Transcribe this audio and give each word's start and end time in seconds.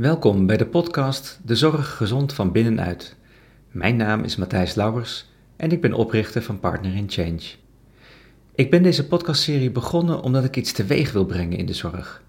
Welkom 0.00 0.46
bij 0.46 0.56
de 0.56 0.66
podcast 0.66 1.40
De 1.44 1.56
Zorg 1.56 1.96
Gezond 1.96 2.32
van 2.32 2.52
Binnenuit. 2.52 3.16
Mijn 3.70 3.96
naam 3.96 4.24
is 4.24 4.36
Matthijs 4.36 4.74
Lauwers 4.74 5.26
en 5.56 5.72
ik 5.72 5.80
ben 5.80 5.92
oprichter 5.92 6.42
van 6.42 6.60
Partner 6.60 6.94
in 6.94 7.10
Change. 7.10 7.40
Ik 8.54 8.70
ben 8.70 8.82
deze 8.82 9.06
podcastserie 9.06 9.70
begonnen 9.70 10.22
omdat 10.22 10.44
ik 10.44 10.56
iets 10.56 10.72
teweeg 10.72 11.12
wil 11.12 11.24
brengen 11.24 11.58
in 11.58 11.66
de 11.66 11.74
zorg. 11.74 12.22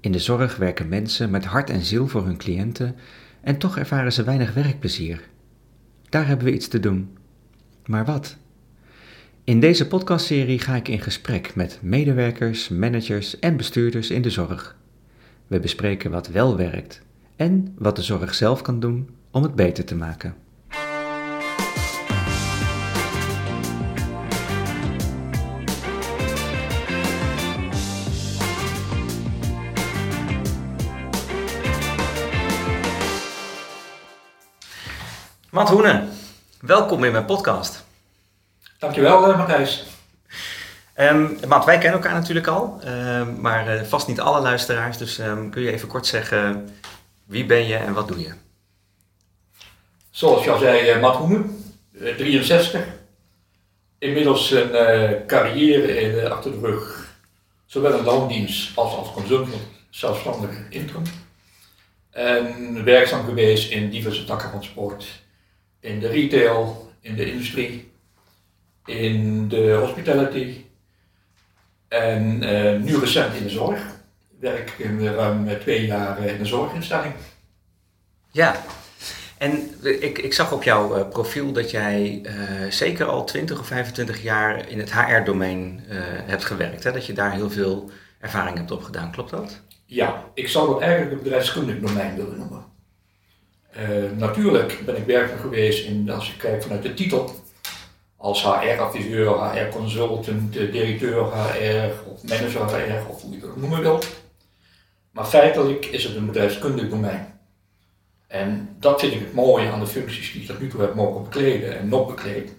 In 0.00 0.12
de 0.12 0.18
zorg 0.18 0.56
werken 0.56 0.88
mensen 0.88 1.30
met 1.30 1.44
hart 1.44 1.70
en 1.70 1.82
ziel 1.82 2.08
voor 2.08 2.24
hun 2.24 2.36
cliënten 2.36 2.96
en 3.40 3.58
toch 3.58 3.78
ervaren 3.78 4.12
ze 4.12 4.24
weinig 4.24 4.54
werkplezier. 4.54 5.20
Daar 6.08 6.26
hebben 6.26 6.46
we 6.46 6.54
iets 6.54 6.68
te 6.68 6.80
doen. 6.80 7.16
Maar 7.86 8.04
wat? 8.04 8.36
In 9.44 9.60
deze 9.60 9.86
podcastserie 9.86 10.58
ga 10.58 10.76
ik 10.76 10.88
in 10.88 11.00
gesprek 11.00 11.54
met 11.54 11.78
medewerkers, 11.82 12.68
managers 12.68 13.38
en 13.38 13.56
bestuurders 13.56 14.10
in 14.10 14.22
de 14.22 14.30
zorg. 14.30 14.76
We 15.46 15.60
bespreken 15.60 16.10
wat 16.10 16.26
wel 16.26 16.56
werkt 16.56 17.02
en 17.36 17.74
wat 17.78 17.96
de 17.96 18.02
zorg 18.02 18.34
zelf 18.34 18.62
kan 18.62 18.80
doen 18.80 19.16
om 19.30 19.42
het 19.42 19.54
beter 19.54 19.84
te 19.84 19.94
maken. 19.94 20.34
Matt 35.50 35.70
Hoenen, 35.70 36.08
welkom 36.60 37.04
in 37.04 37.12
mijn 37.12 37.24
podcast. 37.24 37.84
Dankjewel, 38.78 39.30
uh, 39.30 39.38
Matthijs. 39.38 39.93
Um, 40.96 41.38
Matt, 41.48 41.64
wij 41.64 41.78
kennen 41.78 42.00
elkaar 42.00 42.14
natuurlijk 42.14 42.46
al, 42.46 42.80
um, 42.86 43.40
maar 43.40 43.76
uh, 43.76 43.82
vast 43.82 44.08
niet 44.08 44.20
alle 44.20 44.40
luisteraars. 44.40 44.98
Dus 44.98 45.18
um, 45.18 45.50
kun 45.50 45.62
je 45.62 45.72
even 45.72 45.88
kort 45.88 46.06
zeggen, 46.06 46.68
wie 47.24 47.46
ben 47.46 47.66
je 47.66 47.76
en 47.76 47.92
wat 47.92 48.08
doe 48.08 48.20
je? 48.20 48.32
Zoals 50.10 50.44
je 50.44 50.50
al 50.50 50.58
zei, 50.58 50.94
uh, 50.94 51.00
Matt 51.00 51.16
Hoenen, 51.16 51.74
63. 51.92 52.86
Inmiddels 53.98 54.50
een 54.50 55.26
carrière 55.26 56.00
in, 56.00 56.30
achter 56.32 56.50
de 56.50 56.58
rug. 56.58 57.12
Zowel 57.66 57.98
in 57.98 58.04
loondienst 58.04 58.76
als 58.76 58.94
als 58.94 59.12
consultant, 59.12 59.62
zelfstandige 59.90 60.66
interim. 60.68 61.02
En 62.10 62.84
werkzaam 62.84 63.24
geweest 63.24 63.70
in 63.70 63.90
diverse 63.90 64.24
takken 64.24 64.50
van 64.50 64.64
sport. 64.64 65.06
In 65.80 66.00
de 66.00 66.08
retail, 66.08 66.92
in 67.00 67.14
de 67.14 67.30
industrie, 67.30 67.92
in 68.84 69.48
de 69.48 69.76
hospitality, 69.80 70.63
en 71.94 72.42
uh, 72.42 72.80
nu 72.80 72.98
recent 72.98 73.34
in 73.34 73.42
de 73.42 73.48
zorg. 73.48 73.78
Ik 74.30 74.40
werk 74.40 74.74
in 74.78 75.06
ruim 75.06 75.60
twee 75.60 75.86
jaar 75.86 76.24
in 76.24 76.38
de 76.38 76.44
zorginstelling. 76.44 77.14
Ja, 78.30 78.56
en 79.38 79.70
ik, 79.82 80.18
ik 80.18 80.32
zag 80.32 80.52
op 80.52 80.62
jouw 80.62 81.08
profiel 81.08 81.52
dat 81.52 81.70
jij 81.70 82.22
uh, 82.22 82.70
zeker 82.70 83.06
al 83.06 83.24
20 83.24 83.60
of 83.60 83.66
25 83.66 84.22
jaar 84.22 84.68
in 84.68 84.78
het 84.78 84.92
HR-domein 84.92 85.82
hebt 86.26 86.44
gewerkt. 86.44 86.84
Hè? 86.84 86.92
Dat 86.92 87.06
je 87.06 87.12
daar 87.12 87.32
heel 87.32 87.50
veel 87.50 87.90
ervaring 88.20 88.56
hebt 88.56 88.70
opgedaan, 88.70 89.10
klopt 89.10 89.30
dat? 89.30 89.60
Ja, 89.86 90.24
ik 90.34 90.48
zou 90.48 90.68
dat 90.68 90.80
eigenlijk 90.80 91.12
het 91.12 91.22
bedrijfskundig 91.22 91.80
domein 91.80 92.16
willen 92.16 92.38
noemen. 92.38 92.64
natuurlijk 94.18 94.82
ben 94.84 94.96
ik 94.96 95.06
werkzaam 95.06 95.38
geweest 95.38 95.86
in, 95.86 96.10
als 96.10 96.26
je 96.26 96.36
kijkt 96.36 96.62
vanuit 96.62 96.82
de 96.82 96.94
titel, 96.94 97.43
als 98.24 98.42
HR-adviseur, 98.42 99.28
HR-consultant, 99.28 100.52
directeur 100.52 101.24
HR 101.24 102.10
of 102.10 102.22
manager 102.22 102.64
HR 102.66 103.10
of 103.10 103.22
hoe 103.22 103.34
je 103.34 103.40
het 103.40 103.56
noemen 103.56 103.80
wilt. 103.80 104.06
Maar 105.10 105.24
feitelijk 105.24 105.86
is 105.86 106.04
het 106.04 106.16
een 106.16 106.26
bedrijfskundig 106.26 106.88
domein. 106.88 107.40
En 108.26 108.76
dat 108.78 109.00
vind 109.00 109.12
ik 109.12 109.20
het 109.20 109.34
mooie 109.34 109.70
aan 109.70 109.80
de 109.80 109.86
functies 109.86 110.32
die 110.32 110.40
ik 110.40 110.46
tot 110.46 110.60
nu 110.60 110.68
toe 110.68 110.80
heb 110.80 110.94
mogen 110.94 111.22
bekleden 111.22 111.78
en 111.78 111.88
nog 111.88 112.06
bekleed, 112.06 112.52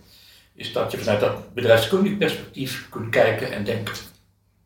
is 0.53 0.73
dat 0.73 0.91
je 0.91 0.97
vanuit 0.97 1.19
dat 1.19 1.53
bedrijfskundig 1.53 2.17
perspectief 2.17 2.89
kunt 2.89 3.09
kijken 3.09 3.51
en 3.51 3.63
denken. 3.63 3.95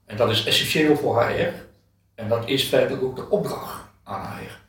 En 0.06 0.18
dat 0.18 0.30
is 0.30 0.46
essentieel 0.46 0.96
voor 0.96 1.24
HR 1.24 1.54
en 2.16 2.30
dat 2.30 2.48
is 2.48 2.64
feitelijk 2.64 3.04
ook 3.04 3.16
de 3.16 3.30
opdracht 3.30 3.82
aan 4.04 4.22
HR. 4.22 4.60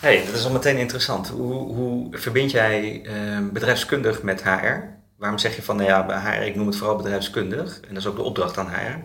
hey, 0.00 0.24
dat 0.24 0.34
is 0.34 0.44
al 0.44 0.52
meteen 0.52 0.76
interessant. 0.76 1.28
Hoe, 1.28 1.74
hoe 1.74 2.18
verbind 2.18 2.50
jij 2.50 3.02
eh, 3.04 3.38
bedrijfskundig 3.52 4.22
met 4.22 4.42
HR? 4.42 4.98
Waarom 5.20 5.38
zeg 5.38 5.56
je 5.56 5.62
van, 5.62 5.76
nou 5.76 5.88
ja, 5.88 6.06
bij 6.06 6.20
HR, 6.20 6.42
ik 6.42 6.54
noem 6.54 6.66
het 6.66 6.76
vooral 6.76 6.96
bedrijfskundig, 6.96 7.80
en 7.80 7.88
dat 7.88 7.96
is 7.96 8.06
ook 8.06 8.16
de 8.16 8.22
opdracht 8.22 8.58
aan 8.58 8.68
HR? 8.68 8.98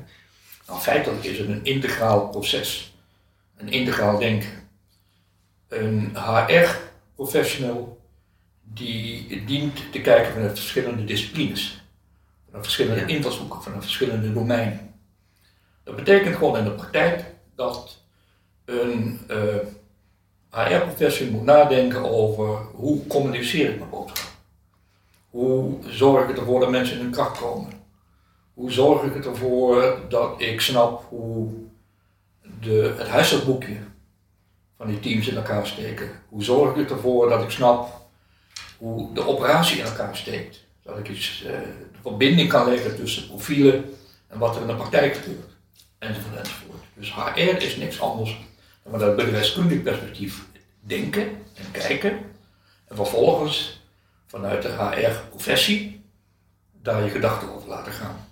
Nou, 0.67 0.79
feitelijk 0.79 1.23
is 1.23 1.37
het 1.37 1.47
een 1.47 1.63
integraal 1.63 2.29
proces, 2.29 2.97
een 3.57 3.69
integraal 3.69 4.17
denken. 4.17 4.49
Een 5.67 6.15
HR-professional 6.15 8.01
die 8.61 9.43
dient 9.45 9.91
te 9.91 10.01
kijken 10.01 10.33
vanuit 10.33 10.59
verschillende 10.59 11.03
disciplines, 11.03 11.83
vanuit 12.45 12.63
verschillende 12.63 12.99
ja. 12.99 13.07
invalshoeken, 13.07 13.61
vanuit 13.61 13.83
verschillende 13.83 14.33
domeinen. 14.33 14.93
Dat 15.83 15.95
betekent 15.95 16.35
gewoon 16.35 16.57
in 16.57 16.63
de 16.63 16.71
praktijk 16.71 17.25
dat 17.55 17.97
een 18.65 19.19
uh, 19.29 19.55
eh, 19.55 19.61
HR-professional 20.49 21.33
moet 21.33 21.45
nadenken 21.45 22.11
over 22.11 22.57
hoe 22.73 23.07
communiceer 23.07 23.69
ik 23.69 23.77
mijn 23.77 23.89
boodschap. 23.89 24.34
Hoe 25.35 25.77
zorg 25.87 26.29
ik 26.29 26.37
ervoor 26.37 26.59
dat 26.59 26.69
mensen 26.69 26.95
in 26.95 27.01
hun 27.01 27.11
kracht 27.11 27.39
komen? 27.39 27.71
Hoe 28.53 28.71
zorg 28.71 29.15
ik 29.15 29.25
ervoor 29.25 29.99
dat 30.09 30.41
ik 30.41 30.61
snap 30.61 31.05
hoe 31.09 31.49
de, 32.59 32.95
het 32.97 33.07
huishoudboekje 33.07 33.77
van 34.77 34.87
die 34.87 34.99
teams 34.99 35.27
in 35.27 35.35
elkaar 35.35 35.67
steken? 35.67 36.09
Hoe 36.29 36.43
zorg 36.43 36.75
ik 36.75 36.89
ervoor 36.89 37.29
dat 37.29 37.43
ik 37.43 37.49
snap 37.49 38.07
hoe 38.77 39.13
de 39.13 39.27
operatie 39.27 39.77
in 39.77 39.85
elkaar 39.85 40.17
steekt? 40.17 40.63
Dat 40.83 40.97
ik 40.97 41.09
iets, 41.09 41.43
uh, 41.43 41.49
de 41.51 41.99
verbinding 42.01 42.49
kan 42.49 42.69
leggen 42.69 42.95
tussen 42.95 43.27
profielen 43.27 43.85
en 44.27 44.39
wat 44.39 44.55
er 44.55 44.61
in 44.61 44.67
de 44.67 44.75
praktijk 44.75 45.15
gebeurt. 45.15 45.51
Enzovoort, 45.97 46.35
enzovoort. 46.35 46.83
Dus 46.93 47.13
HR 47.13 47.39
is 47.39 47.75
niks 47.75 48.01
anders 48.01 48.39
dan 48.83 48.99
dat 48.99 49.15
bedrijfskundig 49.15 49.81
perspectief 49.81 50.45
denken 50.79 51.23
en 51.53 51.71
kijken. 51.71 52.11
En 52.87 52.95
vervolgens 52.95 53.83
vanuit 54.35 54.61
de 54.61 54.69
HR-professie 54.69 56.03
daar 56.81 57.03
je 57.03 57.09
gedachten 57.09 57.55
over 57.55 57.69
laten 57.69 57.91
gaan. 57.91 58.27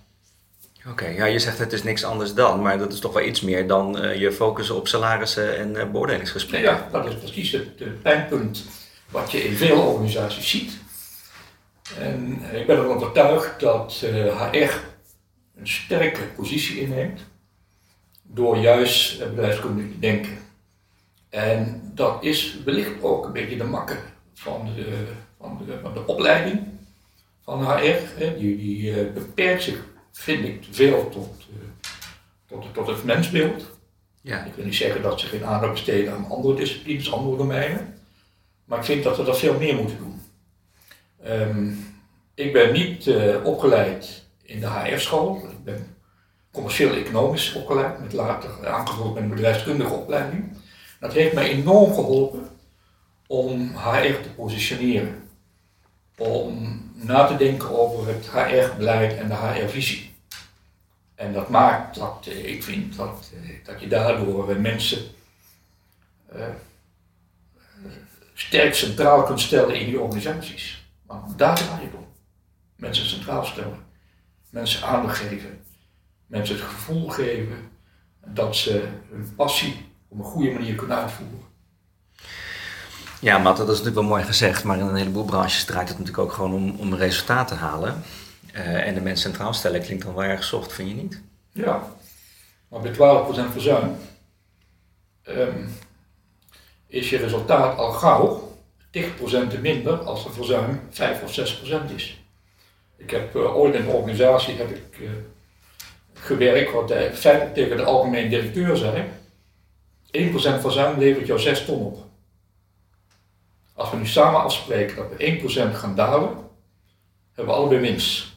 Oké, 0.90 1.06
ja, 1.06 1.24
je 1.24 1.38
zegt 1.38 1.58
het 1.58 1.72
is 1.72 1.82
niks 1.82 2.04
anders 2.04 2.34
dan, 2.34 2.62
maar 2.62 2.78
dat 2.78 2.92
is 2.92 2.98
toch 2.98 3.12
wel 3.12 3.22
iets 3.22 3.40
meer 3.40 3.66
dan 3.66 4.04
uh, 4.04 4.14
je 4.14 4.32
focussen 4.32 4.74
op 4.74 4.88
salarissen 4.88 5.58
en 5.58 5.74
uh, 5.74 5.90
beoordelingsgesprekken. 5.90 6.72
Ja, 6.72 6.88
dat 6.92 7.06
is 7.06 7.14
precies 7.14 7.52
het, 7.52 8.02
pijnpunt 8.02 8.64
wat 9.10 9.30
je 9.30 9.44
in 9.44 9.56
veel 9.56 9.80
organisaties 9.80 10.50
ziet. 10.50 10.72
En 11.98 12.38
eh, 12.50 12.60
ik 12.60 12.66
ben 12.66 12.76
ervan 12.76 12.96
overtuigd 12.96 13.60
dat 13.60 14.02
uh, 14.04 14.50
HR 14.50 14.72
een 15.56 15.68
sterke 15.68 16.22
positie 16.36 16.80
inneemt 16.80 17.20
door 18.22 18.56
juist 18.56 19.18
bedrijfskundig 19.18 19.86
te 19.86 19.98
denken. 19.98 20.38
En 21.28 21.90
dat 21.94 22.24
is 22.24 22.56
wellicht 22.64 23.02
ook 23.02 23.24
een 23.24 23.32
beetje 23.32 23.56
de 23.56 23.64
makker 23.64 23.98
van 24.34 24.70
de 24.76 25.06
van 25.44 25.66
de, 25.66 25.78
van 25.82 25.92
de 25.92 26.06
opleiding 26.06 26.62
van 27.44 27.64
HR. 27.64 28.00
Hè, 28.16 28.38
die, 28.38 28.56
die 28.56 28.90
uh, 28.90 29.12
beperkt 29.12 29.62
zich, 29.62 29.84
vind 30.12 30.44
ik, 30.44 30.64
veel 30.70 31.08
tot, 31.08 31.46
uh, 31.50 31.56
tot, 32.46 32.74
tot 32.74 32.86
het 32.86 33.04
mensbeeld. 33.04 33.70
Ja. 34.20 34.44
Ik 34.44 34.54
wil 34.54 34.64
niet 34.64 34.74
zeggen 34.74 35.02
dat 35.02 35.20
ze 35.20 35.26
geen 35.26 35.44
aandacht 35.44 35.72
besteden 35.72 36.12
aan 36.12 36.28
andere 36.28 36.54
disciplines, 36.54 37.12
andere 37.12 37.36
domeinen. 37.36 37.94
Maar 38.64 38.78
ik 38.78 38.84
vind 38.84 39.04
dat 39.04 39.16
we 39.16 39.24
dat 39.24 39.38
veel 39.38 39.58
meer 39.58 39.74
moeten 39.74 39.98
doen. 39.98 40.20
Um, 41.26 41.94
ik 42.34 42.52
ben 42.52 42.72
niet 42.72 43.06
uh, 43.06 43.44
opgeleid 43.44 44.24
in 44.42 44.60
de 44.60 44.70
HR-school. 44.70 45.36
Ik 45.36 45.64
ben 45.64 45.96
commercieel-economisch 46.52 47.54
opgeleid, 47.54 48.00
met 48.00 48.12
later 48.12 48.68
aangevuld 48.68 49.14
met 49.14 49.22
een 49.22 49.28
bedrijfskundige 49.28 49.92
opleiding. 49.92 50.56
Dat 51.00 51.12
heeft 51.12 51.34
mij 51.34 51.50
enorm 51.50 51.94
geholpen 51.94 52.48
om 53.26 53.76
HR 53.76 54.22
te 54.22 54.30
positioneren 54.36 55.23
om 56.16 56.82
na 56.94 57.26
te 57.26 57.36
denken 57.36 57.70
over 57.70 58.06
het 58.06 58.30
HR-beleid 58.30 59.16
en 59.16 59.28
de 59.28 59.34
HR-visie. 59.34 60.14
En 61.14 61.32
dat 61.32 61.48
maakt 61.48 61.94
dat 61.94 62.26
eh, 62.26 62.52
ik 62.52 62.62
vind 62.62 62.96
dat, 62.96 63.30
eh, 63.34 63.64
dat 63.64 63.80
je 63.80 63.88
daardoor 63.88 64.50
eh, 64.50 64.56
mensen 64.56 65.02
sterk 68.34 68.74
centraal 68.74 69.22
kunt 69.22 69.40
stellen 69.40 69.80
in 69.80 69.86
die 69.86 70.00
organisaties. 70.00 70.86
Want 71.06 71.38
daar 71.38 71.56
draai 71.56 71.82
je 71.82 71.96
om. 71.96 72.06
Mensen 72.76 73.06
centraal 73.06 73.44
stellen, 73.44 73.86
mensen 74.50 74.86
aandacht 74.86 75.18
geven, 75.18 75.64
mensen 76.26 76.56
het 76.56 76.64
gevoel 76.64 77.08
geven 77.08 77.70
dat 78.24 78.56
ze 78.56 78.88
hun 79.10 79.34
passie 79.34 79.86
op 80.08 80.18
een 80.18 80.24
goede 80.24 80.50
manier 80.50 80.74
kunnen 80.74 80.96
uitvoeren. 80.96 81.53
Ja, 83.24 83.38
maar 83.38 83.54
dat 83.54 83.68
is 83.68 83.78
natuurlijk 83.78 83.94
wel 83.94 84.04
mooi 84.04 84.22
gezegd, 84.22 84.64
maar 84.64 84.78
in 84.78 84.86
een 84.86 84.94
heleboel 84.94 85.24
branches 85.24 85.64
draait 85.64 85.88
het 85.88 85.98
natuurlijk 85.98 86.24
ook 86.24 86.32
gewoon 86.32 86.54
om, 86.54 86.76
om 86.78 86.94
resultaat 86.94 87.48
te 87.48 87.54
halen. 87.54 88.02
Uh, 88.54 88.86
en 88.86 88.94
de 88.94 89.00
mens 89.00 89.20
centraal 89.20 89.54
stellen 89.54 89.82
klinkt 89.82 90.04
dan 90.04 90.14
wel 90.14 90.24
erg 90.24 90.44
soft, 90.44 90.72
vind 90.72 90.88
je 90.88 90.94
niet? 90.94 91.20
Ja, 91.52 91.82
maar 92.68 92.80
bij 92.80 92.92
12% 92.92 92.96
verzuim. 93.52 93.96
Um, 95.28 95.68
is 96.86 97.10
je 97.10 97.16
resultaat 97.16 97.78
al 97.78 97.92
gauw 97.92 98.56
10% 99.56 99.60
minder 99.60 99.98
als 99.98 100.24
er 100.24 100.32
verzuim 100.32 100.80
5 100.90 101.22
of 101.22 101.60
6% 101.90 101.94
is. 101.94 102.24
Ik 102.96 103.10
heb 103.10 103.36
uh, 103.36 103.56
ooit 103.56 103.74
in 103.74 103.80
een 103.80 103.88
organisatie 103.88 104.54
heb 104.54 104.70
ik, 104.70 104.98
uh, 105.00 105.10
gewerkt 106.12 106.72
wat 106.72 106.92
feitelijk 107.12 107.54
tegen 107.54 107.76
de 107.76 107.84
algemeen 107.84 108.28
directeur 108.28 108.76
zei. 108.76 109.04
1% 110.12 110.60
verzuim 110.60 110.98
levert 110.98 111.26
jou 111.26 111.40
6 111.40 111.64
ton 111.64 111.84
op. 111.84 112.03
Als 113.74 113.90
we 113.90 113.96
nu 113.96 114.06
samen 114.06 114.42
afspreken 114.42 114.96
dat 114.96 115.06
we 115.16 115.70
1% 115.72 115.74
gaan 115.74 115.94
dalen, 115.94 116.28
hebben 117.32 117.54
we 117.54 117.60
allebei 117.60 117.80
winst. 117.80 118.32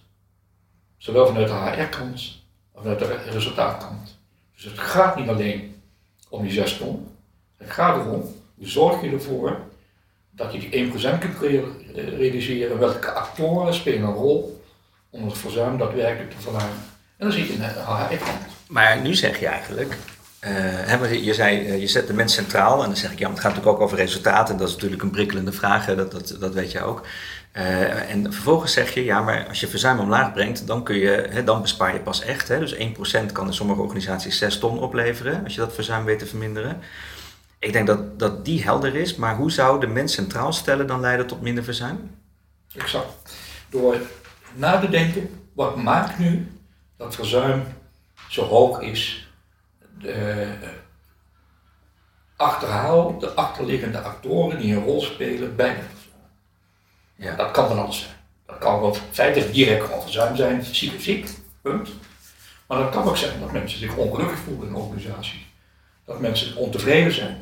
Zowel 0.98 1.28
vanuit 1.28 1.48
de 1.48 1.54
HR-kant 1.54 2.13
als 2.74 2.84
vanuit 2.84 3.00
de 3.00 3.31
resultaatkant. 3.31 4.19
Dus 4.54 4.63
het 4.63 4.80
gaat 4.80 5.16
niet 5.16 5.30
alleen 5.30 5.81
om 6.30 6.44
die 6.44 6.51
6 6.51 6.78
ton. 6.78 7.07
Het 7.57 7.69
gaat 7.69 8.06
erom, 8.06 8.36
hoe 8.56 8.68
zorg 8.68 9.01
je 9.01 9.12
ervoor 9.12 9.60
dat 10.31 10.54
je 10.54 10.60
die 10.60 10.92
1% 10.92 11.19
kunt 11.19 11.40
realiseren. 11.94 12.80
Welke 12.80 13.12
actoren 13.12 13.74
spelen 13.74 14.07
een 14.07 14.13
rol 14.13 14.63
om 15.10 15.25
het 15.25 15.38
verzuim 15.38 15.78
daadwerkelijk 15.78 16.31
te 16.31 16.42
verlagen. 16.42 16.83
En 17.18 17.25
dan 17.25 17.31
zie 17.31 17.45
je 17.45 17.54
in 17.54 17.60
de 17.60 17.66
HR-kant. 17.66 18.45
Maar 18.68 19.01
nu 19.01 19.16
zeg 19.16 19.40
je 19.40 19.48
eigenlijk, 19.48 19.98
uh, 20.45 21.24
je 21.24 21.34
zei, 21.34 21.68
uh, 21.68 21.80
je 21.80 21.88
zet 21.88 22.07
de 22.07 22.13
mens 22.13 22.34
centraal. 22.34 22.81
En 22.81 22.88
dan 22.88 22.98
zeg 22.98 23.12
ik, 23.12 23.19
ja, 23.19 23.25
maar 23.25 23.36
het 23.36 23.44
gaat 23.44 23.54
natuurlijk 23.54 23.78
ook 23.78 23.86
over 23.86 23.98
resultaten. 23.98 24.57
Dat 24.57 24.68
is 24.68 24.74
natuurlijk 24.74 25.01
een 25.01 25.10
prikkelende 25.10 25.51
vraag, 25.51 25.86
dat, 25.86 26.12
dat, 26.12 26.36
dat 26.39 26.54
weet 26.54 26.72
je 26.72 26.81
ook. 26.81 27.06
Uh, 27.54 28.12
en 28.12 28.34
vervolgens 28.34 28.74
zeg 28.74 28.94
je, 28.94 29.04
ja, 29.04 29.22
maar 29.22 29.48
als 29.48 29.60
je 29.60 29.68
verzuim 29.68 30.00
omlaag 30.00 30.34
brengt, 30.34 30.68
dan, 30.68 30.84
kun 30.84 30.95
je, 30.95 31.28
hè, 31.30 31.44
dan 31.44 31.62
bespaar 31.62 31.94
je 31.94 32.00
pas 32.00 32.22
echt. 32.22 32.48
Hè? 32.48 32.60
Dus 32.60 32.75
1% 32.75 33.31
kan 33.31 33.48
in 33.48 33.54
sommige 33.54 33.81
organisaties 33.81 34.38
6 34.38 34.60
ton 34.60 34.80
opleveren, 34.80 35.44
als 35.44 35.54
je 35.54 35.60
dat 35.60 35.74
verzuim 35.74 36.06
weet 36.06 36.19
te 36.19 36.25
verminderen. 36.25 36.81
Ik 37.60 37.74
denk 37.74 37.88
dat, 37.88 38.19
dat 38.19 38.45
die 38.45 38.63
helder 38.63 38.95
is, 38.95 39.16
maar 39.16 39.36
hoe 39.36 39.51
zou 39.51 39.80
de 39.80 39.88
mens 39.88 40.13
centraal 40.13 40.54
stellen 40.54 40.88
dan 40.88 41.00
leiden 41.00 41.28
tot 41.28 41.42
minder 41.42 41.63
verzuim? 41.63 42.12
Exact. 42.75 43.36
Door 43.69 43.98
na 44.54 44.80
te 44.80 44.90
denken, 44.90 45.30
wat 45.54 45.75
maakt 45.75 46.19
nu 46.19 46.51
dat 46.98 47.16
verzuim 47.16 47.63
zo 48.30 48.44
hoog 48.44 48.81
is? 48.81 49.26
De, 49.99 50.47
achterhaal 52.35 53.19
de 53.19 53.33
achterliggende 53.33 53.99
actoren 54.01 54.59
die 54.59 54.75
een 54.75 54.83
rol 54.83 55.01
spelen 55.01 55.55
bij 55.55 55.69
het 55.69 55.85
verzuim. 55.94 56.23
Ja. 57.15 57.35
Dat 57.35 57.51
kan 57.51 57.67
van 57.67 57.79
alles 57.79 57.99
zijn. 57.99 58.15
Dat 58.45 58.57
kan 58.57 58.79
wel 58.79 58.95
feitelijk 59.11 59.53
direct 59.53 59.85
gewoon 59.85 60.01
verzuim 60.01 60.35
zijn, 60.35 60.59
of 60.59 60.65
ziek, 60.99 61.29
punt. 61.61 61.89
Maar 62.67 62.77
dat 62.77 62.89
kan 62.89 63.07
ook 63.07 63.17
zijn 63.17 63.39
dat 63.39 63.51
mensen 63.51 63.79
zich 63.79 63.95
ongelukkig 63.95 64.39
voelen 64.39 64.67
in 64.67 64.73
een 64.73 64.81
organisatie. 64.81 65.45
Dat 66.05 66.19
mensen 66.19 66.55
ontevreden 66.55 67.11
zijn 67.11 67.38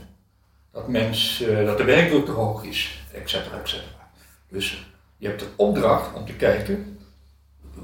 dat, 0.71 0.87
mens, 0.87 1.41
uh, 1.41 1.65
dat 1.65 1.77
de 1.77 1.83
werkdruk 1.83 2.25
te 2.25 2.31
hoog 2.31 2.63
is, 2.63 3.03
et 3.13 3.29
cetera, 3.29 3.59
et 3.59 3.67
cetera. 3.67 4.09
Dus 4.49 4.87
je 5.17 5.27
hebt 5.27 5.39
de 5.39 5.47
opdracht 5.55 6.13
om 6.13 6.25
te 6.25 6.33
kijken, 6.33 6.99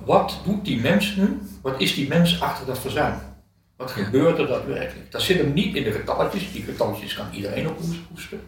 wat 0.05 0.39
doet 0.43 0.65
die 0.65 0.81
mens 0.81 1.15
nu? 1.15 1.41
Wat 1.61 1.79
is 1.79 1.95
die 1.95 2.07
mens 2.07 2.41
achter 2.41 2.65
dat 2.65 2.79
verzuim? 2.79 3.19
Wat 3.81 3.91
gebeurt 3.91 4.37
er 4.37 4.47
daadwerkelijk? 4.47 5.11
Dat 5.11 5.21
zit 5.21 5.37
hem 5.37 5.53
niet 5.53 5.75
in 5.75 5.83
de 5.83 5.91
getalletjes, 5.91 6.51
die 6.51 6.63
getalletjes 6.63 7.13
kan 7.13 7.25
iedereen 7.33 7.69
ophoesten. 7.69 8.41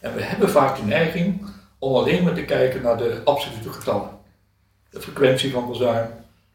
En 0.00 0.14
we 0.14 0.22
hebben 0.22 0.50
vaak 0.50 0.76
de 0.76 0.82
neiging 0.82 1.46
om 1.78 1.94
alleen 1.94 2.24
maar 2.24 2.34
te 2.34 2.44
kijken 2.44 2.82
naar 2.82 2.96
de 2.96 3.20
absolute 3.24 3.72
getallen. 3.72 4.10
De 4.90 5.00
frequentie 5.00 5.50
van 5.50 5.66
verzuim, 5.66 6.10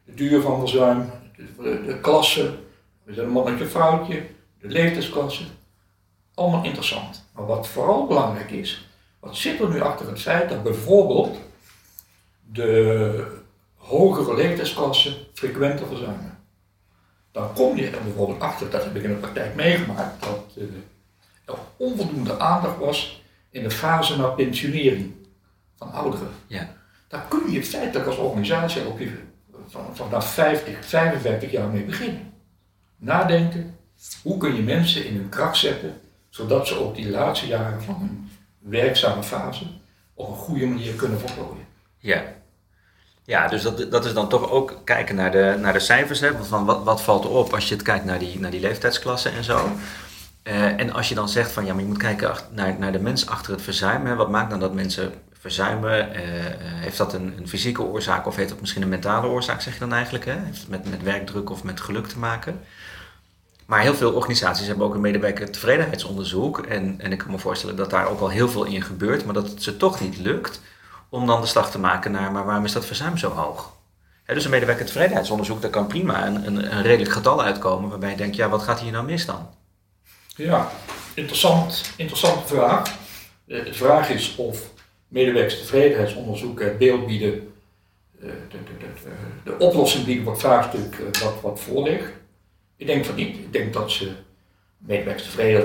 de 0.06 0.14
duur 0.14 0.42
van 0.42 0.60
verzuim, 0.60 1.12
de, 1.36 1.84
de 1.86 2.00
klasse, 2.02 2.56
we 3.04 3.14
zijn 3.14 3.26
een 3.26 3.32
mannetje 3.32 3.66
foutje, 3.66 4.24
de 4.62 4.68
leeftijdsklasse. 4.68 5.44
Allemaal 6.34 6.64
interessant. 6.64 7.26
Maar 7.34 7.46
wat 7.46 7.68
vooral 7.68 8.08
belangrijk 8.08 8.52
is, 8.52 8.90
wat 9.20 9.38
zit 9.38 9.60
er 9.60 9.70
nu 9.70 9.82
achter 9.82 10.08
het 10.08 10.22
feit 10.22 10.50
dat 10.50 10.64
bijvoorbeeld 10.64 11.38
de 12.52 13.28
hogere 13.76 14.36
leeftijdsklassen 14.36 15.14
frequenter 15.34 15.88
verzuimen? 15.88 16.33
Dan 17.34 17.54
kom 17.54 17.78
je 17.78 17.90
er 17.90 18.04
bijvoorbeeld 18.04 18.40
achter, 18.40 18.70
dat 18.70 18.84
heb 18.84 18.96
ik 18.96 19.04
in 19.04 19.10
de 19.10 19.16
praktijk 19.16 19.56
meegemaakt, 19.56 20.24
dat 20.24 20.54
uh, 20.58 20.64
er 21.46 21.56
onvoldoende 21.78 22.40
aandacht 22.40 22.78
was 22.78 23.24
in 23.50 23.64
de 23.64 23.72
fase 23.72 24.18
naar 24.18 24.34
pensionering 24.34 25.14
van 25.76 25.92
ouderen. 25.92 26.28
Ja. 26.48 26.76
Daar 27.08 27.26
kun 27.28 27.52
je 27.52 27.64
feitelijk 27.64 28.08
als 28.08 28.18
organisatie 28.18 28.82
van, 29.68 29.96
vanaf 29.96 30.34
50, 30.34 30.86
55 30.86 31.52
jaar 31.52 31.68
mee 31.68 31.84
beginnen. 31.84 32.34
Nadenken, 32.98 33.78
hoe 34.24 34.38
kun 34.38 34.56
je 34.56 34.62
mensen 34.62 35.06
in 35.06 35.16
hun 35.16 35.30
kracht 35.30 35.58
zetten 35.58 36.02
zodat 36.34 36.68
ze 36.68 36.76
ook 36.76 36.96
die 36.96 37.10
laatste 37.10 37.48
jaren 37.48 37.82
van 37.82 37.96
hun 38.00 38.30
werkzame 38.60 39.24
fase 39.24 39.66
op 40.14 40.28
een 40.28 40.36
goede 40.36 40.66
manier 40.66 40.94
kunnen 40.94 41.20
voltooien. 41.20 41.66
Ja, 41.98 42.24
ja, 43.26 43.48
dus 43.48 43.62
dat, 43.62 43.92
dat 43.92 44.06
is 44.06 44.14
dan 44.14 44.30
toch 44.30 44.50
ook 44.50 44.82
kijken 44.84 45.16
naar 45.16 45.32
de, 45.32 45.58
naar 45.60 45.74
de 45.74 45.80
cijfers. 45.80 46.20
Hè? 46.20 46.44
Van 46.44 46.66
wat, 46.66 46.84
wat 46.84 47.02
valt 47.02 47.24
erop 47.26 47.54
als 47.54 47.68
je 47.68 47.74
het 47.74 47.84
kijkt 47.84 48.06
naar 48.06 48.20
die, 48.20 48.40
naar 48.40 48.52
die 48.52 48.60
leeftijdsklassen 48.60 49.34
en 49.34 49.44
zo. 49.44 49.72
Uh, 50.44 50.64
en 50.80 50.94
als 50.94 51.10
je 51.10 51.16
dan 51.16 51.30
zegt 51.30 51.52
van 51.52 51.66
ja, 51.66 51.74
maar 51.74 51.82
je 51.82 51.88
moet 51.88 51.98
kijken 51.98 52.36
naar, 52.52 52.76
naar 52.80 52.92
de 52.92 53.00
mens 53.00 53.28
achter 53.28 53.52
het 53.52 53.62
verzuim. 53.62 54.06
Hè? 54.06 54.16
Wat 54.16 54.30
maakt 54.30 54.50
dan 54.50 54.60
dat 54.60 54.74
mensen 54.74 55.14
verzuimen? 55.40 56.10
Uh, 56.10 56.20
heeft 56.60 56.98
dat 56.98 57.14
een, 57.14 57.34
een 57.38 57.48
fysieke 57.48 57.82
oorzaak 57.82 58.28
of 58.28 58.36
heeft 58.36 58.50
dat 58.50 58.60
misschien 58.60 58.82
een 58.82 58.90
mentale 58.90 59.28
oorzaak, 59.28 59.62
zeg 59.62 59.74
je 59.74 59.80
dan 59.80 59.94
eigenlijk? 59.94 60.26
Hè? 60.26 60.36
Heeft 60.44 60.60
het 60.60 60.70
met, 60.70 60.90
met 60.90 61.04
werkdruk 61.04 61.50
of 61.50 61.64
met 61.64 61.82
geluk 61.82 62.08
te 62.08 62.20
maken? 62.20 62.60
Maar 63.66 63.82
heel 63.82 63.96
veel 63.96 64.12
organisaties 64.12 64.68
hebben 64.68 64.86
ook 64.86 64.94
een 64.94 65.02
medewerker 65.02 65.52
tevredenheidsonderzoek. 65.52 66.60
En, 66.60 66.96
en 66.98 67.12
ik 67.12 67.18
kan 67.18 67.32
me 67.32 67.38
voorstellen 67.38 67.76
dat 67.76 67.90
daar 67.90 68.08
ook 68.08 68.20
al 68.20 68.30
heel 68.30 68.50
veel 68.50 68.64
in 68.64 68.82
gebeurt, 68.82 69.26
maar 69.26 69.34
dat 69.34 69.50
het 69.50 69.64
ze 69.64 69.78
toch 69.78 70.02
niet 70.02 70.18
lukt 70.18 70.62
om 71.14 71.28
dan 71.28 71.42
de 71.42 71.48
slag 71.48 71.72
te 71.72 71.80
maken 71.80 72.12
naar, 72.12 72.32
maar 72.32 72.46
waarom 72.46 72.66
is 72.66 72.72
dat 72.72 72.86
verzuim 72.86 73.18
zo 73.18 73.30
hoog? 73.30 73.72
dus 74.26 74.46
een 74.46 74.52
medewerker 74.52 74.86
tevredenheidsonderzoek, 74.86 75.62
daar 75.62 75.70
kan 75.70 75.88
prima 75.88 76.28
een, 76.28 76.48
een, 76.48 76.76
een, 76.76 76.82
redelijk 76.82 77.12
getal 77.12 77.44
uitkomen 77.44 77.90
waarbij 77.90 78.10
je 78.10 78.16
denkt, 78.16 78.36
ja, 78.36 78.50
wat 78.50 78.62
gaat 78.62 78.80
hier 78.80 78.92
nou 78.92 79.06
mis 79.06 79.26
dan? 79.26 79.50
Ja, 80.36 80.72
interessant, 81.14 81.94
interessante 81.98 82.48
vraag. 82.48 82.98
Eh, 83.48 83.66
de 83.66 83.74
vraag 83.74 84.10
is 84.10 84.36
of 84.36 84.70
medewerkerstevredenheidsonderzoeken 85.08 86.66
het 86.66 86.78
beeld 86.78 87.08
bieden, 87.08 87.54
eh, 88.22 88.30
de, 88.50 88.58
de, 89.44 89.58
oplossing 89.58 90.06
bieden 90.06 90.24
voor 90.24 90.34
het 90.34 90.42
vraagstuk 90.42 90.96
eh, 90.96 91.22
wat, 91.22 91.42
wat 91.42 91.60
voor 91.60 91.84
ligt. 91.84 92.12
Ik 92.78 92.88
denk 92.88 93.06
van 93.06 93.16
niet. 93.16 93.38
Ik 93.38 93.54
denk 93.54 93.74
dat 93.74 93.92
ze 93.92 94.12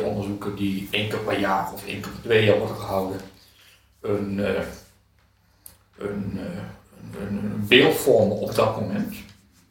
onderzoeken 0.03 0.57
die 0.57 0.89
één 0.91 1.09
keer 1.09 1.19
per 1.19 1.39
jaar 1.39 1.73
of 1.73 1.87
één 1.87 2.01
keer 2.01 2.13
per 2.13 2.23
twee 2.23 2.45
jaar 2.45 2.59
worden 2.59 2.77
gehouden, 2.77 3.21
een, 4.01 4.41
een, 5.99 6.33
uh, 6.35 6.43
een, 7.21 7.37
een 7.37 7.65
beeld 7.69 7.95
vormen 7.95 8.37
op 8.37 8.55
dat 8.55 8.81
moment. 8.81 9.15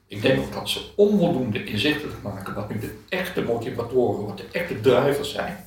Ik 0.08 0.22
denk 0.22 0.40
ook 0.40 0.54
dat 0.54 0.70
ze 0.70 0.90
onvoldoende 0.96 1.64
inzichtelijk 1.64 2.22
maken 2.22 2.54
wat 2.54 2.70
nu 2.70 2.80
de 2.80 3.00
echte 3.10 3.42
motivatoren, 3.42 4.26
wat 4.26 4.38
de 4.38 4.48
echte 4.52 4.82
drivers 4.82 5.32
zijn. 5.32 5.58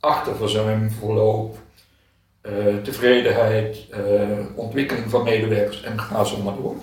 Achterverzuim, 0.00 0.90
verloop, 0.90 1.58
uh, 2.42 2.76
tevredenheid, 2.82 3.86
ontwikkeling 4.54 5.10
van 5.10 5.22
medewerkers 5.22 5.82
en 5.82 6.00
ga 6.00 6.24
zo 6.24 6.42
maar 6.42 6.54
door. 6.54 6.76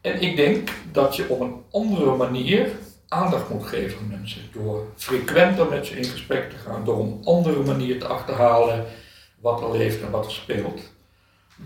En 0.00 0.20
ik 0.20 0.36
denk 0.36 0.70
dat 0.92 1.16
je 1.16 1.28
op 1.28 1.40
een 1.40 1.62
andere 1.70 2.16
manier 2.16 2.70
aandacht 3.08 3.48
moet 3.48 3.66
geven 3.66 3.98
aan 3.98 4.08
mensen. 4.08 4.42
Door 4.52 4.86
frequenter 4.96 5.68
met 5.68 5.86
ze 5.86 5.96
in 5.96 6.04
gesprek 6.04 6.50
te 6.50 6.56
gaan. 6.56 6.84
Door 6.84 7.00
een 7.00 7.20
andere 7.24 7.62
manier 7.62 7.98
te 7.98 8.06
achterhalen 8.06 8.84
wat 9.40 9.60
er 9.60 9.76
leeft 9.76 10.02
en 10.02 10.10
wat 10.10 10.24
er 10.24 10.32
speelt. 10.32 10.91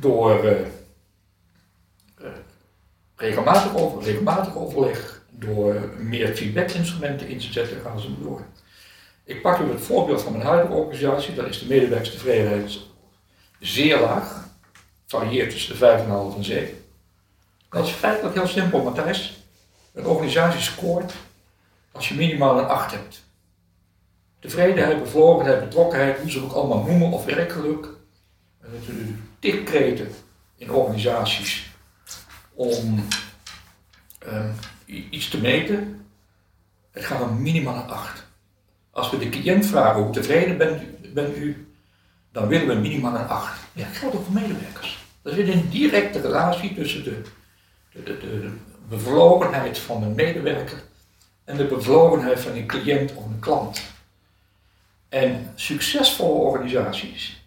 Door 0.00 0.44
uh, 0.44 2.28
regelmatig, 3.16 3.76
over, 3.76 4.02
regelmatig 4.02 4.56
overleg. 4.56 5.24
Door 5.30 5.90
meer 5.98 6.36
feedback-instrumenten 6.36 7.28
in 7.28 7.38
te 7.38 7.52
zetten, 7.52 7.80
gaan 7.80 8.00
ze 8.00 8.20
door. 8.22 8.42
Ik 9.24 9.42
pak 9.42 9.58
u 9.58 9.70
het 9.70 9.80
voorbeeld 9.80 10.22
van 10.22 10.32
mijn 10.32 10.44
huidige 10.44 10.74
organisatie. 10.74 11.34
Daar 11.34 11.48
is 11.48 11.58
de 11.58 11.66
medewerkerstevredenheid 11.66 12.78
zeer 13.60 14.00
laag. 14.00 14.44
Varieert 15.06 15.50
tussen 15.50 15.78
de 15.78 16.04
5,5 16.32 16.36
en 16.36 16.44
7. 16.44 16.84
Dat 17.70 17.86
is 17.86 17.92
feitelijk 17.92 18.34
heel 18.34 18.46
simpel, 18.46 18.82
Matthijs. 18.82 19.44
Een 19.92 20.06
organisatie 20.06 20.60
scoort 20.60 21.12
als 21.92 22.08
je 22.08 22.14
minimaal 22.14 22.58
een 22.58 22.66
8 22.66 22.92
hebt. 22.92 23.22
Tevredenheid, 24.40 25.02
bevlogenheid, 25.02 25.60
betrokkenheid, 25.60 26.18
hoe 26.18 26.30
ze 26.30 26.42
ook 26.44 26.52
allemaal 26.52 26.82
noemen, 26.82 27.10
of 27.10 27.24
werkgeluk. 27.24 27.88
En 28.60 28.70
natuurlijk 28.72 29.18
tikkreten 29.50 30.08
in 30.56 30.70
organisaties 30.70 31.70
om 32.54 33.06
uh, 34.26 34.50
iets 35.10 35.28
te 35.28 35.40
meten. 35.40 36.06
Het 36.90 37.04
gaat 37.04 37.20
om 37.20 37.42
minimaal 37.42 37.76
een 37.76 37.90
8. 37.90 38.26
Als 38.90 39.10
we 39.10 39.18
de 39.18 39.28
cliënt 39.28 39.66
vragen 39.66 40.02
hoe 40.02 40.12
tevreden 40.12 40.58
bent 40.58 40.82
u, 40.82 41.10
bent 41.12 41.36
u 41.36 41.68
dan 42.32 42.48
willen 42.48 42.68
we 42.68 42.74
minimaal 42.74 43.14
een 43.14 43.28
8. 43.28 43.60
Ja, 43.72 43.84
dat 43.84 43.96
geldt 43.96 44.16
ook 44.16 44.24
voor 44.24 44.34
medewerkers. 44.34 45.04
Er 45.22 45.34
zit 45.34 45.48
een 45.48 45.68
directe 45.70 46.20
relatie 46.20 46.74
tussen 46.74 47.04
de 47.04 47.22
de, 48.04 48.18
de, 48.18 48.50
bevlogenheid 48.88 49.78
van 49.78 50.02
een 50.02 50.14
medewerker 50.14 50.82
en 51.44 51.56
de 51.56 51.66
bevlogenheid 51.66 52.40
van 52.40 52.52
een 52.52 52.66
cliënt 52.66 53.14
of 53.14 53.24
een 53.24 53.38
klant. 53.38 53.82
En 55.08 55.52
succesvolle 55.54 56.38
organisaties, 56.38 57.45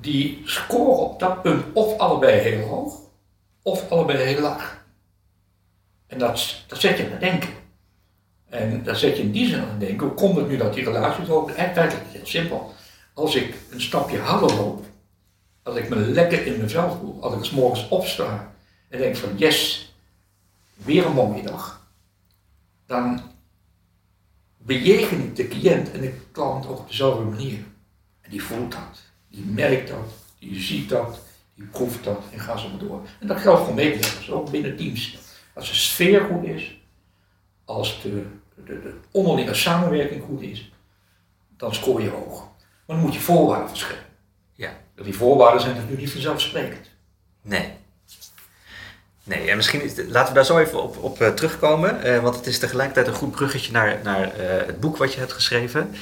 die 0.00 0.42
scoren 0.44 0.98
op 0.98 1.20
dat 1.20 1.42
punt 1.42 1.64
of 1.72 1.98
allebei 1.98 2.40
heel 2.40 2.66
hoog, 2.66 3.00
of 3.62 3.90
allebei 3.90 4.18
heel 4.18 4.40
laag. 4.40 4.84
En 6.06 6.18
dat, 6.18 6.64
dat 6.66 6.80
zet 6.80 6.96
je 6.96 7.04
aan 7.04 7.10
het 7.10 7.20
denken. 7.20 7.48
En 8.48 8.82
dat 8.82 8.98
zet 8.98 9.16
je 9.16 9.22
in 9.22 9.32
die 9.32 9.48
zin 9.48 9.60
aan 9.60 9.68
het 9.68 9.80
denken, 9.80 10.06
hoe 10.06 10.16
komt 10.16 10.36
het 10.36 10.48
nu 10.48 10.56
dat 10.56 10.74
die 10.74 10.84
relaties 10.84 11.28
lopen? 11.28 11.56
Eigenlijk 11.56 11.94
heel 12.12 12.26
simpel. 12.26 12.72
Als 13.14 13.34
ik 13.34 13.54
een 13.70 13.80
stapje 13.80 14.18
harder 14.18 14.54
loop, 14.54 14.84
als 15.62 15.76
ik 15.76 15.88
me 15.88 15.96
lekker 15.96 16.46
in 16.46 16.68
vel 16.68 16.96
voel, 16.96 17.22
als 17.22 17.34
ik 17.34 17.44
s 17.44 17.50
morgens 17.50 17.88
opsta 17.88 18.54
en 18.88 18.98
denk 18.98 19.16
van 19.16 19.36
yes, 19.36 19.92
weer 20.74 21.06
een 21.06 21.12
mooie 21.12 21.42
dag, 21.42 21.86
dan 22.86 23.20
bejegen 24.56 25.24
ik 25.24 25.36
de 25.36 25.48
cliënt 25.48 25.90
en 25.90 26.00
de 26.00 26.14
klant 26.32 26.66
op 26.66 26.88
dezelfde 26.88 27.24
manier. 27.24 27.58
En 28.20 28.30
die 28.30 28.42
voelt 28.42 28.72
dat, 28.72 29.11
die 29.32 29.44
merkt 29.44 29.88
dat, 29.88 30.14
die 30.38 30.60
ziet 30.60 30.88
dat, 30.88 31.20
die 31.54 31.66
proeft 31.66 32.04
dat 32.04 32.22
en 32.32 32.40
gaat 32.40 32.60
zo 32.60 32.68
maar 32.68 32.78
door. 32.78 33.06
En 33.20 33.26
dat 33.26 33.40
geldt 33.40 33.64
voor 33.64 33.74
medewerkers, 33.74 34.30
ook 34.30 34.50
binnen 34.50 34.76
teams. 34.76 35.18
Als 35.54 35.68
de 35.68 35.74
sfeer 35.74 36.20
goed 36.20 36.44
is, 36.44 36.80
als 37.64 38.02
de, 38.02 38.26
de, 38.54 38.80
de 38.80 38.94
onderlinge 39.10 39.54
samenwerking 39.54 40.22
goed 40.22 40.42
is, 40.42 40.72
dan 41.56 41.74
scoor 41.74 42.02
je 42.02 42.10
hoog. 42.10 42.40
Maar 42.86 42.96
dan 42.96 43.04
moet 43.04 43.14
je 43.14 43.20
voorwaarden 43.20 43.68
verschillen. 43.68 44.04
Ja. 44.54 44.72
Die 45.02 45.14
voorwaarden 45.14 45.60
zijn 45.60 45.72
natuurlijk 45.72 46.00
niet 46.00 46.12
vanzelfsprekend. 46.12 46.90
Nee. 47.42 47.72
Nee, 49.24 49.50
en 49.50 49.56
misschien 49.56 49.82
is, 49.82 49.92
laten 49.96 50.28
we 50.28 50.34
daar 50.34 50.44
zo 50.44 50.58
even 50.58 50.82
op, 50.82 50.96
op 50.96 51.20
uh, 51.20 51.28
terugkomen, 51.28 52.06
uh, 52.06 52.18
want 52.18 52.36
het 52.36 52.46
is 52.46 52.58
tegelijkertijd 52.58 53.06
een 53.06 53.14
goed 53.14 53.30
bruggetje 53.30 53.72
naar, 53.72 53.98
naar 54.02 54.40
uh, 54.40 54.66
het 54.66 54.80
boek 54.80 54.96
wat 54.96 55.12
je 55.12 55.18
hebt 55.18 55.32
geschreven. 55.32 55.94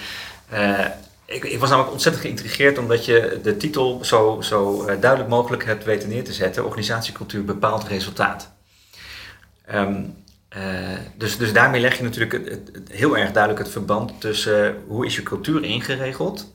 Ik, 1.31 1.45
ik, 1.45 1.59
was 1.59 1.69
namelijk 1.69 1.93
ontzettend 1.93 2.25
geïntrigeerd 2.25 2.79
omdat 2.79 3.05
je 3.05 3.41
de 3.43 3.57
titel 3.57 4.05
zo, 4.05 4.41
zo 4.41 4.85
duidelijk 4.85 5.29
mogelijk 5.29 5.65
hebt 5.65 5.85
weten 5.85 6.09
neer 6.09 6.25
te 6.25 6.33
zetten: 6.33 6.65
Organisatiecultuur 6.65 7.45
bepaalt 7.45 7.85
resultaat. 7.85 8.51
Um, 9.75 10.15
dus, 11.17 11.37
dus 11.37 11.53
daarmee 11.53 11.81
leg 11.81 11.97
je 11.97 12.03
natuurlijk 12.03 12.59
heel 12.91 13.17
erg 13.17 13.33
duidelijk 13.33 13.63
het 13.63 13.73
verband 13.73 14.21
tussen 14.21 14.83
hoe 14.87 15.07
is 15.07 15.17
je 15.17 15.23
cultuur 15.23 15.65
ingeregeld 15.65 16.53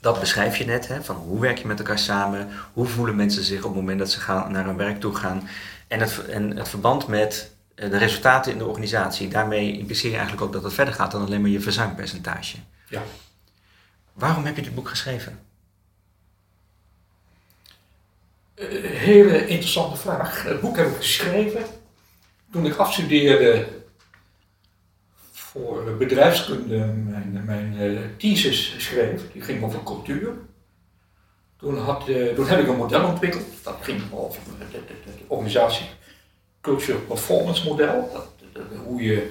dat 0.00 0.20
beschrijf 0.20 0.56
je 0.56 0.64
net, 0.64 0.88
hè, 0.88 1.02
van 1.02 1.16
hoe 1.16 1.40
werk 1.40 1.58
je 1.58 1.66
met 1.66 1.78
elkaar 1.78 1.98
samen, 1.98 2.48
hoe 2.72 2.86
voelen 2.86 3.16
mensen 3.16 3.44
zich 3.44 3.58
op 3.58 3.70
het 3.70 3.80
moment 3.80 3.98
dat 3.98 4.10
ze 4.10 4.20
gaan, 4.20 4.52
naar 4.52 4.64
hun 4.64 4.76
werk 4.76 5.00
toe 5.00 5.14
gaan. 5.14 5.48
En 5.88 6.00
het, 6.00 6.26
en 6.26 6.56
het 6.56 6.68
verband 6.68 7.06
met 7.06 7.50
eh, 7.74 7.90
de 7.90 7.98
resultaten 7.98 8.52
in 8.52 8.58
de 8.58 8.66
organisatie. 8.66 9.28
Daarmee 9.28 9.78
impliceer 9.78 10.10
je 10.10 10.16
eigenlijk 10.16 10.46
ook 10.46 10.52
dat 10.52 10.62
het 10.62 10.72
verder 10.72 10.94
gaat 10.94 11.10
dan 11.10 11.24
alleen 11.24 11.40
maar 11.40 11.50
je 11.50 11.60
verzuimpercentage. 11.60 12.56
Ja. 12.88 13.02
Waarom 14.12 14.44
heb 14.44 14.56
je 14.56 14.62
dit 14.62 14.74
boek 14.74 14.88
geschreven? 14.88 15.40
Eh, 18.54 18.66
hele 18.82 19.46
interessante 19.46 19.96
vraag. 19.96 20.42
Het 20.42 20.60
boek 20.60 20.76
heb 20.76 20.86
ik 20.86 20.96
geschreven 20.96 21.64
toen 22.52 22.66
ik 22.66 22.76
afstudeerde 22.76 23.68
voor 25.32 25.96
bedrijfskunde 25.96 26.76
mijn, 26.86 27.42
mijn 27.44 27.74
uh, 27.74 28.00
thesis 28.16 28.74
schreef. 28.78 29.32
Die 29.32 29.42
ging 29.42 29.64
over 29.64 29.82
cultuur. 29.82 30.32
Toen, 31.56 31.78
had, 31.78 32.08
uh, 32.08 32.34
toen 32.34 32.46
heb 32.46 32.60
ik 32.60 32.68
een 32.68 32.76
model 32.76 33.04
ontwikkeld. 33.04 33.44
Dat 33.62 33.76
ging 33.80 34.12
over 34.12 34.40
de, 34.58 34.80
de 35.04 35.24
organisatie 35.26 35.86
Culture 36.60 36.98
Performance 36.98 37.68
Model. 37.68 38.10
Dat, 38.12 38.28
hoe 38.84 39.02
je 39.02 39.30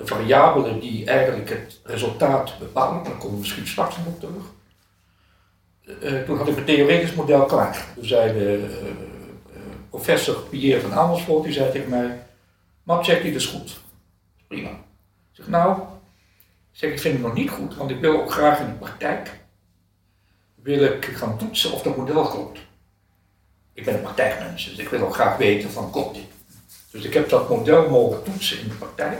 de 0.00 0.06
variabelen 0.06 0.80
die 0.80 1.06
eigenlijk 1.06 1.48
het 1.48 1.80
resultaat 1.84 2.58
bepalen, 2.58 3.04
daar 3.04 3.12
komen 3.12 3.30
we 3.30 3.38
misschien 3.38 3.66
straks 3.66 3.96
nog 3.96 4.06
op 4.06 4.20
terug. 4.20 4.44
Uh, 6.02 6.22
toen 6.22 6.36
had 6.36 6.48
ik 6.48 6.56
een 6.56 6.64
theoretisch 6.64 7.14
model 7.14 7.44
klaar. 7.44 7.86
Toen 7.94 8.04
zei 8.04 8.32
de 8.32 8.78
professor 9.90 10.34
Pierre 10.34 10.80
van 10.80 10.92
Amersfoort, 10.92 11.44
die 11.44 11.52
zei 11.52 11.70
tegen 11.70 11.90
mij, 11.90 12.22
Map, 12.82 13.04
check 13.04 13.22
dit 13.22 13.34
is 13.34 13.46
goed. 13.46 13.80
Prima 14.46 14.70
zeg, 15.40 15.48
nou, 15.48 15.80
zeg, 16.72 16.90
ik 16.90 17.00
vind 17.00 17.14
het 17.14 17.22
nog 17.22 17.34
niet 17.34 17.50
goed, 17.50 17.76
want 17.76 17.90
ik 17.90 18.00
wil 18.00 18.20
ook 18.20 18.32
graag 18.32 18.60
in 18.60 18.66
de 18.66 18.72
praktijk, 18.72 19.40
wil 20.54 20.82
ik 20.82 21.04
gaan 21.04 21.38
toetsen 21.38 21.72
of 21.72 21.82
dat 21.82 21.96
model 21.96 22.28
klopt. 22.28 22.58
Ik 23.72 23.84
ben 23.84 23.94
een 23.94 24.00
praktijkmens, 24.00 24.64
dus 24.64 24.78
ik 24.78 24.88
wil 24.88 25.00
ook 25.00 25.14
graag 25.14 25.36
weten 25.36 25.70
van 25.70 25.90
klopt 25.90 26.14
dit. 26.14 26.24
Dus 26.90 27.04
ik 27.04 27.14
heb 27.14 27.28
dat 27.28 27.48
model 27.48 27.90
mogen 27.90 28.22
toetsen 28.22 28.60
in 28.60 28.68
de 28.68 28.74
praktijk. 28.74 29.18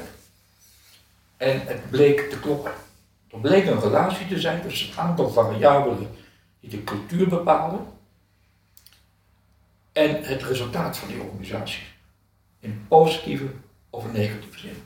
En 1.40 1.61
het 1.66 1.90
bleek 1.90 2.30
te 2.30 2.40
kloppen. 2.40 2.73
Er 3.30 3.38
bleek 3.38 3.66
een 3.66 3.80
relatie 3.80 4.26
te 4.26 4.40
zijn 4.40 4.62
tussen 4.62 4.88
een 4.90 4.99
aantal 4.99 5.30
variabelen 5.30 6.11
die 6.61 6.70
de 6.70 6.85
cultuur 6.85 7.28
bepalen 7.28 7.87
en 9.92 10.23
het 10.23 10.42
resultaat 10.42 10.97
van 10.97 11.09
die 11.09 11.23
organisatie. 11.23 11.82
In 12.61 12.85
positieve 12.88 13.47
of 13.90 14.04
een 14.04 14.12
negatieve 14.12 14.59
zin. 14.59 14.82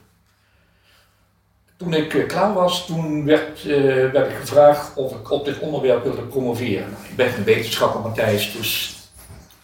Toen 1.77 1.95
ik 1.95 2.15
eh, 2.15 2.27
klaar 2.27 2.53
was, 2.53 2.87
toen 2.87 3.25
werd, 3.25 3.65
uh, 3.65 4.11
werd 4.11 4.31
ik 4.31 4.37
gevraagd 4.37 4.97
of 4.97 5.15
ik 5.15 5.31
op 5.31 5.45
dit 5.45 5.59
onderwerp 5.59 6.03
wilde 6.03 6.23
promoveren. 6.23 6.91
Nou, 6.91 7.05
ik 7.05 7.17
ben 7.17 7.31
geen 7.31 7.45
wetenschapper, 7.45 8.01
Matthijs, 8.01 8.53
dus 8.53 8.99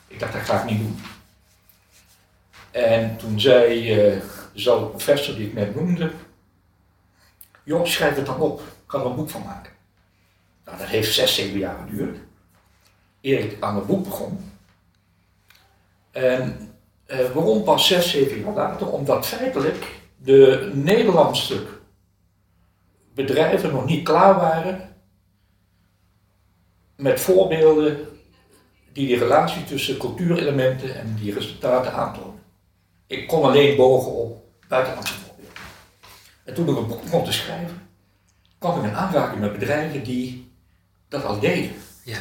ik 0.09 0.18
dacht 0.18 0.32
dat 0.32 0.42
ga 0.42 0.62
ik 0.62 0.70
niet 0.70 0.78
doen. 0.78 1.00
En 2.70 3.16
toen 3.16 3.40
zei 3.40 3.94
uh, 4.14 4.23
dezelfde 4.52 4.87
professor 4.87 5.35
die 5.35 5.47
ik 5.47 5.54
net 5.54 5.75
noemde, 5.75 6.11
joh, 7.64 7.85
schrijf 7.85 8.17
het 8.17 8.26
dan 8.26 8.40
op, 8.40 8.62
kan 8.87 9.00
er 9.00 9.07
een 9.07 9.17
boek 9.17 9.31
van 9.31 9.43
maken. 9.43 9.73
Nou, 10.64 10.79
dat 10.79 10.87
heeft 10.87 11.14
zes, 11.14 11.35
zeven 11.35 11.59
jaar 11.59 11.76
geduurd, 11.88 12.19
eer 13.21 13.38
ik 13.38 13.57
aan 13.61 13.76
het 13.76 13.87
boek 13.87 14.05
begon. 14.05 14.52
En 16.11 16.71
waarom 17.07 17.62
pas 17.62 17.87
zes, 17.87 18.11
zeven 18.11 18.40
jaar 18.40 18.55
later? 18.55 18.93
Omdat 18.93 19.26
feitelijk 19.26 19.87
de 20.17 20.71
Nederlandse 20.75 21.67
bedrijven 23.14 23.73
nog 23.73 23.87
niet 23.87 24.05
klaar 24.05 24.35
waren 24.35 24.97
met 26.97 27.21
voorbeelden 27.21 28.09
die 28.93 29.07
die 29.07 29.19
relatie 29.19 29.64
tussen 29.64 29.99
cultuurelementen 29.99 30.95
en 30.95 31.17
die 31.21 31.35
resultaten 31.35 31.93
aantonen. 31.93 32.43
Ik 33.07 33.29
kon 33.29 33.43
alleen 33.43 33.76
bogen 33.76 34.12
op 34.12 34.45
buitenlandse. 34.69 35.14
En 36.44 36.54
toen 36.54 36.68
ik 36.68 36.76
een 36.76 36.87
boek 36.87 37.02
begon 37.02 37.25
te 37.25 37.32
schrijven, 37.32 37.88
kwam 38.59 38.78
ik 38.78 38.90
in 38.90 38.97
aanraking 38.97 39.40
met 39.40 39.52
bedrijven 39.52 40.04
die 40.04 40.52
dat 41.09 41.25
al 41.25 41.40
deden. 41.40 41.73
Ja. 42.04 42.18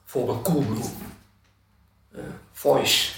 Bijvoorbeeld 0.00 0.42
Coolblue, 0.42 0.84
uh, 2.12 2.20
Voice, 2.52 3.12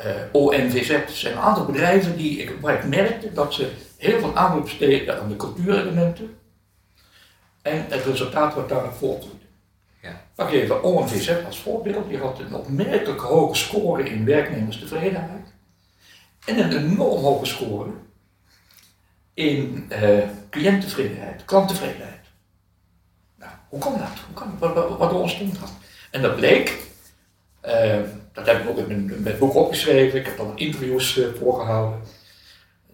uh, 0.00 0.22
ONVZ. 0.32 1.12
zijn 1.12 1.32
een 1.32 1.42
aantal 1.42 1.64
bedrijven 1.64 2.16
die 2.16 2.38
ik, 2.38 2.60
waar 2.60 2.74
ik 2.74 2.84
merkte 2.84 3.32
dat 3.32 3.54
ze 3.54 3.72
heel 3.96 4.18
veel 4.18 4.36
aandacht 4.36 4.62
besteden 4.62 5.20
aan 5.20 5.28
de 5.28 5.36
cultuurelementen 5.36 6.38
en 7.62 7.86
het 7.88 8.04
resultaat 8.04 8.54
wat 8.54 8.68
daaruit 8.68 8.96
voortvloeide. 8.96 9.44
Ja. 10.02 10.24
Pak 10.34 10.50
even 10.50 10.82
ONVZ 10.82 11.44
als 11.46 11.60
voorbeeld, 11.60 12.08
die 12.08 12.18
had 12.18 12.38
een 12.38 12.54
opmerkelijk 12.54 13.20
hoge 13.20 13.54
score 13.54 14.02
in 14.02 14.24
werknemerstevredenheid 14.24 15.52
en 16.44 16.58
een 16.58 16.76
enorm 16.76 17.22
hoge 17.22 17.46
score 17.46 17.90
in 19.34 19.86
uh, 19.92 20.18
cliënttevredenheid, 20.50 21.44
klanttevredenheid. 21.44 22.20
Nou, 23.38 23.52
hoe 23.68 23.80
kan 23.80 23.92
dat? 23.92 24.18
Hoe 24.26 24.34
kan, 24.34 24.74
wat, 24.74 24.98
wat 24.98 25.12
ontstond 25.12 25.60
dat? 25.60 25.72
En 26.10 26.22
dat 26.22 26.36
bleek, 26.36 26.78
uh, 27.64 28.00
dat 28.32 28.46
heb 28.46 28.62
ik 28.62 28.68
ook 28.68 28.78
in 28.78 28.86
mijn, 28.86 29.22
mijn 29.22 29.38
boek 29.38 29.54
opgeschreven, 29.54 30.18
ik 30.18 30.26
heb 30.26 30.36
daar 30.36 30.46
interviews 30.54 31.16
uh, 31.16 31.26
voorgehouden 31.38 32.00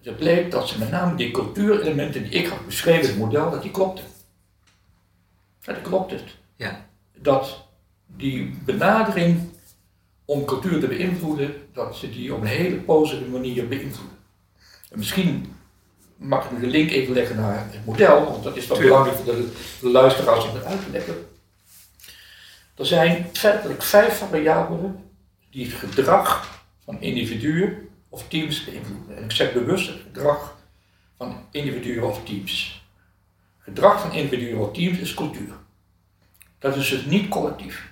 het 0.03 0.17
bleek 0.17 0.51
dat 0.51 0.67
ze 0.67 0.79
met 0.79 0.91
name 0.91 1.15
die 1.15 1.31
cultuurelementen 1.31 2.23
die 2.23 2.31
ik 2.31 2.47
had 2.47 2.65
beschreven, 2.65 3.07
het 3.07 3.17
model, 3.17 3.51
dat 3.51 3.61
die 3.61 3.71
klopten. 3.71 4.05
Dat 5.63 5.81
klopt 5.81 6.11
het. 6.11 6.23
Ja. 6.55 6.85
Dat 7.17 7.65
die 8.07 8.55
benadering 8.65 9.49
om 10.25 10.45
cultuur 10.45 10.79
te 10.79 10.87
beïnvloeden, 10.87 11.53
dat 11.73 11.95
ze 11.95 12.09
die 12.09 12.33
op 12.33 12.41
een 12.41 12.47
hele 12.47 12.75
positieve 12.75 13.31
manier 13.31 13.67
beïnvloeden. 13.67 14.17
En 14.89 14.97
misschien 14.97 15.55
mag 16.21 16.45
ik 16.45 16.51
nu 16.51 16.59
de 16.59 16.67
link 16.67 16.91
even 16.91 17.13
leggen 17.13 17.35
naar 17.35 17.67
het 17.71 17.85
model, 17.85 18.25
want 18.25 18.43
dat 18.43 18.55
is 18.55 18.67
wel 18.67 18.79
belangrijk 18.79 19.17
voor 19.17 19.25
de, 19.25 19.51
de 19.81 19.89
luisteraars 19.89 20.47
om 20.47 20.55
het 20.55 20.65
uit 20.65 20.83
te 20.83 20.91
leggen. 20.91 21.15
Er 22.75 22.85
zijn 22.85 23.29
feitelijk 23.33 23.83
vijf 23.83 24.17
variabelen 24.17 25.03
die 25.49 25.65
het 25.65 25.73
gedrag 25.73 26.61
van 26.83 27.01
individuen 27.01 27.89
of 28.09 28.27
teams 28.27 28.63
beïnvloeden. 28.63 29.17
En 29.17 29.23
ik 29.23 29.31
zeg 29.31 29.53
bewust 29.53 29.87
het 29.87 29.99
gedrag 30.01 30.57
van 31.17 31.45
individuen 31.51 32.03
of 32.03 32.23
teams. 32.23 32.83
Gedrag 33.59 34.01
van 34.01 34.13
individuen 34.13 34.59
of 34.59 34.73
teams 34.73 34.97
is 34.97 35.13
cultuur. 35.13 35.53
Dat 36.59 36.75
is 36.75 36.89
dus 36.89 37.05
niet 37.05 37.29
collectief. 37.29 37.91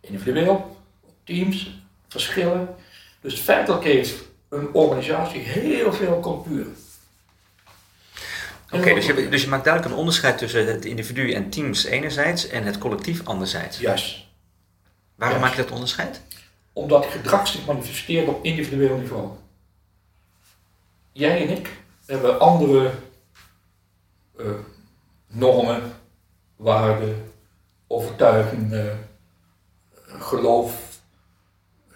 Individueel, 0.00 0.76
teams, 1.24 1.80
verschillen. 2.08 2.74
Dus 3.20 3.34
feitelijk 3.38 3.84
heeft 3.84 4.24
een 4.48 4.74
organisatie 4.74 5.40
heel 5.40 5.92
veel 5.92 6.20
cultuur. 6.20 6.66
Oké, 8.78 8.94
dus, 8.94 9.06
je, 9.06 9.28
dus 9.28 9.42
je 9.42 9.48
maakt 9.48 9.64
duidelijk 9.64 9.92
een 9.94 9.98
onderscheid 10.00 10.38
tussen 10.38 10.66
het 10.66 10.84
individu 10.84 11.32
en 11.32 11.50
teams 11.50 11.84
enerzijds 11.84 12.48
en 12.48 12.64
het 12.64 12.78
collectief 12.78 13.26
anderzijds. 13.26 13.78
Juist. 13.78 14.24
Waarom 15.14 15.38
Juist. 15.38 15.40
maak 15.40 15.50
je 15.50 15.62
dat 15.62 15.72
onderscheid? 15.74 16.20
Omdat 16.72 17.06
gedrag 17.06 17.48
zich 17.48 17.66
manifesteert 17.66 18.28
op 18.28 18.44
individueel 18.44 18.96
niveau. 18.96 19.28
Jij 21.12 21.42
en 21.46 21.56
ik 21.56 21.70
hebben 22.06 22.40
andere 22.40 22.90
eh, 24.38 24.46
normen, 25.26 25.92
waarden, 26.56 27.32
overtuigingen, 27.86 29.08
geloof, 30.06 31.00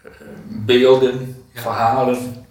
eh, 0.02 0.10
beelden, 0.46 1.44
Ja. 1.52 1.60
verhalen, 1.60 2.46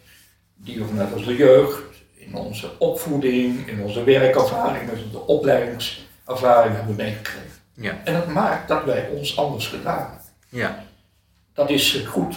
die 0.56 0.80
we 0.80 0.86
vanuit 0.86 1.14
onze 1.14 1.36
jeugd, 1.36 1.89
in 2.30 2.36
onze 2.36 2.72
opvoeding, 2.80 3.68
in 3.68 3.82
onze 3.82 4.04
werkervaring, 4.04 4.92
in 4.92 5.04
onze 5.06 5.20
opleidingservaring 5.26 6.76
hebben 6.76 6.96
meegekregen. 6.96 7.50
Ja. 7.74 8.02
En 8.04 8.14
dat 8.14 8.28
maakt 8.28 8.68
dat 8.68 8.84
wij 8.84 9.10
ons 9.10 9.38
anders 9.38 9.68
gedragen. 9.68 10.22
Ja. 10.50 10.86
Dat 11.54 11.70
is 11.70 12.04
goed. 12.08 12.36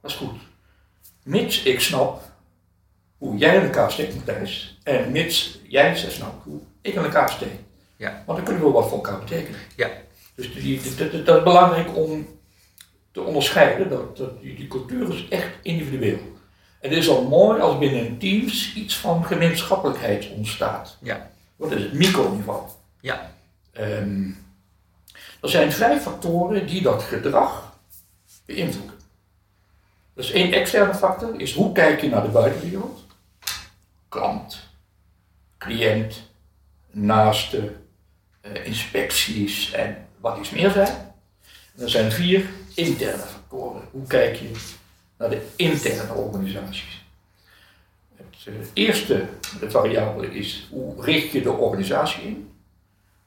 Dat 0.00 0.10
is 0.10 0.16
goed. 0.16 0.40
Mits 1.22 1.62
ik 1.62 1.80
snap 1.80 2.22
hoe 3.18 3.36
jij 3.36 3.56
in 3.56 3.62
elkaar 3.62 3.92
steekt, 3.92 4.14
Matthijs. 4.14 4.78
En 4.82 5.12
mits 5.12 5.60
jij 5.68 5.96
snapt 5.96 6.44
hoe 6.44 6.60
ik 6.80 6.94
in 6.94 7.02
elkaar 7.02 7.30
steek. 7.30 7.52
Ja. 7.96 8.22
Want 8.26 8.38
dan 8.38 8.46
kunnen 8.46 8.64
we 8.64 8.70
wat 8.72 8.88
voor 8.88 8.96
elkaar 9.04 9.18
betekenen. 9.18 9.60
Ja. 9.76 9.90
Dus 10.34 10.54
dat- 10.96 11.12
is 11.36 11.42
belangrijk 11.42 11.96
om 11.96 12.26
te 13.12 13.20
onderscheiden. 13.20 13.88
Dat, 13.88 14.16
dat 14.16 14.40
die, 14.40 14.56
die 14.56 14.68
cultuur 14.68 15.14
is 15.14 15.28
echt 15.28 15.48
individueel. 15.62 16.18
Het 16.84 16.92
is 16.92 17.08
al 17.08 17.22
mooi 17.22 17.60
als 17.60 17.78
binnen 17.78 18.18
teams 18.18 18.74
iets 18.74 18.96
van 18.96 19.24
gemeenschappelijkheid 19.24 20.30
ontstaat. 20.30 20.96
Ja. 21.02 21.30
Dat 21.56 21.72
is 21.72 21.82
het 21.82 21.92
microniveau. 21.92 22.68
Ja. 23.00 23.30
Ehm, 23.72 24.30
er 25.40 25.48
zijn 25.48 25.72
vijf 25.72 26.02
factoren 26.02 26.66
die 26.66 26.82
dat 26.82 27.02
gedrag 27.02 27.78
beïnvloeden. 28.44 28.98
Dus 30.14 30.30
één 30.30 30.52
externe 30.52 30.94
factor 30.94 31.40
is 31.40 31.54
hoe 31.54 31.72
kijk 31.72 32.00
je 32.00 32.08
naar 32.08 32.22
de 32.22 32.28
buitenwereld? 32.28 33.04
Klant, 34.08 34.68
cliënt, 35.58 36.22
naaste, 36.90 37.72
eh, 38.40 38.66
inspecties 38.66 39.72
en 39.72 40.06
wat 40.20 40.38
iets 40.38 40.50
meer 40.50 40.70
zijn. 40.70 41.14
En 41.76 41.82
er 41.82 41.90
zijn 41.90 42.12
vier 42.12 42.44
interne 42.74 43.22
factoren. 43.22 43.88
Hoe 43.90 44.06
kijk 44.06 44.36
je 44.36 44.50
naar 45.28 45.38
de 45.38 45.46
interne 45.56 46.12
organisaties? 46.12 47.04
Het 48.16 48.46
eh, 48.46 48.54
eerste 48.72 49.28
variabele 49.68 50.34
is 50.34 50.68
hoe 50.70 51.02
richt 51.02 51.32
je 51.32 51.42
de 51.42 51.52
organisatie 51.52 52.22
in? 52.22 52.52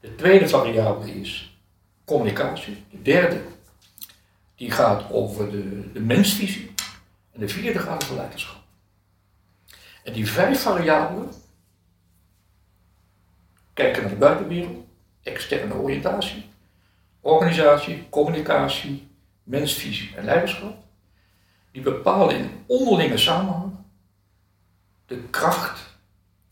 De 0.00 0.14
tweede 0.14 0.48
variabele 0.48 1.20
is 1.20 1.58
communicatie. 2.04 2.84
De 2.90 3.02
derde, 3.02 3.40
die 4.54 4.70
gaat 4.70 5.12
over 5.12 5.50
de, 5.50 5.92
de 5.92 6.00
mensvisie. 6.00 6.74
En 7.32 7.40
de 7.40 7.48
vierde 7.48 7.78
gaat 7.78 8.04
over 8.04 8.16
leiderschap. 8.16 8.62
En 10.04 10.12
die 10.12 10.30
vijf 10.30 10.62
variabelen, 10.62 11.32
kijken 13.72 14.02
naar 14.02 14.10
de 14.10 14.16
buitenwereld, 14.16 14.86
externe 15.22 15.74
oriëntatie, 15.74 16.46
organisatie, 17.20 18.06
communicatie, 18.08 19.08
mensvisie 19.42 20.16
en 20.16 20.24
leiderschap, 20.24 20.86
die 21.72 21.82
bepalen 21.82 22.36
in 22.36 22.50
onderlinge 22.66 23.18
samenhang 23.18 23.72
de 25.06 25.22
kracht 25.30 25.80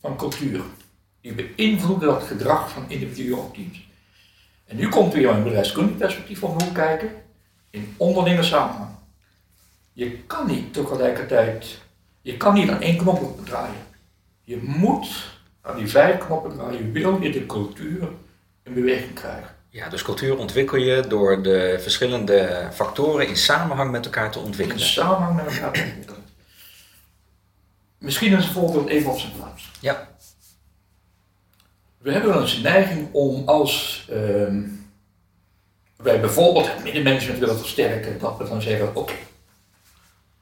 van 0.01 0.17
cultuur. 0.17 0.61
Die 1.21 1.35
beïnvloeden 1.35 2.09
dat 2.09 2.23
gedrag 2.23 2.71
van 2.71 2.85
individuen 2.89 3.39
op 3.39 3.55
teams. 3.55 3.89
En 4.65 4.77
nu 4.77 4.89
komt 4.89 5.13
weer 5.13 5.29
een 5.29 5.43
bedrijfskundig 5.43 5.97
perspectief 5.97 6.43
op 6.43 6.63
hoe 6.63 6.73
kijken 6.73 7.11
in 7.71 7.95
onderlinge 7.97 8.43
samenhang. 8.43 8.91
Je 9.93 10.19
kan 10.19 10.47
niet 10.47 10.73
tegelijkertijd, 10.73 11.81
je 12.21 12.37
kan 12.37 12.55
niet 12.55 12.71
aan 12.71 12.81
één 12.81 12.97
knop 12.97 13.47
draaien. 13.47 13.87
Je 14.45 14.57
moet 14.63 15.39
aan 15.61 15.77
die 15.77 15.89
vijf 15.89 16.19
knoppen 16.19 16.57
draaien, 16.57 16.93
wil 16.93 17.21
je 17.23 17.31
de 17.31 17.47
cultuur 17.47 18.09
in 18.63 18.75
beweging 18.75 19.13
krijgen. 19.15 19.56
Ja, 19.77 19.89
dus 19.89 20.03
cultuur 20.03 20.37
ontwikkel 20.37 20.79
je 20.79 21.05
door 21.09 21.43
de 21.43 21.79
verschillende 21.81 22.69
factoren 22.73 23.29
in 23.29 23.37
samenhang 23.37 23.91
met 23.91 24.05
elkaar 24.05 24.31
te 24.31 24.39
In 24.39 24.45
ontwikkelen. 24.45 24.87
samenhang 24.87 25.37
met 25.37 25.55
elkaar 25.55 25.73
te 25.73 25.83
ontwikkelen. 25.83 26.25
Misschien 27.99 28.37
is 28.37 28.45
een 28.45 28.53
voorbeeld 28.53 28.89
even 28.89 29.11
op 29.11 29.19
zijn 29.19 29.33
plaats. 29.33 29.71
Ja. 29.81 30.09
We 31.99 32.13
hebben 32.13 32.31
wel 32.31 32.41
eens 32.41 32.55
een 32.55 32.63
neiging 32.63 33.09
om 33.13 33.49
als 33.49 34.07
ehm, 34.11 34.63
wij 35.97 36.21
bijvoorbeeld 36.21 36.73
het 36.73 36.83
middenmanagement 36.83 37.39
willen 37.39 37.59
versterken, 37.59 38.19
dat 38.19 38.39
we 38.39 38.49
dan 38.49 38.63
zeggen, 38.63 38.97
oké, 38.97 39.15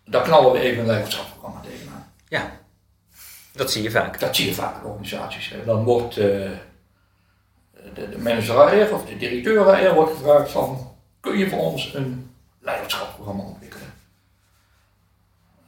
dan 0.04 0.22
knallen 0.22 0.52
we 0.52 0.58
even 0.58 0.80
een 0.80 0.86
leiderschapsprogramma 0.86 1.60
tegenaan. 1.60 2.12
Ja. 2.28 2.60
Dat 3.52 3.70
zie 3.72 3.82
je 3.82 3.90
vaak. 3.90 4.20
Dat 4.20 4.36
zie 4.36 4.46
je 4.46 4.54
vaak 4.54 4.80
in 4.82 4.90
organisaties. 4.90 5.48
Hè. 5.48 5.64
Dan 5.64 5.84
wordt 5.84 6.16
eh, 6.16 6.50
de, 7.94 8.08
de 8.08 8.18
manager 8.18 8.94
of 8.94 9.04
de 9.04 9.16
directeur 9.16 9.94
wordt 9.94 10.12
gevraagd 10.12 10.50
van, 10.50 10.96
kun 11.20 11.38
je 11.38 11.48
voor 11.48 11.58
ons 11.58 11.94
een 11.94 12.34
leiderschapsprogramma 12.60 13.42
ontwikkelen? 13.42 13.92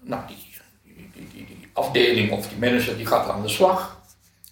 Nou, 0.00 0.22
die, 0.26 0.46
afdeling 1.76 2.33
of 2.33 2.48
die 2.48 2.59
manager 2.59 2.96
die 2.96 3.07
gaat 3.07 3.29
aan 3.29 3.42
de 3.42 3.48
slag. 3.48 4.00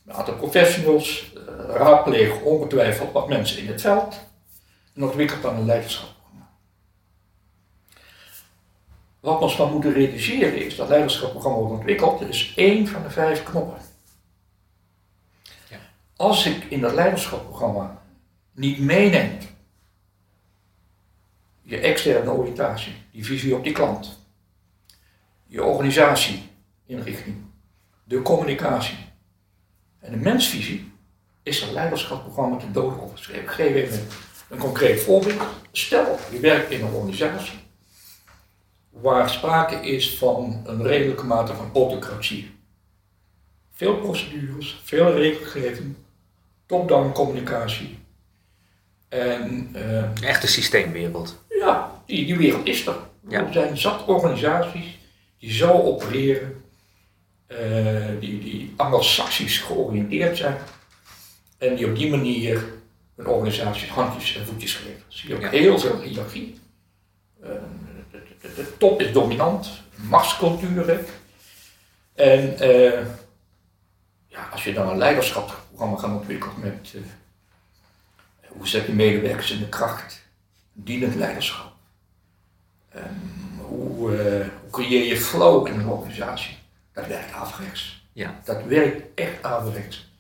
Een 0.07 0.15
aantal 0.15 0.35
professionals, 0.35 1.33
eh, 1.35 1.75
raadplegen 1.75 2.43
ongetwijfeld 2.43 3.13
wat 3.13 3.29
mensen 3.29 3.59
in 3.59 3.67
het 3.67 3.81
veld 3.81 4.21
en 4.95 5.05
ontwikkelt 5.05 5.43
dan 5.43 5.57
een 5.57 5.65
leiderschapsprogramma. 5.65 6.51
Wat 9.21 9.39
we 9.39 9.45
ons 9.45 9.57
dan 9.57 9.73
moeten 9.73 9.93
realiseren 9.93 10.67
is 10.67 10.77
dat 10.77 10.89
leiderschapsprogramma 10.89 11.59
wordt 11.59 11.75
ontwikkeld, 11.75 12.21
dat 12.21 12.29
is 12.29 12.53
één 12.57 12.87
van 12.87 13.03
de 13.03 13.11
vijf 13.11 13.43
knoppen. 13.43 13.94
Als 16.17 16.47
ik 16.47 16.65
in 16.65 16.81
dat 16.81 16.95
leiderschapsprogramma 16.95 18.03
niet 18.53 18.79
meeneem 18.79 19.39
je 21.63 21.79
externe 21.79 22.31
oriëntatie, 22.31 22.93
die 23.13 23.25
visie 23.25 23.57
op 23.57 23.65
die 23.65 23.73
klant, 23.73 24.19
je 25.47 25.63
organisatie 25.63 26.43
inrichting, 26.87 27.37
de 28.05 28.23
communicatie 28.23 28.99
en 29.99 30.13
de 30.13 30.19
mensvisie, 30.19 30.93
is 31.43 31.61
dat 31.61 31.71
leiderschapsprogramma 31.71 32.57
te 32.57 32.71
dood 32.71 33.01
opgeschreven. 33.01 33.43
Ik 33.43 33.51
geef 33.51 33.75
even 33.75 34.07
een 34.49 34.59
concreet 34.59 35.01
voorbeeld. 35.01 35.43
Stel, 35.73 36.19
je 36.31 36.41
werkt 36.41 36.71
in 36.71 36.85
een 36.85 36.93
organisatie 36.93 37.59
waar 38.91 39.31
sprake 39.31 39.75
is 39.75 40.19
van 40.19 40.63
een 40.67 40.83
redelijke 40.83 41.25
mate 41.25 41.55
van 41.55 41.71
autocratie. 41.75 42.57
Veel 43.71 43.97
procedures, 43.97 44.81
veel 44.85 45.13
regelgeving, 45.13 45.95
top-down 46.67 47.13
communicatie. 47.13 47.99
En 49.09 49.69
eh, 49.73 49.97
Een 49.97 50.23
echte 50.23 50.47
systeemwereld. 50.47 51.39
ja, 51.49 52.03
die, 52.07 52.27
die 52.27 52.37
wereld 52.37 52.67
is 52.67 52.87
er. 52.87 52.97
Ja. 53.29 53.47
Er 53.47 53.53
zijn 53.53 53.79
zat 53.79 54.05
organisaties 54.05 54.99
die 55.39 55.53
zo 55.53 55.71
opereren, 55.71 56.63
eh, 57.47 57.57
die, 58.21 58.39
die 58.41 58.73
anglo-saxisch 58.77 59.59
georiënteerd 59.59 60.37
zijn 60.37 60.57
en 61.59 61.75
die 61.77 61.87
op 61.87 61.97
die 61.97 62.11
manier 62.11 62.65
hun 63.17 63.27
organisaties 63.27 63.89
handjes 63.89 64.37
en 64.37 64.47
voetjes 64.47 64.75
geven. 64.75 65.03
Zie 65.09 65.29
je 65.29 65.35
ook 65.35 65.41
Ja. 65.43 65.49
heel 65.51 65.79
veel 65.79 66.01
hiërarchie. 66.01 66.61
Eh, 67.43 67.49
de, 68.11 68.23
de- 68.41 68.55
de 68.55 68.77
top 68.77 69.01
is 69.01 69.13
dominant, 69.13 69.69
machtscultuur. 70.09 71.01
En 72.15 72.57
ja, 74.29 74.49
als 74.53 74.65
je 74.65 74.73
dan 74.73 74.89
een 74.89 74.99
leiderschapsprogramma 75.75 75.97
gaat 75.97 76.21
ontwikkelen 76.21 76.61
met 76.61 76.95
eh, 76.95 78.49
hoe 78.49 78.69
zet 78.69 78.87
je 78.87 78.93
medewerkers 78.93 79.51
in 79.51 79.59
de 79.59 79.69
kracht, 79.69 80.23
dienend 80.73 81.15
leiderschap. 81.15 81.73
Ehm, 82.89 83.05
hoe, 83.59 84.17
eh, 84.17 84.49
hoe 84.61 84.71
creëer 84.71 85.07
je 85.07 85.17
flow 85.17 85.67
in 85.67 85.81
een 85.81 85.89
organisatie? 85.89 86.57
Dat 86.93 87.07
werkt 87.07 87.33
averechts. 87.33 88.07
Ja. 88.13 88.41
Dat 88.45 88.65
werkt 88.65 89.03
echt 89.15 89.43
averechts. 89.43 90.13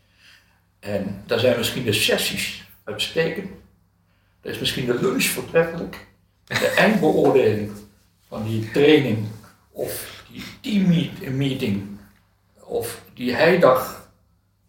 En 0.80 1.22
daar 1.26 1.38
zijn 1.38 1.56
misschien 1.56 1.84
de 1.84 1.92
sessies 1.92 2.64
uitstekend. 2.84 3.50
Daar 4.40 4.52
is 4.52 4.58
misschien 4.58 4.86
de 4.86 5.00
lunch 5.00 5.24
voortreffelijk. 5.24 6.06
De 6.44 6.68
eindbeoordeling 6.84 7.72
van 8.28 8.44
die 8.44 8.70
training 8.70 9.28
of 9.70 10.24
die 10.30 10.44
teammeeting 10.60 11.98
of 12.60 13.00
die 13.14 13.34
heidag 13.34 13.93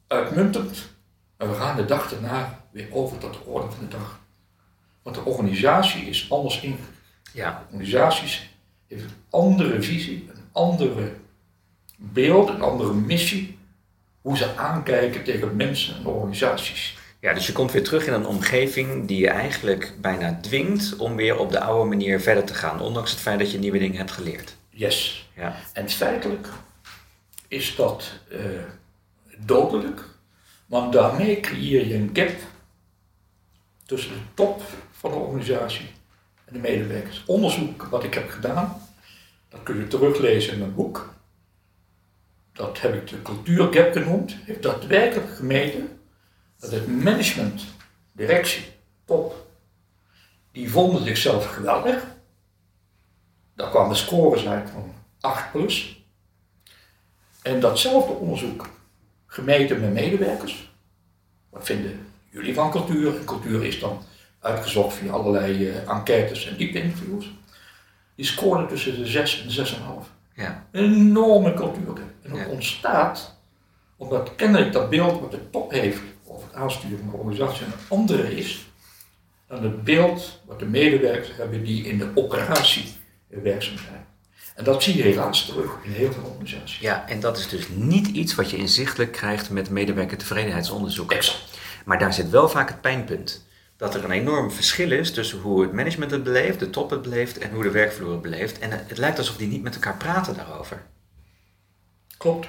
uitmuntend. 0.07 0.93
En 1.37 1.49
we 1.49 1.55
gaan 1.55 1.75
de 1.75 1.85
dag 1.85 2.09
daarna 2.09 2.65
weer 2.71 2.87
over 2.91 3.17
tot 3.17 3.33
de 3.33 3.43
orde 3.45 3.71
van 3.71 3.79
de 3.79 3.97
dag. 3.97 4.19
Want 5.01 5.15
de 5.15 5.25
organisatie 5.25 6.05
is 6.05 6.31
anders 6.31 6.61
ingericht. 6.61 6.89
Ja. 7.33 7.65
Organisaties 7.71 8.49
heeft 8.87 9.03
een 9.03 9.15
andere 9.29 9.81
visie, 9.81 10.29
een 10.33 10.43
andere 10.51 11.13
beeld, 11.95 12.49
een 12.49 12.61
andere 12.61 12.93
missie 12.93 13.57
hoe 14.21 14.37
ze 14.37 14.55
aankijken 14.55 15.23
tegen 15.23 15.55
mensen 15.55 15.95
en 15.95 16.05
organisaties. 16.05 16.97
Ja, 17.19 17.33
dus 17.33 17.47
je 17.47 17.53
komt 17.53 17.71
weer 17.71 17.83
terug 17.83 18.07
in 18.07 18.13
een 18.13 18.25
omgeving 18.25 19.07
die 19.07 19.19
je 19.19 19.29
eigenlijk 19.29 19.93
bijna 20.01 20.39
dwingt 20.41 20.95
om 20.95 21.15
weer 21.15 21.37
op 21.37 21.51
de 21.51 21.59
oude 21.59 21.89
manier 21.89 22.21
verder 22.21 22.43
te 22.43 22.53
gaan, 22.53 22.81
ondanks 22.81 23.11
het 23.11 23.19
feit 23.19 23.39
dat 23.39 23.51
je 23.51 23.59
nieuwe 23.59 23.77
dingen 23.77 23.97
hebt 23.97 24.11
geleerd. 24.11 24.55
Yes. 24.69 25.29
Ja. 25.35 25.55
En 25.73 25.89
feitelijk 25.89 26.47
is 27.47 27.75
dat 27.75 28.11
uh, 28.31 28.39
dodelijk, 29.37 30.03
want 30.65 30.93
daarmee 30.93 31.39
creëer 31.39 31.87
je 31.87 31.95
een 31.95 32.09
gap 32.13 32.35
tussen 33.85 34.13
de 34.13 34.19
top 34.33 34.61
van 34.91 35.11
de 35.11 35.17
organisatie 35.17 35.87
en 36.45 36.53
de 36.53 36.59
medewerkers. 36.59 37.23
Onderzoek 37.25 37.83
wat 37.83 38.03
ik 38.03 38.13
heb 38.13 38.29
gedaan, 38.29 38.81
dat 39.49 39.63
kun 39.63 39.77
je 39.77 39.87
teruglezen 39.87 40.53
in 40.53 40.59
mijn 40.59 40.73
boek. 40.73 41.13
Dat 42.53 42.81
heb 42.81 42.93
ik 42.93 43.07
de 43.07 43.21
cultuurgap 43.21 43.93
genoemd. 43.93 44.35
Heeft 44.43 44.63
daadwerkelijk 44.63 45.35
gemeten 45.35 45.99
dat 46.59 46.71
het 46.71 46.87
management, 46.87 47.63
directie, 48.11 48.65
top, 49.05 49.47
die 50.51 50.71
vonden 50.71 51.03
zichzelf 51.03 51.45
geweldig. 51.45 52.05
Daar 53.55 53.69
kwamen 53.69 53.95
scores 53.95 54.47
uit 54.47 54.69
van 54.69 54.93
8 55.19 55.51
plus. 55.51 56.03
En 57.41 57.59
datzelfde 57.59 58.13
onderzoek 58.13 58.69
gemeten 59.35 59.79
met 59.79 59.93
medewerkers. 59.93 60.71
Wat 61.49 61.65
vinden 61.65 62.07
jullie 62.29 62.53
van 62.53 62.71
cultuur? 62.71 63.13
cultuur 63.25 63.65
is 63.65 63.79
dan 63.79 64.01
uitgezocht 64.39 64.93
via 64.93 65.11
allerlei 65.11 65.69
uh, 65.69 65.89
enquêtes 65.89 66.47
en 66.47 66.57
diepte 66.57 66.81
interviews. 66.81 67.31
Die 68.15 68.25
scoren 68.25 68.67
tussen 68.67 68.97
de 68.97 69.05
6 69.05 69.41
en 69.41 69.47
de 69.47 69.75
6,5. 70.03 70.09
Ja. 70.35 70.65
Een 70.71 70.93
enorme 70.93 71.53
cultuur. 71.53 72.01
En 72.21 72.29
dat 72.29 72.47
ontstaat 72.47 73.37
omdat 73.97 74.35
kennelijk 74.35 74.73
dat 74.73 74.89
beeld 74.89 75.21
wat 75.21 75.31
de 75.31 75.49
top 75.49 75.71
heeft 75.71 76.01
over 76.25 76.47
het 76.47 76.55
aansturen 76.55 76.97
van 76.97 77.09
de 77.09 77.17
organisatie 77.17 77.65
een 77.65 77.71
andere 77.87 78.35
is 78.35 78.65
dan 79.47 79.63
het 79.63 79.83
beeld 79.83 80.41
wat 80.45 80.59
de 80.59 80.65
medewerkers 80.65 81.35
hebben 81.35 81.63
die 81.63 81.85
in 81.85 81.97
de 81.97 82.11
operatie 82.15 82.85
werkzaam 83.27 83.77
zijn. 83.77 84.05
En 84.55 84.63
dat 84.63 84.83
zie 84.83 84.97
je 84.97 85.03
helaas 85.03 85.45
terug 85.45 85.77
in 85.83 85.91
heel 85.91 86.11
veel 86.11 86.23
organisaties. 86.23 86.79
Ja, 86.79 87.07
en 87.07 87.19
dat 87.19 87.37
is 87.37 87.47
dus 87.47 87.67
niet 87.69 88.07
iets 88.07 88.35
wat 88.35 88.49
je 88.49 88.57
inzichtelijk 88.57 89.11
krijgt 89.11 89.49
met 89.49 89.69
medewerkertevredenheidsonderzoek. 89.69 91.11
Exact. 91.11 91.43
Maar 91.85 91.99
daar 91.99 92.13
zit 92.13 92.29
wel 92.29 92.49
vaak 92.49 92.69
het 92.69 92.81
pijnpunt. 92.81 93.45
Dat 93.77 93.95
er 93.95 94.03
een 94.03 94.11
enorm 94.11 94.51
verschil 94.51 94.91
is 94.91 95.11
tussen 95.11 95.39
hoe 95.39 95.61
het 95.61 95.71
management 95.71 96.11
het 96.11 96.23
beleeft, 96.23 96.59
de 96.59 96.69
top 96.69 96.89
het 96.89 97.01
beleeft 97.01 97.37
en 97.37 97.51
hoe 97.51 97.63
de 97.63 97.71
werkvloer 97.71 98.11
het 98.11 98.21
beleeft. 98.21 98.59
En 98.59 98.71
het 98.71 98.97
lijkt 98.97 99.17
alsof 99.17 99.37
die 99.37 99.47
niet 99.47 99.63
met 99.63 99.73
elkaar 99.73 99.97
praten 99.97 100.35
daarover. 100.35 100.81
Klopt. 102.17 102.47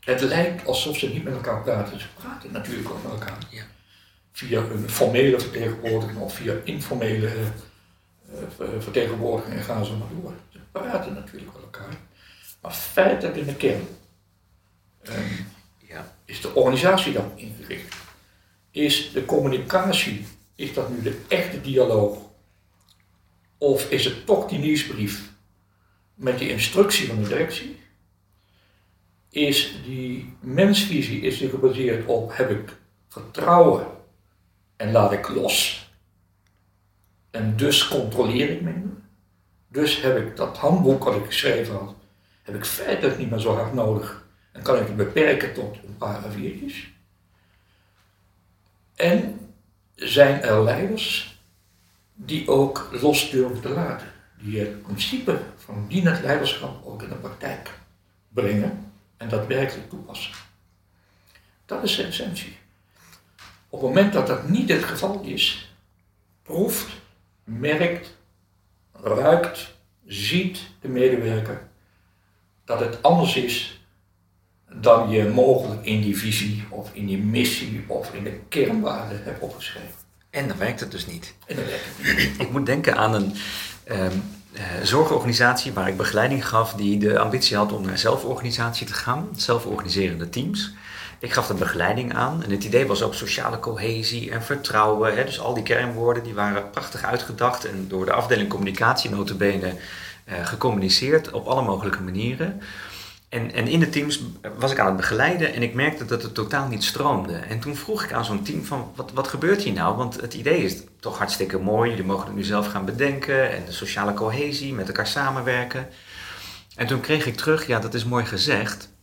Het 0.00 0.20
lijkt 0.20 0.66
alsof 0.66 0.98
ze 0.98 1.08
niet 1.08 1.24
met 1.24 1.34
elkaar 1.34 1.62
praten. 1.62 2.00
Ze 2.00 2.06
praten 2.14 2.52
natuurlijk 2.52 2.90
ook 2.90 3.02
met 3.02 3.12
elkaar. 3.12 3.38
Ja. 3.50 3.62
Via 4.32 4.60
een 4.60 4.90
formele 4.90 5.40
vertegenwoordiging 5.40 6.18
of 6.18 6.34
via 6.34 6.54
informele 6.64 7.30
uh, 8.34 8.66
vertegenwoordiging 8.78 9.56
en 9.56 9.62
gaan 9.62 9.84
ze 9.84 9.92
maar 9.92 10.08
door. 10.20 10.32
Ze 10.76 10.82
praten 10.82 11.14
natuurlijk 11.14 11.52
met 11.52 11.62
elkaar. 11.62 11.96
Maar 12.60 12.72
feitelijk 12.72 13.36
in 13.36 13.46
de 13.46 13.54
kern 13.54 13.86
um, 15.02 15.46
ja. 15.78 16.14
is 16.24 16.40
de 16.40 16.54
organisatie 16.54 17.12
dan 17.12 17.32
ingericht. 17.34 17.96
Is 18.70 19.12
de 19.12 19.24
communicatie, 19.24 20.26
is 20.54 20.74
dat 20.74 20.90
nu 20.90 21.02
de 21.02 21.20
echte 21.28 21.60
dialoog? 21.60 22.18
Of 23.58 23.90
is 23.90 24.04
het 24.04 24.26
toch 24.26 24.48
die 24.48 24.58
nieuwsbrief 24.58 25.30
met 26.14 26.38
die 26.38 26.48
instructie 26.48 27.06
van 27.06 27.22
de 27.22 27.28
directie? 27.28 27.80
Is 29.30 29.74
die 29.84 30.36
mensvisie 30.40 31.20
is 31.20 31.38
die 31.38 31.48
gebaseerd 31.48 32.06
op 32.06 32.36
heb 32.36 32.50
ik 32.50 32.76
vertrouwen 33.08 33.86
en 34.76 34.92
laat 34.92 35.12
ik 35.12 35.28
los? 35.28 35.88
En 37.30 37.56
dus 37.56 37.88
controleer 37.88 38.50
ik 38.50 38.60
minder. 38.60 39.04
Dus 39.76 40.00
heb 40.00 40.16
ik 40.16 40.36
dat 40.36 40.56
handboek 40.56 41.04
wat 41.04 41.16
ik 41.16 41.26
geschreven 41.26 41.74
had, 41.74 41.94
heb 42.42 42.54
ik 42.54 42.64
feitelijk 42.64 43.18
niet 43.18 43.30
meer 43.30 43.38
zo 43.38 43.54
hard 43.54 43.74
nodig. 43.74 44.24
En 44.52 44.62
kan 44.62 44.76
ik 44.76 44.86
het 44.86 44.96
beperken 44.96 45.54
tot 45.54 45.76
een 45.86 45.96
paar 45.96 46.22
A4'tjes. 46.22 46.74
En 48.94 49.40
zijn 49.94 50.42
er 50.42 50.62
leiders 50.62 51.38
die 52.14 52.48
ook 52.48 52.88
los 52.92 53.30
durven 53.30 53.60
te 53.60 53.68
laten. 53.68 54.06
Die 54.38 54.58
het 54.58 54.82
principe 54.82 55.40
van 55.56 55.86
dienend 55.88 56.22
leiderschap 56.22 56.86
ook 56.86 57.02
in 57.02 57.08
de 57.08 57.14
praktijk 57.14 57.70
brengen 58.28 58.92
en 59.16 59.28
daadwerkelijk 59.28 59.88
toepassen. 59.88 60.32
Dat 61.66 61.82
is 61.82 61.96
de 61.96 62.02
essentie. 62.02 62.56
Op 63.68 63.80
het 63.80 63.88
moment 63.88 64.12
dat 64.12 64.26
dat 64.26 64.48
niet 64.48 64.68
het 64.68 64.84
geval 64.84 65.20
is, 65.20 65.74
proeft 66.42 66.88
merkt, 67.44 68.15
ruikt, 69.02 69.74
ziet 70.06 70.60
de 70.80 70.88
medewerker 70.88 71.68
dat 72.64 72.80
het 72.80 73.02
anders 73.02 73.36
is 73.36 73.80
dan 74.72 75.10
je 75.10 75.24
mogelijk 75.24 75.84
in 75.84 76.00
die 76.00 76.16
visie 76.16 76.64
of 76.70 76.90
in 76.92 77.06
die 77.06 77.18
missie 77.18 77.84
of 77.86 78.14
in 78.14 78.24
de 78.24 78.38
kernwaarden 78.48 79.22
hebt 79.22 79.40
opgeschreven. 79.40 79.90
En 80.30 80.48
dan 80.48 80.58
werkt 80.58 80.80
het 80.80 80.90
dus 80.90 81.06
niet. 81.06 81.34
En 81.46 81.56
dan 81.56 81.64
werkt 81.64 81.84
het 81.96 82.16
niet. 82.16 82.40
Ik 82.46 82.50
moet 82.50 82.66
denken 82.66 82.96
aan 82.96 83.14
een 83.14 83.34
um, 83.90 84.22
zorgorganisatie 84.82 85.72
waar 85.72 85.88
ik 85.88 85.96
begeleiding 85.96 86.48
gaf 86.48 86.72
die 86.72 86.98
de 86.98 87.18
ambitie 87.18 87.56
had 87.56 87.72
om 87.72 87.86
naar 87.86 87.98
zelforganisatie 87.98 88.86
te 88.86 88.94
gaan, 88.94 89.28
zelforganiserende 89.36 90.28
teams. 90.28 90.74
Ik 91.26 91.32
gaf 91.32 91.48
een 91.48 91.58
begeleiding 91.58 92.14
aan 92.14 92.42
en 92.42 92.50
het 92.50 92.64
idee 92.64 92.86
was 92.86 93.02
ook 93.02 93.14
sociale 93.14 93.58
cohesie 93.58 94.30
en 94.30 94.42
vertrouwen. 94.42 95.16
Hè, 95.16 95.24
dus 95.24 95.40
al 95.40 95.54
die 95.54 95.62
kernwoorden 95.62 96.22
die 96.22 96.34
waren 96.34 96.70
prachtig 96.70 97.04
uitgedacht 97.04 97.64
en 97.64 97.88
door 97.88 98.04
de 98.04 98.12
afdeling 98.12 98.48
communicatie 98.48 99.10
notabene 99.10 99.66
uh, 99.66 100.46
gecommuniceerd 100.46 101.30
op 101.30 101.46
alle 101.46 101.62
mogelijke 101.62 102.02
manieren. 102.02 102.60
En, 103.28 103.52
en 103.52 103.66
in 103.68 103.80
de 103.80 103.88
teams 103.88 104.22
was 104.58 104.72
ik 104.72 104.78
aan 104.78 104.86
het 104.86 104.96
begeleiden 104.96 105.54
en 105.54 105.62
ik 105.62 105.74
merkte 105.74 106.04
dat 106.04 106.22
het 106.22 106.34
totaal 106.34 106.68
niet 106.68 106.84
stroomde. 106.84 107.36
En 107.36 107.60
toen 107.60 107.76
vroeg 107.76 108.04
ik 108.04 108.12
aan 108.12 108.24
zo'n 108.24 108.42
team 108.42 108.64
van, 108.64 108.92
wat, 108.94 109.12
wat 109.12 109.28
gebeurt 109.28 109.62
hier 109.62 109.72
nou? 109.72 109.96
Want 109.96 110.20
het 110.20 110.34
idee 110.34 110.62
is 110.62 110.76
toch 111.00 111.18
hartstikke 111.18 111.58
mooi, 111.58 111.90
jullie 111.90 112.04
mogen 112.04 112.26
het 112.26 112.36
nu 112.36 112.42
zelf 112.42 112.66
gaan 112.66 112.84
bedenken 112.84 113.52
en 113.52 113.64
de 113.64 113.72
sociale 113.72 114.14
cohesie, 114.14 114.74
met 114.74 114.86
elkaar 114.86 115.06
samenwerken. 115.06 115.88
En 116.76 116.86
toen 116.86 117.00
kreeg 117.00 117.26
ik 117.26 117.36
terug, 117.36 117.66
ja 117.66 117.78
dat 117.78 117.94
is 117.94 118.04
mooi 118.04 118.24
gezegd, 118.24 118.94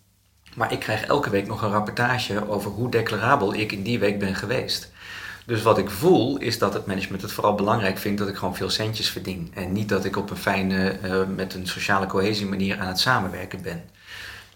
maar 0.56 0.72
ik 0.72 0.80
krijg 0.80 1.06
elke 1.06 1.30
week 1.30 1.48
nog 1.48 1.62
een 1.62 1.72
rapportage 1.72 2.50
over 2.50 2.72
hoe 2.72 2.89
declarabel 2.89 3.54
ik 3.54 3.72
in 3.72 3.84
die 3.84 4.00
week 4.00 4.20
ben 4.20 4.36
geweest. 4.36 4.92
Dus 5.46 5.62
wat 5.62 5.78
ik 5.78 5.89
voel 5.89 6.38
is 6.38 6.58
dat 6.58 6.74
het 6.74 6.86
management 6.86 7.22
het 7.22 7.32
vooral 7.32 7.56
belangrijk 7.56 7.98
vindt 7.98 8.20
dat 8.20 8.28
ik 8.28 8.36
gewoon 8.36 8.56
veel 8.56 8.70
centjes 8.70 9.10
verdien. 9.10 9.52
En 9.54 9.72
niet 9.72 9.89
dat 9.89 10.06
ik 10.06 10.18
op 10.18 10.30
een 10.30 10.38
fijne, 10.38 10.98
uh, 11.04 11.22
met 11.36 11.54
een 11.54 11.68
sociale 11.68 12.06
cohesie 12.06 12.46
manier 12.46 12.80
aan 12.80 12.88
het 12.88 13.00
samenwerken 13.00 13.62
ben. 13.62 13.84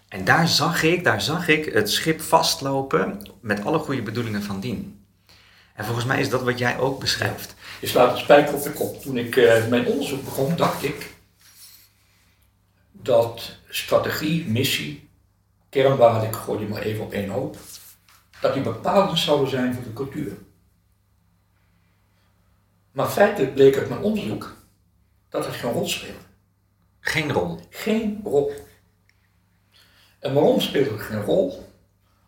En 0.08 0.24
daar 0.24 0.48
zag 0.48 0.82
ik, 0.82 1.04
daar 1.04 1.20
zag 1.20 1.48
ik 1.48 1.64
het 1.64 1.90
schip 1.90 2.20
vastlopen 2.20 3.28
met 3.40 3.64
alle 3.64 3.78
goede 3.78 4.02
bedoelingen 4.02 4.42
van 4.42 4.60
dien. 4.60 5.04
En 5.74 5.84
volgens 5.84 6.06
mij 6.06 6.20
is 6.20 6.28
dat 6.28 6.42
wat 6.42 6.58
jij 6.58 6.78
ook 6.78 7.00
beschrijft. 7.00 7.54
Je 7.80 7.86
slaat 7.86 8.12
een 8.12 8.18
spijker 8.18 8.54
op 8.54 8.62
de 8.62 8.72
kop. 8.72 9.02
Toen 9.02 9.16
ik 9.16 9.36
uh, 9.36 9.66
mijn 9.66 9.86
onderzoek 9.86 10.24
begon, 10.24 10.56
dacht 10.56 10.84
ik 10.84 11.14
dat 12.92 13.56
strategie, 13.68 14.46
missie 14.46 15.07
kernwaarde, 15.68 16.26
ik 16.26 16.34
gooi 16.34 16.58
die 16.58 16.68
maar 16.68 16.82
even 16.82 17.04
op 17.04 17.12
één 17.12 17.30
hoop, 17.30 17.56
dat 18.40 18.54
die 18.54 18.62
bepalend 18.62 19.18
zouden 19.18 19.48
zijn 19.48 19.74
voor 19.74 19.82
de 19.82 19.92
cultuur. 19.92 20.32
Maar 22.92 23.08
feitelijk 23.08 23.54
bleek 23.54 23.76
uit 23.76 23.88
mijn 23.88 24.02
onderzoek 24.02 24.56
dat 25.28 25.46
het 25.46 25.54
geen 25.54 25.72
rol 25.72 25.88
speelde. 25.88 26.18
Geen 27.00 27.32
rol? 27.32 27.60
Geen 27.70 28.20
rol. 28.24 28.52
En 30.18 30.34
waarom 30.34 30.60
speelt 30.60 30.90
het 30.90 31.00
geen 31.00 31.22
rol? 31.22 31.66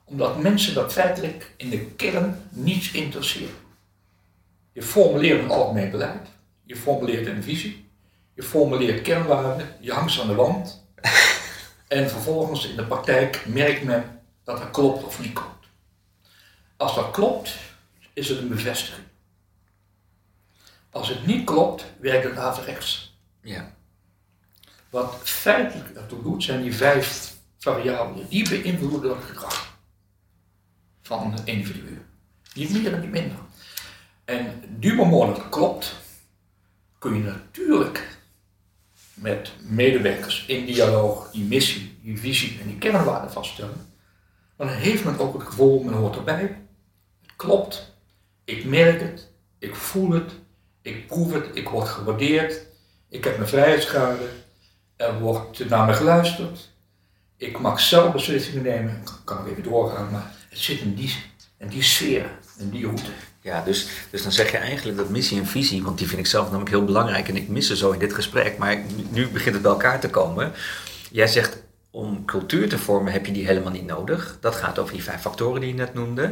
Omdat 0.04 0.42
mensen 0.42 0.74
dat 0.74 0.92
feitelijk 0.92 1.54
in 1.56 1.70
de 1.70 1.84
kern 1.84 2.48
niets 2.50 2.92
interesseert. 2.92 3.54
Je 4.72 4.82
formuleert 4.82 5.42
een 5.42 5.50
algemeen 5.50 5.90
beleid, 5.90 6.28
je 6.62 6.76
formuleert 6.76 7.26
een 7.26 7.42
visie, 7.42 7.90
je 8.34 8.42
formuleert 8.42 9.02
kernwaarden, 9.02 9.76
je 9.80 9.92
hangt 9.92 10.12
ze 10.12 10.20
aan 10.20 10.28
de 10.28 10.34
wand 10.34 10.86
En 11.90 12.10
vervolgens 12.10 12.66
in 12.66 12.76
de 12.76 12.84
praktijk 12.84 13.46
merkt 13.46 13.82
men 13.82 14.20
dat 14.44 14.58
dat 14.58 14.70
klopt 14.70 15.04
of 15.04 15.20
niet 15.20 15.32
klopt. 15.32 15.66
Als 16.76 16.94
dat 16.94 17.10
klopt, 17.10 17.56
is 18.12 18.28
het 18.28 18.38
een 18.38 18.48
bevestiging. 18.48 19.06
Als 20.90 21.08
het 21.08 21.26
niet 21.26 21.44
klopt, 21.44 21.84
werkt 22.00 22.24
het 22.24 22.36
averechts. 22.36 23.18
Ja. 23.40 23.74
Wat 24.90 25.20
feitelijk 25.22 25.90
ertoe 25.90 26.22
doet, 26.22 26.42
zijn 26.42 26.62
die 26.62 26.74
vijf 26.74 27.34
variabelen. 27.58 28.28
Die 28.28 28.48
beïnvloeden 28.48 29.16
het 29.16 29.24
gedrag 29.24 29.78
van 31.02 31.32
het 31.32 31.44
individu. 31.44 32.04
Niet 32.54 32.70
meer 32.70 32.94
en 32.94 33.00
niet 33.00 33.10
minder. 33.10 33.38
En 34.24 34.62
du 34.78 34.94
moment 34.94 35.36
dat 35.36 35.48
klopt, 35.48 35.94
kun 36.98 37.14
je 37.14 37.22
natuurlijk 37.22 38.09
met 39.20 39.52
medewerkers 39.60 40.44
in 40.46 40.66
dialoog 40.66 41.30
die 41.30 41.44
missie, 41.44 41.98
die 42.02 42.18
visie 42.18 42.58
en 42.60 42.66
die 42.66 42.78
kernwaarden 42.78 43.32
vaststellen. 43.32 43.94
dan 44.56 44.68
heeft 44.68 45.04
men 45.04 45.18
ook 45.18 45.32
het 45.32 45.42
gevoel, 45.42 45.82
men 45.82 45.94
hoort 45.94 46.16
erbij. 46.16 46.58
Het 47.22 47.36
klopt. 47.36 47.94
Ik 48.44 48.64
merk 48.64 49.00
het. 49.00 49.28
Ik 49.58 49.74
voel 49.74 50.10
het. 50.10 50.32
Ik 50.82 51.06
proef 51.06 51.32
het. 51.32 51.56
Ik 51.56 51.68
word 51.68 51.88
gewaardeerd. 51.88 52.66
Ik 53.08 53.24
heb 53.24 53.36
mijn 53.36 53.48
vrijheidsgraden. 53.48 54.28
Er 54.96 55.18
wordt 55.20 55.68
naar 55.68 55.86
me 55.86 55.92
geluisterd. 55.92 56.70
Ik 57.36 57.58
mag 57.58 57.80
zelf 57.80 58.12
beslissingen 58.12 58.62
nemen. 58.62 58.96
Ik 58.96 59.10
kan 59.24 59.38
ook 59.38 59.46
even 59.46 59.62
doorgaan, 59.62 60.10
maar 60.10 60.34
het 60.48 60.58
zit 60.58 60.80
in 60.80 60.94
die, 60.94 61.14
in 61.56 61.68
die 61.68 61.82
sfeer, 61.82 62.30
in 62.58 62.70
die 62.70 62.84
route. 62.84 63.10
Ja, 63.42 63.62
dus, 63.62 63.88
dus 64.10 64.22
dan 64.22 64.32
zeg 64.32 64.50
je 64.50 64.56
eigenlijk 64.56 64.96
dat 64.96 65.08
missie 65.08 65.38
en 65.38 65.46
visie, 65.46 65.82
want 65.82 65.98
die 65.98 66.06
vind 66.08 66.20
ik 66.20 66.26
zelf 66.26 66.44
namelijk 66.44 66.70
heel 66.70 66.84
belangrijk 66.84 67.28
en 67.28 67.36
ik 67.36 67.48
mis 67.48 67.66
ze 67.66 67.76
zo 67.76 67.90
in 67.90 67.98
dit 67.98 68.14
gesprek, 68.14 68.58
maar 68.58 68.82
nu 69.10 69.28
begint 69.28 69.54
het 69.54 69.62
bij 69.62 69.72
elkaar 69.72 70.00
te 70.00 70.10
komen. 70.10 70.52
Jij 71.10 71.26
zegt 71.26 71.62
om 71.90 72.24
cultuur 72.24 72.68
te 72.68 72.78
vormen 72.78 73.12
heb 73.12 73.26
je 73.26 73.32
die 73.32 73.46
helemaal 73.46 73.72
niet 73.72 73.86
nodig. 73.86 74.38
Dat 74.40 74.54
gaat 74.54 74.78
over 74.78 74.92
die 74.92 75.02
vijf 75.02 75.20
factoren 75.20 75.60
die 75.60 75.70
je 75.70 75.76
net 75.76 75.94
noemde. 75.94 76.30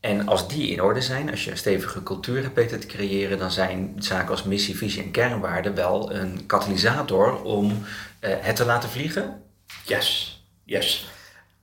En 0.00 0.28
als 0.28 0.48
die 0.48 0.70
in 0.70 0.82
orde 0.82 1.00
zijn, 1.00 1.30
als 1.30 1.44
je 1.44 1.50
een 1.50 1.56
stevige 1.56 2.02
cultuur 2.02 2.42
hebt 2.42 2.54
weten 2.54 2.80
te 2.80 2.86
creëren, 2.86 3.38
dan 3.38 3.50
zijn 3.50 3.94
zaken 3.98 4.30
als 4.30 4.42
missie, 4.42 4.76
visie 4.76 5.02
en 5.02 5.10
kernwaarden 5.10 5.74
wel 5.74 6.14
een 6.14 6.46
katalysator 6.46 7.42
om 7.42 7.70
uh, 7.70 7.78
het 8.20 8.56
te 8.56 8.64
laten 8.64 8.88
vliegen. 8.88 9.42
Yes, 9.84 10.40
yes. 10.64 11.10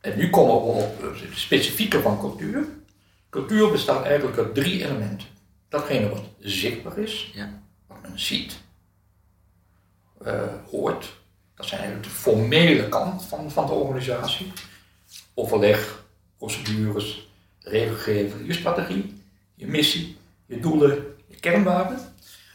En 0.01 0.17
nu 0.17 0.29
komen 0.29 0.55
we 0.55 0.61
op 0.61 1.01
het 1.01 1.17
specifieke 1.33 2.01
van 2.01 2.19
cultuur. 2.19 2.65
Cultuur 3.35 3.71
bestaat 3.71 4.05
eigenlijk 4.05 4.37
uit 4.37 4.53
drie 4.53 4.83
elementen. 4.83 5.27
Datgene 5.69 6.09
wat 6.09 6.23
zichtbaar 6.39 6.97
is, 6.97 7.31
ja. 7.33 7.61
wat 7.87 8.01
men 8.01 8.19
ziet, 8.19 8.57
uh, 10.25 10.41
hoort. 10.69 11.13
Dat 11.55 11.65
zijn 11.65 11.81
eigenlijk 11.81 12.09
de 12.09 12.15
formele 12.15 12.89
kant 12.89 13.23
van, 13.23 13.51
van 13.51 13.65
de 13.65 13.71
organisatie. 13.71 14.51
Overleg, 15.33 16.03
procedures, 16.37 17.29
regelgeving, 17.59 18.47
je 18.47 18.53
strategie, 18.53 19.23
je 19.55 19.67
missie, 19.67 20.17
je 20.45 20.59
doelen, 20.59 21.05
je 21.27 21.35
kernwaarden. 21.39 21.99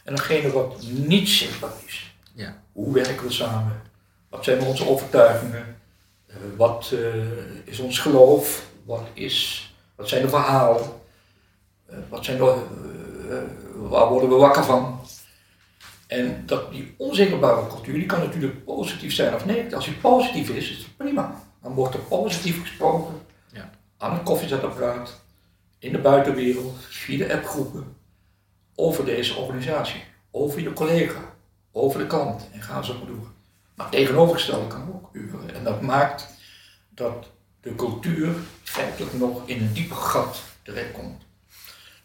En 0.03 0.15
datgene 0.15 0.51
wat 0.51 0.81
niet 0.87 1.29
zichtbaar 1.29 1.73
is. 1.85 2.15
Ja. 2.33 2.63
Hoe 2.71 2.93
werken 2.93 3.25
we 3.25 3.31
samen? 3.31 3.81
Wat 4.29 4.43
zijn 4.43 4.61
onze 4.61 4.87
overtuigingen? 4.87 5.77
Uh, 6.27 6.35
wat 6.57 6.91
uh, 6.93 7.15
is 7.63 7.79
ons 7.79 7.99
geloof? 7.99 8.69
Wat, 8.85 9.07
is, 9.13 9.70
wat 10.01 10.09
zijn 10.09 10.21
de 10.21 10.29
verhalen? 10.29 10.81
Uh, 11.89 11.97
wat 12.09 12.25
zijn 12.25 12.37
de, 12.37 12.65
waar 13.75 14.07
worden 14.07 14.29
we 14.29 14.35
wakker 14.35 14.63
van? 14.63 14.99
En 16.07 16.43
dat, 16.45 16.71
die 16.71 16.93
onzichtbare 16.97 17.67
cultuur 17.67 17.93
die 17.93 18.05
kan 18.05 18.19
natuurlijk 18.19 18.65
positief 18.65 19.13
zijn 19.13 19.35
of 19.35 19.45
negatief. 19.45 19.73
Als 19.73 19.85
die 19.85 19.93
positief 19.93 20.49
is, 20.49 20.69
is 20.69 20.77
het 20.77 20.97
prima. 20.97 21.41
Dan 21.61 21.73
wordt 21.73 21.93
er 21.93 21.99
positief 21.99 22.61
gesproken 22.61 23.13
ja. 23.53 23.69
aan 23.97 24.13
een 24.13 24.23
koffiezetapparaat, 24.23 25.21
in 25.79 25.91
de 25.91 25.97
buitenwereld, 25.97 26.75
via 26.89 27.17
de 27.17 27.33
appgroepen, 27.33 27.95
over 28.75 29.05
deze 29.05 29.35
organisatie, 29.35 30.03
over 30.31 30.61
je 30.61 30.73
collega, 30.73 31.33
over 31.71 31.99
de 31.99 32.07
klant 32.07 32.49
en 32.51 32.61
gaan 32.61 32.85
zo 32.85 32.93
maar 32.97 33.07
door. 33.07 33.31
Maar 33.75 33.89
tegenovergestelde 33.89 34.67
kan 34.67 34.93
ook 34.93 35.09
uren. 35.11 35.55
En 35.55 35.63
dat 35.63 35.81
maakt 35.81 36.27
dat 36.89 37.29
de 37.61 37.75
cultuur 37.75 38.33
feitelijk 38.63 39.13
nog 39.13 39.41
in 39.45 39.61
een 39.61 39.73
diepe 39.73 39.93
gat 39.93 40.41
terechtkomt. 40.63 41.21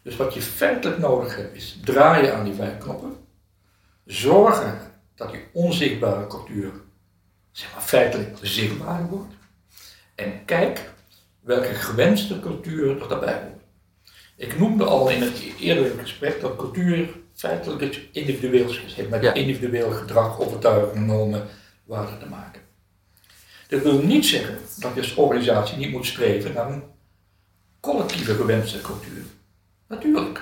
Dus 0.01 0.15
wat 0.15 0.33
je 0.33 0.41
feitelijk 0.41 0.99
nodig 0.99 1.35
hebt 1.35 1.55
is 1.55 1.79
draaien 1.83 2.35
aan 2.35 2.43
die 2.43 2.53
vijf 2.53 2.77
knoppen, 2.77 3.15
zorgen 4.05 4.79
dat 5.15 5.31
die 5.31 5.43
onzichtbare 5.53 6.27
cultuur 6.27 6.71
zeg 7.51 7.73
maar, 7.73 7.81
feitelijk 7.81 8.37
zichtbaar 8.41 9.07
wordt 9.07 9.33
en 10.15 10.45
kijk 10.45 10.89
welke 11.39 11.73
gewenste 11.73 12.39
cultuur 12.39 13.01
er 13.01 13.07
daarbij 13.07 13.33
hoort. 13.41 13.63
Ik 14.35 14.59
noemde 14.59 14.83
al 14.83 15.09
in 15.09 15.21
het 15.21 15.41
eerdere 15.59 15.97
gesprek 15.97 16.41
dat 16.41 16.55
cultuur 16.55 17.09
feitelijk 17.33 17.81
iets 17.81 17.99
individueels 18.11 18.81
is. 18.81 18.93
heeft 18.93 19.09
met 19.09 19.21
Ja. 19.21 19.33
individueel 19.33 19.91
gedrag, 19.91 20.39
overtuigingen, 20.39 21.05
normen, 21.05 21.47
waarden 21.83 22.19
te 22.19 22.25
maken. 22.25 22.61
Dat 23.67 23.81
wil 23.81 24.01
niet 24.01 24.25
zeggen 24.25 24.57
dat 24.79 24.93
je 24.93 25.01
als 25.01 25.15
organisatie 25.15 25.77
niet 25.77 25.91
moet 25.91 26.05
streven 26.05 26.53
naar 26.53 26.71
een 26.71 26.83
collectieve 27.79 28.35
gewenste 28.35 28.81
cultuur. 28.81 29.23
Natuurlijk. 29.87 30.41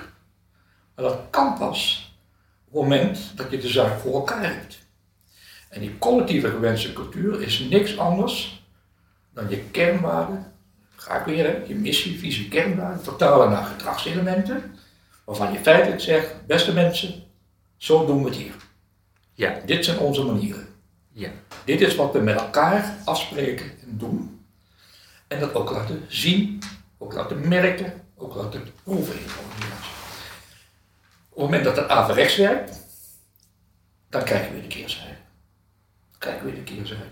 Maar 0.94 1.04
dat 1.04 1.20
kan 1.30 1.58
pas 1.58 2.10
op 2.68 2.72
het 2.72 2.82
moment 2.82 3.32
dat 3.36 3.50
je 3.50 3.58
de 3.58 3.68
zaak 3.68 3.98
voor 3.98 4.14
elkaar 4.14 4.54
hebt. 4.54 4.78
En 5.68 5.80
die 5.80 5.98
collectieve 5.98 6.50
gewenste 6.50 6.92
cultuur 6.92 7.42
is 7.42 7.58
niks 7.58 7.98
anders 7.98 8.64
dan 9.32 9.48
je 9.48 9.62
kernwaarden, 9.70 10.52
ga 10.96 11.18
ik 11.18 11.24
weer, 11.24 11.44
hè, 11.44 11.64
je 11.66 11.74
missie, 11.74 12.18
visie, 12.18 12.48
kernwaarden, 12.48 13.04
vertalen 13.04 13.50
naar 13.50 13.64
gedragselementen, 13.64 14.74
waarvan 15.24 15.52
je 15.52 15.58
feitelijk 15.58 16.00
zegt, 16.00 16.46
beste 16.46 16.72
mensen, 16.72 17.22
zo 17.76 18.06
doen 18.06 18.22
we 18.22 18.28
het 18.28 18.38
hier. 18.38 18.54
Ja, 19.34 19.60
Dit 19.66 19.84
zijn 19.84 19.98
onze 19.98 20.24
manieren. 20.24 20.65
Ja, 21.16 21.30
Dit 21.64 21.80
is 21.80 21.94
wat 21.94 22.12
we 22.12 22.18
met 22.18 22.36
elkaar 22.36 22.96
afspreken 23.04 23.66
en 23.66 23.98
doen. 23.98 24.44
En 25.28 25.40
dat 25.40 25.54
ook 25.54 25.70
laten 25.70 26.04
zien, 26.08 26.62
ook 26.98 27.12
laten 27.12 27.48
merken, 27.48 27.92
ook 28.16 28.34
laten 28.34 28.62
proeven 28.82 29.14
in 29.14 29.26
de 29.26 29.32
organisatie. 29.44 29.92
Op 31.28 31.42
het 31.42 31.44
moment 31.44 31.64
dat 31.64 31.76
het 31.76 31.88
averechts 31.88 32.36
werkt, 32.36 32.78
dan 34.08 34.24
krijgen 34.24 34.54
we 34.54 34.60
de 34.60 34.66
keerzijde. 34.66 35.16
Dan 36.10 36.18
krijgen 36.18 36.46
we 36.46 36.54
de 36.54 36.62
keerzijde. 36.62 37.04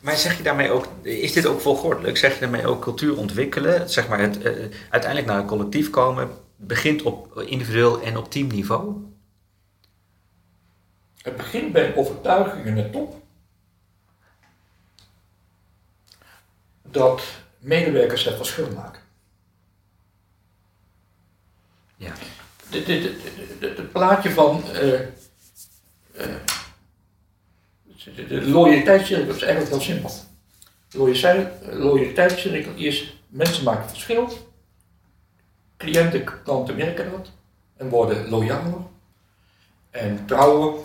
Maar 0.00 0.16
zeg 0.16 0.36
je 0.36 0.42
daarmee 0.42 0.70
ook, 0.70 0.86
is 1.02 1.32
dit 1.32 1.46
ook 1.46 1.60
volgordelijk? 1.60 2.16
Zeg 2.16 2.34
je 2.34 2.40
daarmee 2.40 2.66
ook 2.66 2.82
cultuur 2.82 3.16
ontwikkelen? 3.16 3.90
Zeg 3.90 4.08
maar 4.08 4.20
het, 4.20 4.42
eh, 4.42 4.52
uiteindelijk 4.90 5.26
naar 5.26 5.38
een 5.38 5.46
collectief 5.46 5.90
komen 5.90 6.30
begint 6.56 7.02
op 7.02 7.40
individueel 7.40 8.02
en 8.02 8.16
op 8.16 8.30
teamniveau? 8.30 9.16
Het 11.22 11.36
begint 11.36 11.72
bij 11.72 11.94
overtuiging 11.96 12.64
in 12.66 12.74
de 12.74 12.90
top. 12.90 13.22
Dat 16.82 17.22
medewerkers 17.58 18.24
het 18.24 18.36
verschil 18.36 18.70
maken. 18.70 19.02
Ja. 21.96 22.12
dit 22.70 23.92
plaatje 23.92 24.30
van 24.30 24.64
eh, 24.72 25.00
eh, 25.00 25.06
de, 28.14 28.26
de 28.26 28.48
loyaliteitscirkel 28.48 29.34
is 29.34 29.42
eigenlijk 29.42 29.72
heel 29.72 29.80
simpel. 29.80 30.10
Loyaliteit- 30.90 31.66
Loyaliteitscirkel 31.72 32.72
is 32.74 33.20
mensen 33.28 33.64
maken 33.64 33.88
verschil. 33.88 34.46
Cliënten, 35.76 36.24
klanten 36.42 36.76
merken 36.76 37.10
dat 37.10 37.30
en 37.76 37.88
worden 37.88 38.28
loyaler 38.28 38.80
en 39.90 40.26
trouwer, 40.26 40.80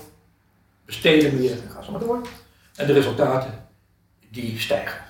besteden 0.86 1.40
meer 1.40 1.52
en 1.52 1.70
gaan 1.70 1.84
ze 1.84 1.92
maar 1.92 2.00
door. 2.00 2.28
En 2.76 2.88
de 2.88 2.94
resultaten 2.94 3.68
die 4.30 4.60
stijgen. 4.60 5.02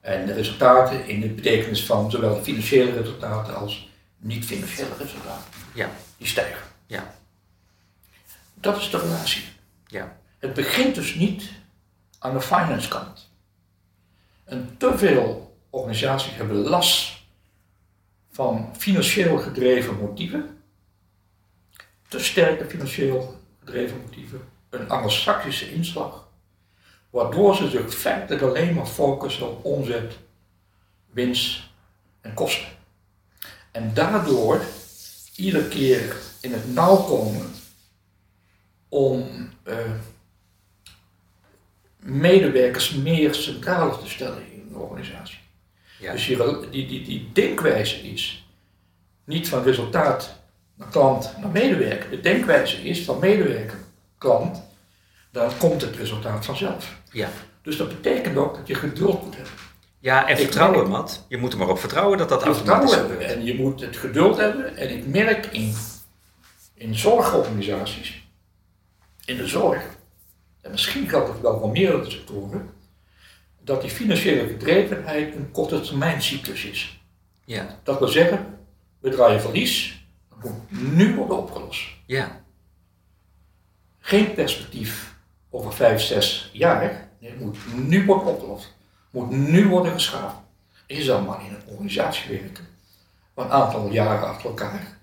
En 0.00 0.26
de 0.26 0.32
resultaten 0.32 1.06
in 1.08 1.20
de 1.20 1.28
betekenis 1.28 1.84
van 1.86 2.10
zowel 2.10 2.42
financiële 2.42 2.92
resultaten 2.92 3.54
als 3.56 3.88
niet-financiële 4.16 4.96
resultaten, 4.98 5.44
Ja, 5.74 5.90
die 6.18 6.26
stijgen. 6.26 6.62
ja, 6.86 7.14
Dat 8.54 8.76
is 8.80 8.90
de 8.90 8.98
relatie. 8.98 9.44
ja, 9.86 10.16
Het 10.38 10.54
begint 10.54 10.94
dus 10.94 11.14
niet 11.14 11.50
aan 12.18 12.34
de 12.34 12.40
finance 12.40 12.88
kant. 12.88 13.28
En 14.44 14.74
te 14.78 14.98
veel 14.98 15.56
organisaties 15.70 16.34
hebben 16.34 16.56
last 16.56 17.22
van 18.30 18.70
financieel 18.78 19.38
gedreven 19.38 19.96
motieven, 19.96 20.62
te 22.08 22.18
sterke 22.18 22.64
financieel 22.64 23.40
gedreven 23.64 24.00
motieven, 24.00 24.40
een 24.70 24.88
anglo-saxische 24.88 25.72
inslag, 25.72 26.28
waardoor 27.10 27.56
ze 27.56 27.68
zich 27.68 27.94
feitelijk 27.94 28.42
alleen 28.42 28.74
maar 28.74 28.86
focussen 28.86 29.50
op 29.50 29.64
omzet, 29.64 30.18
winst 31.10 31.62
en 32.20 32.34
kosten. 32.34 32.68
En 33.70 33.94
daardoor 33.94 34.60
iedere 35.36 35.68
keer 35.68 36.16
in 36.40 36.52
het 36.52 36.74
nauw 36.74 36.96
komen 36.96 37.50
om 38.88 39.50
eh, 39.62 39.76
medewerkers 41.96 42.94
meer 42.94 43.34
centraal 43.34 43.98
te 43.98 44.08
stellen 44.08 44.52
in 44.52 44.66
een 44.68 44.76
organisatie. 44.76 45.38
ja. 45.98 46.12
Dus 46.12 46.26
die, 46.26 46.70
die, 46.70 46.86
die, 46.86 47.04
die 47.04 47.30
denkwijze 47.32 47.96
is 47.96 48.46
niet 49.24 49.48
van 49.48 49.62
resultaat 49.62 50.42
naar 50.76 50.88
klant 50.88 51.34
naar 51.40 51.50
medewerker. 51.50 52.10
De 52.10 52.20
denkwijze 52.20 52.82
is 52.82 53.04
van 53.04 53.18
medewerker, 53.18 53.78
klant, 54.18 54.62
dan 55.32 55.50
komt 55.58 55.80
het 55.82 55.96
resultaat 55.96 56.44
vanzelf. 56.44 56.94
ja. 57.12 57.28
Dus 57.62 57.76
dat 57.76 57.88
betekent 57.88 58.36
ook 58.36 58.56
dat 58.56 58.66
je 58.66 58.74
geduld 58.74 59.22
moet 59.24 59.34
hebben. 59.36 59.52
Ja, 59.98 60.26
en 60.28 60.36
Ik 60.36 60.42
vertrouwen, 60.42 60.78
merk- 60.78 60.90
Matt. 60.90 61.24
Je 61.28 61.36
moet 61.36 61.52
er 61.52 61.58
maar 61.58 61.68
op 61.68 61.78
vertrouwen 61.78 62.18
dat 62.18 62.28
dat 62.28 62.42
automatisch 62.42 62.90
vertrouwen 62.92 62.98
hebben 63.18 63.28
gebeurt. 63.28 63.38
en 63.40 63.44
je 63.56 63.62
moet 63.62 63.80
het 63.80 63.96
geduld 63.96 64.36
hebben. 64.36 64.76
En 64.76 64.90
ik 64.96 65.06
merk 65.06 65.46
in, 65.46 65.74
in 66.74 66.94
zorgorganisaties, 66.94 68.26
in 69.24 69.36
de 69.36 69.46
zorg, 69.46 69.82
en 70.60 70.70
misschien 70.70 71.08
geldt 71.08 71.28
het 71.28 71.40
wel 71.40 71.60
voor 71.60 71.70
meerdere 71.70 72.10
sectoren, 72.10 72.70
dat 73.62 73.80
die 73.80 73.90
financiële 73.90 74.46
gedrevenheid 74.48 75.34
een 75.34 75.50
korte 75.50 75.80
termijn 75.80 76.22
cyclus 76.22 76.64
is. 76.64 77.00
Ja. 77.44 77.80
Dat 77.82 77.98
wil 77.98 78.08
zeggen, 78.08 78.58
we 79.00 79.08
draaien 79.10 79.40
verlies, 79.40 80.03
moet 80.44 80.94
nu 80.94 81.14
worden 81.14 81.38
opgelost. 81.38 81.88
Ja. 82.06 82.40
Geen 83.98 84.34
perspectief 84.34 85.14
over 85.50 85.72
vijf, 85.72 86.00
zes 86.00 86.50
jaar. 86.52 87.08
Nee, 87.18 87.30
het 87.30 87.40
moet 87.40 87.58
nu 87.88 88.04
worden 88.04 88.26
opgelost. 88.26 88.64
Het 88.64 89.12
moet 89.12 89.30
nu 89.30 89.68
worden 89.68 89.92
geschaafd. 89.92 90.36
En 90.86 90.96
je 90.96 91.02
zal 91.02 91.22
maar 91.22 91.44
in 91.44 91.54
een 91.54 91.72
organisatie 91.72 92.38
werken, 92.40 92.66
een 93.34 93.50
aantal 93.50 93.90
jaren 93.90 94.28
achter 94.28 94.48
elkaar, 94.48 94.98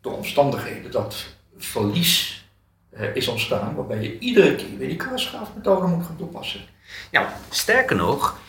door 0.00 0.12
omstandigheden, 0.12 0.90
dat 0.90 1.24
verlies 1.56 2.44
eh, 2.90 3.16
is 3.16 3.28
ontstaan, 3.28 3.74
waarbij 3.74 4.02
je 4.02 4.18
iedere 4.18 4.54
keer 4.54 4.78
weer 4.78 4.88
die 4.88 4.96
kruisschaafmethode 4.96 5.86
moet 5.86 6.06
gaan 6.06 6.16
toepassen. 6.16 6.60
Nou, 7.10 7.26
sterker 7.50 7.96
nog, 7.96 8.40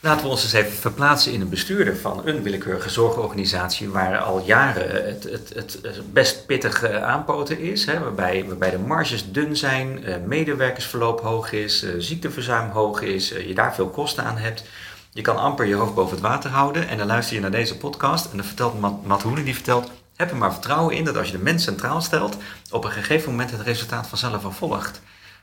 laten 0.00 0.24
we 0.24 0.30
ons 0.30 0.42
eens 0.42 0.52
even 0.52 0.72
verplaatsen 0.72 1.32
in 1.32 1.40
een 1.40 1.48
bestuurder 1.48 1.96
van 1.96 2.26
een 2.26 2.42
willekeurige 2.42 2.90
zorgorganisatie 2.90 3.88
waar 3.88 4.18
al 4.18 4.42
jaren 4.44 5.06
het, 5.06 5.24
het, 5.24 5.52
het 5.54 6.12
best 6.12 6.46
pittig 6.46 6.82
eh, 6.82 7.02
aanpoten 7.02 7.58
is, 7.58 7.86
hè, 7.86 7.98
waarbij, 7.98 8.44
waarbij 8.46 8.70
de 8.70 8.78
marges 8.78 9.32
dun 9.32 9.56
zijn, 9.56 10.04
eh, 10.04 10.16
medewerkersverloop 10.26 11.20
hoog 11.20 11.52
is, 11.52 11.82
eh, 11.82 11.90
ziekteverzuim 11.98 12.70
hoog 12.70 13.00
is, 13.02 13.28
je 13.28 13.54
daar 13.54 13.74
veel 13.74 13.88
kosten 13.88 14.24
aan 14.24 14.36
hebt. 14.36 14.64
Je 15.12 15.22
kan 15.22 15.36
amper 15.36 15.66
je 15.66 15.74
hoofd 15.74 15.94
boven 15.94 16.12
het 16.12 16.26
water 16.26 16.50
houden 16.50 16.88
en 16.88 16.98
dan 16.98 17.06
luister 17.06 17.34
je 17.34 17.40
naar 17.40 17.50
deze 17.50 17.76
podcast 17.76 18.30
en 18.30 18.36
dan 18.36 18.46
vertelt 18.46 18.80
Matt, 18.80 19.06
Matt 19.06 19.44
die 19.44 19.54
vertelt, 19.54 19.90
heb 20.16 20.30
er 20.30 20.36
maar 20.36 20.52
vertrouwen 20.52 20.96
in 20.96 21.04
dat 21.04 21.16
als 21.16 21.26
je 21.26 21.36
de 21.36 21.42
mens 21.42 21.64
centraal 21.64 22.00
stelt, 22.00 22.36
op 22.70 22.84
een 22.84 22.90
gegeven 22.90 23.30
moment 23.30 23.50
het 23.50 23.60
resultaat 23.60 24.06
vanzelf 24.06 24.44
al 24.44 24.52
volgt. 24.52 25.00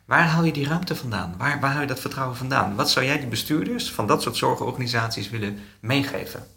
Waar 0.08 0.28
haal 0.28 0.44
je 0.44 0.52
die 0.52 0.68
ruimte 0.68 0.96
vandaan? 0.96 1.36
Waar, 1.38 1.60
waar 1.60 1.72
haal 1.72 1.82
je 1.82 1.88
dat 1.88 2.00
vertrouwen 2.00 2.38
vandaan? 2.38 2.76
Wat 2.76 2.90
zou 2.90 3.06
jij 3.06 3.20
die 3.20 3.28
bestuurders 3.28 3.92
van 3.92 4.08
dat 4.08 4.22
soort 4.22 4.36
zorgorganisaties 4.36 5.30
willen 5.30 5.60
meegeven? 5.80 6.48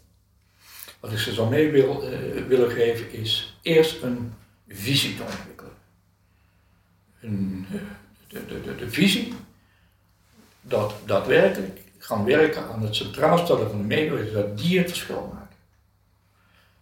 Wat 0.99 1.11
ik 1.11 1.17
ze 1.17 1.33
zou 1.33 1.49
mee 1.49 1.71
wil, 1.71 2.03
uh, 2.03 2.47
willen 2.47 2.71
geven 2.71 3.11
is 3.11 3.57
eerst 3.61 4.01
een 4.01 4.33
visie 4.67 5.15
te 5.15 5.23
ontwikkelen. 5.23 5.71
Een, 7.21 7.65
uh, 7.71 7.81
de, 8.27 8.45
de, 8.45 8.61
de, 8.61 8.75
de, 8.75 8.89
visie 8.89 9.33
dat 10.61 10.93
daadwerkelijk 11.05 11.81
gaan 11.97 12.25
werken 12.25 12.67
aan 12.67 12.81
het 12.81 12.95
centraal 12.95 13.37
stellen 13.37 13.69
van 13.69 13.77
de 13.77 13.83
medewerkers, 13.83 14.33
dat 14.33 14.57
die 14.57 14.77
het 14.77 14.89
verschil 14.89 15.31
maken. 15.33 15.57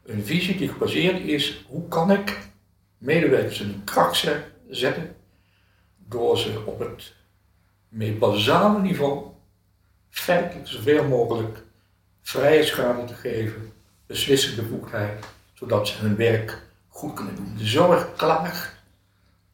Een 0.05 0.25
visie 0.25 0.57
die 0.57 0.69
gebaseerd 0.69 1.21
is, 1.21 1.65
hoe 1.67 1.87
kan 1.87 2.11
ik 2.11 2.49
medewerkers 2.97 3.59
in 3.59 3.81
kracht 3.83 4.27
zetten 4.69 5.17
door 6.09 6.37
ze 6.37 6.61
op 6.65 6.79
het 6.79 7.13
meest 7.89 8.19
basale 8.19 8.81
niveau 8.81 9.27
feitelijk 10.09 10.67
zoveel 10.67 11.03
mogelijk 11.03 11.63
vrije 12.21 12.63
schade 12.63 13.03
te 13.03 13.13
geven, 13.13 13.73
beslissende 14.05 14.61
bevoegdheid, 14.61 15.25
zodat 15.53 15.87
ze 15.87 15.97
hun 15.97 16.15
werk 16.15 16.61
goed 16.87 17.13
kunnen 17.13 17.35
doen. 17.35 17.55
De 17.57 17.65
zorg 17.65 18.15
klaagt 18.15 18.75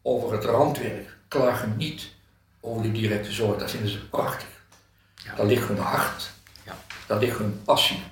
over 0.01 0.33
het 0.33 0.43
randwerk, 0.43 1.17
klagen 1.27 1.77
niet 1.77 2.11
over 2.59 2.81
de 2.81 2.91
directe 2.91 3.31
zorg, 3.31 3.57
dat 3.57 3.71
vinden 3.71 3.89
ze 3.89 4.09
prachtig. 4.09 4.63
Ja. 5.15 5.35
Daar 5.35 5.45
ligt 5.45 5.67
hun 5.67 5.77
hart, 5.77 6.31
ja. 6.65 6.77
daar 7.07 7.19
ligt 7.19 7.37
hun 7.37 7.61
passie. 7.63 8.03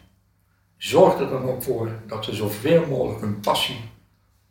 Zorg 0.77 1.19
er 1.19 1.29
dan 1.29 1.49
ook 1.49 1.63
voor 1.63 1.89
dat 2.07 2.25
ze 2.25 2.35
zoveel 2.35 2.85
mogelijk 2.85 3.21
hun 3.21 3.39
passie 3.39 3.91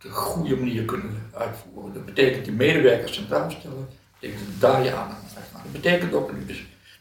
de 0.03 0.11
goede 0.11 0.57
manier 0.57 0.85
kunnen 0.85 1.31
uitvoeren. 1.35 1.93
Dat 1.93 2.05
betekent 2.05 2.45
die 2.45 2.55
medewerkers 2.55 3.15
centraal 3.15 3.51
stellen, 3.51 3.77
dat 3.77 4.21
betekent 4.21 4.61
daar 4.61 4.85
je 4.85 4.95
aan 4.95 5.17
Dat 5.53 5.73
betekent 5.73 6.13
ook 6.15 6.31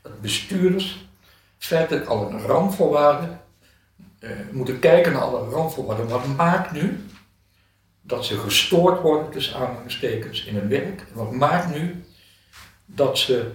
dat 0.02 0.22
bestuurders 0.22 1.10
feitelijk 1.58 2.06
al 2.06 2.30
een 2.30 2.40
randvoorwaarden 2.40 3.42
uh, 4.20 4.30
moeten 4.52 4.80
kijken 4.80 5.12
naar 5.12 5.22
alle 5.22 5.50
randvoorwaarden. 5.50 6.08
Wat 6.08 6.26
maakt 6.26 6.72
nu 6.72 7.06
dat 8.02 8.26
ze 8.26 8.38
gestoord 8.38 9.02
worden 9.02 9.32
tussen 9.32 9.56
aanhalingstekens 9.56 10.46
in 10.46 10.56
hun 10.56 10.68
werk? 10.68 11.00
En 11.00 11.14
wat 11.14 11.32
maakt 11.32 11.76
nu 11.76 12.04
dat 12.86 13.18
ze 13.18 13.52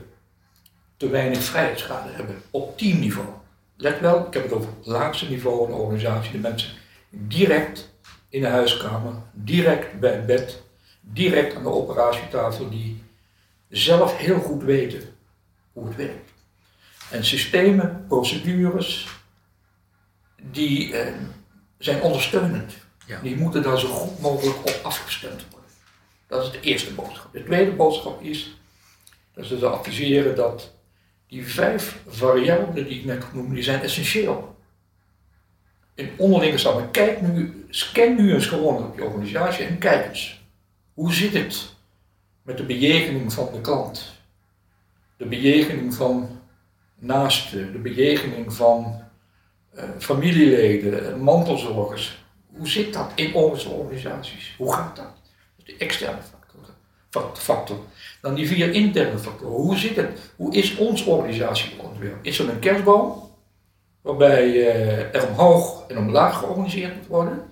te 0.96 1.08
weinig 1.08 1.42
vrijheidsschade 1.42 2.10
hebben 2.12 2.42
op 2.50 2.78
teamniveau? 2.78 3.28
Let 3.76 4.00
wel, 4.00 4.26
ik 4.26 4.32
heb 4.32 4.42
het 4.42 4.52
over 4.52 4.70
het 4.78 4.86
laagste 4.86 5.28
niveau 5.28 5.64
in 5.64 5.70
de 5.70 5.80
organisatie. 5.80 6.32
De 6.32 6.38
mensen 6.38 6.70
direct 7.10 7.94
in 8.36 8.42
de 8.42 8.48
huiskamer, 8.48 9.14
direct 9.32 10.00
bij 10.00 10.12
het 10.12 10.26
bed, 10.26 10.62
direct 11.00 11.54
aan 11.54 11.62
de 11.62 11.68
operatietafel, 11.68 12.70
die 12.70 13.02
zelf 13.68 14.16
heel 14.16 14.40
goed 14.40 14.62
weten 14.62 15.02
hoe 15.72 15.86
het 15.86 15.96
werkt. 15.96 16.32
En 17.10 17.24
systemen, 17.24 18.04
procedures, 18.08 19.08
die 20.50 20.96
eh, 20.96 21.14
zijn 21.78 22.02
ondersteunend. 22.02 22.74
Ja. 23.06 23.20
Die 23.20 23.36
moeten 23.36 23.62
daar 23.62 23.78
zo 23.78 23.88
goed 23.88 24.20
mogelijk 24.20 24.58
op 24.58 24.80
afgestemd 24.82 25.44
worden. 25.50 25.70
Dat 26.26 26.44
is 26.44 26.50
de 26.50 26.60
eerste 26.60 26.94
boodschap. 26.94 27.32
De 27.32 27.42
tweede 27.42 27.72
boodschap 27.72 28.22
is 28.22 28.56
dat 29.34 29.46
ze 29.46 29.66
adviseren 29.66 30.36
dat 30.36 30.72
die 31.28 31.46
vijf 31.46 31.98
variabelen 32.08 32.86
die 32.88 32.98
ik 32.98 33.04
net 33.04 33.32
noemde, 33.32 33.54
die 33.54 33.62
zijn 33.62 33.82
essentieel. 33.82 34.55
In 35.96 36.10
onderlinge 36.16 36.58
samen. 36.58 36.90
Kijk 36.90 37.20
nu, 37.20 37.66
scan 37.70 38.16
nu 38.16 38.34
eens 38.34 38.46
gewoon 38.46 38.84
op 38.84 38.98
je 38.98 39.04
organisatie 39.04 39.64
en 39.64 39.78
kijk 39.78 40.08
eens. 40.08 40.44
Hoe 40.94 41.12
zit 41.12 41.32
het 41.32 41.74
met 42.42 42.56
de 42.56 42.64
bejegening 42.64 43.32
van 43.32 43.48
de 43.52 43.60
klant? 43.60 44.14
De 45.16 45.26
bejegening 45.26 45.94
van 45.94 46.40
naasten, 46.98 47.72
de 47.72 47.78
bejegening 47.78 48.52
van 48.52 49.02
uh, 49.74 49.82
familieleden, 49.98 51.20
mantelzorgers. 51.20 52.24
Hoe 52.46 52.68
zit 52.68 52.92
dat 52.92 53.12
in 53.14 53.34
onze 53.34 53.68
organisaties? 53.68 54.54
Hoe 54.58 54.72
gaat 54.72 54.96
dat? 54.96 55.14
Dat 55.56 55.66
de 55.66 55.76
externe 55.76 56.20
factor. 57.10 57.36
factor. 57.36 57.78
Dan 58.20 58.34
die 58.34 58.48
vier 58.48 58.72
interne 58.72 59.18
factoren. 59.18 59.56
Hoe 59.56 59.76
zit 59.76 59.96
het? 59.96 60.32
Hoe 60.36 60.54
is 60.54 60.76
ons 60.76 61.04
organisatieontwerp? 61.04 62.24
Is 62.24 62.38
er 62.38 62.48
een 62.48 62.58
kerstboom? 62.58 63.25
Waarbij 64.06 64.46
uh, 64.46 65.14
er 65.14 65.28
omhoog 65.28 65.84
en 65.88 65.98
omlaag 65.98 66.38
georganiseerd 66.38 66.96
moet 66.96 67.06
worden. 67.06 67.50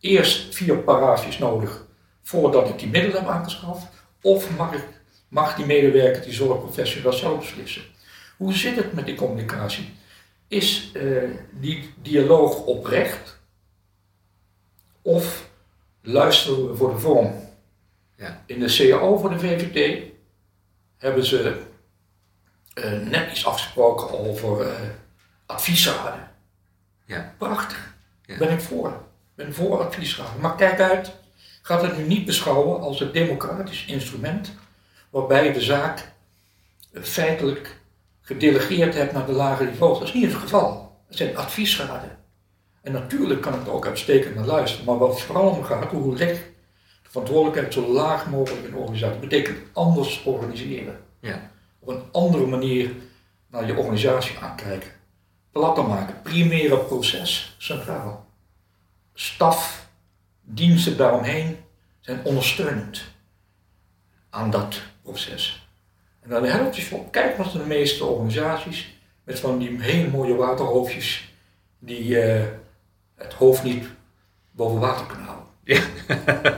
Eerst 0.00 0.54
vier 0.54 0.78
paraafjes 0.78 1.38
nodig 1.38 1.86
voordat 2.22 2.68
ik 2.68 2.78
die 2.78 2.88
middelen 2.88 3.16
heb 3.16 3.28
aangeschaft. 3.28 3.86
Of 4.22 4.56
mag, 4.56 4.72
ik, 4.72 4.84
mag 5.28 5.56
die 5.56 5.66
medewerker, 5.66 6.22
die 6.22 6.32
zorgprofessional 6.32 7.12
zelf 7.12 7.38
beslissen? 7.38 7.82
Hoe 8.36 8.52
zit 8.52 8.76
het 8.76 8.92
met 8.92 9.06
die 9.06 9.14
communicatie? 9.14 9.94
Is 10.48 10.90
uh, 10.94 11.30
die 11.50 11.94
dialoog 12.02 12.64
oprecht? 12.64 13.38
Of 15.02 15.48
luisteren 16.02 16.70
we 16.70 16.76
voor 16.76 16.90
de 16.90 16.98
vorm? 16.98 17.34
Ja. 18.16 18.42
In 18.46 18.60
de 18.60 18.76
CAO 18.76 19.16
voor 19.16 19.30
de 19.30 19.38
VVD 19.38 20.02
hebben 20.96 21.24
ze 21.24 21.62
uh, 22.74 23.08
net 23.08 23.30
iets 23.30 23.46
afgesproken 23.46 24.18
over 24.18 24.66
adviesraden. 25.46 26.30
Ja. 27.04 27.34
Prachtig. 27.38 27.94
Ja. 28.22 28.38
Ben 28.38 28.50
ik 28.50 28.60
voor. 28.60 29.02
Ben 29.34 29.54
voor 29.54 29.84
adviesraden. 29.84 30.40
Maar 30.40 30.56
kijk 30.56 30.80
uit, 30.80 31.12
gaat 31.62 31.82
het 31.82 31.96
nu 31.96 32.04
niet 32.04 32.24
beschouwen 32.24 32.80
als 32.80 33.00
een 33.00 33.12
democratisch 33.12 33.84
instrument 33.84 34.52
waarbij 35.10 35.52
de 35.52 35.60
zaak 35.60 36.12
feitelijk 37.02 37.80
gedelegeerd 38.20 38.94
hebt 38.94 39.12
naar 39.12 39.26
de 39.26 39.32
lage 39.32 39.64
niveaus. 39.64 39.98
Dat 39.98 40.08
is 40.08 40.14
niet 40.14 40.32
het 40.32 40.40
geval. 40.40 41.00
Het 41.06 41.16
zijn 41.16 41.36
adviesraden. 41.36 42.18
En 42.82 42.92
natuurlijk 42.92 43.40
kan 43.40 43.54
ik 43.54 43.66
er 43.66 43.72
ook 43.72 43.86
uitstekend 43.86 44.34
naar 44.34 44.44
luisteren, 44.44 44.86
maar 44.86 44.98
wat 44.98 45.20
vooral 45.20 45.48
om 45.48 45.64
gaat, 45.64 45.90
hoe 45.90 46.16
leg 46.16 46.38
de 47.02 47.10
verantwoordelijkheid 47.10 47.72
zo 47.72 47.92
laag 47.92 48.30
mogelijk 48.30 48.64
in 48.64 48.70
de 48.70 48.76
organisatie. 48.76 49.20
Dat 49.20 49.28
betekent 49.28 49.58
anders 49.72 50.22
organiseren. 50.24 51.00
Ja. 51.20 51.50
Op 51.78 51.88
een 51.88 52.02
andere 52.12 52.46
manier 52.46 52.90
naar 53.50 53.66
je 53.66 53.76
organisatie 53.76 54.38
aankijken. 54.38 54.90
Platter 55.56 55.84
maken, 55.84 56.22
primaire 56.22 56.76
proces, 56.76 57.54
centraal. 57.58 58.26
Staf, 59.14 59.86
diensten 60.42 60.96
daaromheen 60.96 61.56
zijn 62.00 62.24
ondersteunend 62.24 63.04
aan 64.30 64.50
dat 64.50 64.80
proces. 65.02 65.66
En 66.22 66.30
dan 66.30 66.44
helpt 66.44 66.76
je 66.76 66.94
op, 66.94 67.12
kijk 67.12 67.36
wat 67.36 67.52
de 67.52 67.58
meeste 67.58 68.04
organisaties 68.04 68.94
met 69.24 69.40
van 69.40 69.58
die 69.58 69.80
hele 69.82 70.08
mooie 70.08 70.34
waterhoofdjes 70.34 71.34
die 71.78 72.04
uh, 72.04 72.44
het 73.14 73.32
hoofd 73.32 73.62
niet 73.62 73.86
boven 74.50 74.80
water 74.80 75.06
kunnen 75.06 75.26
houden. 75.26 75.48
Ja. 75.64 75.80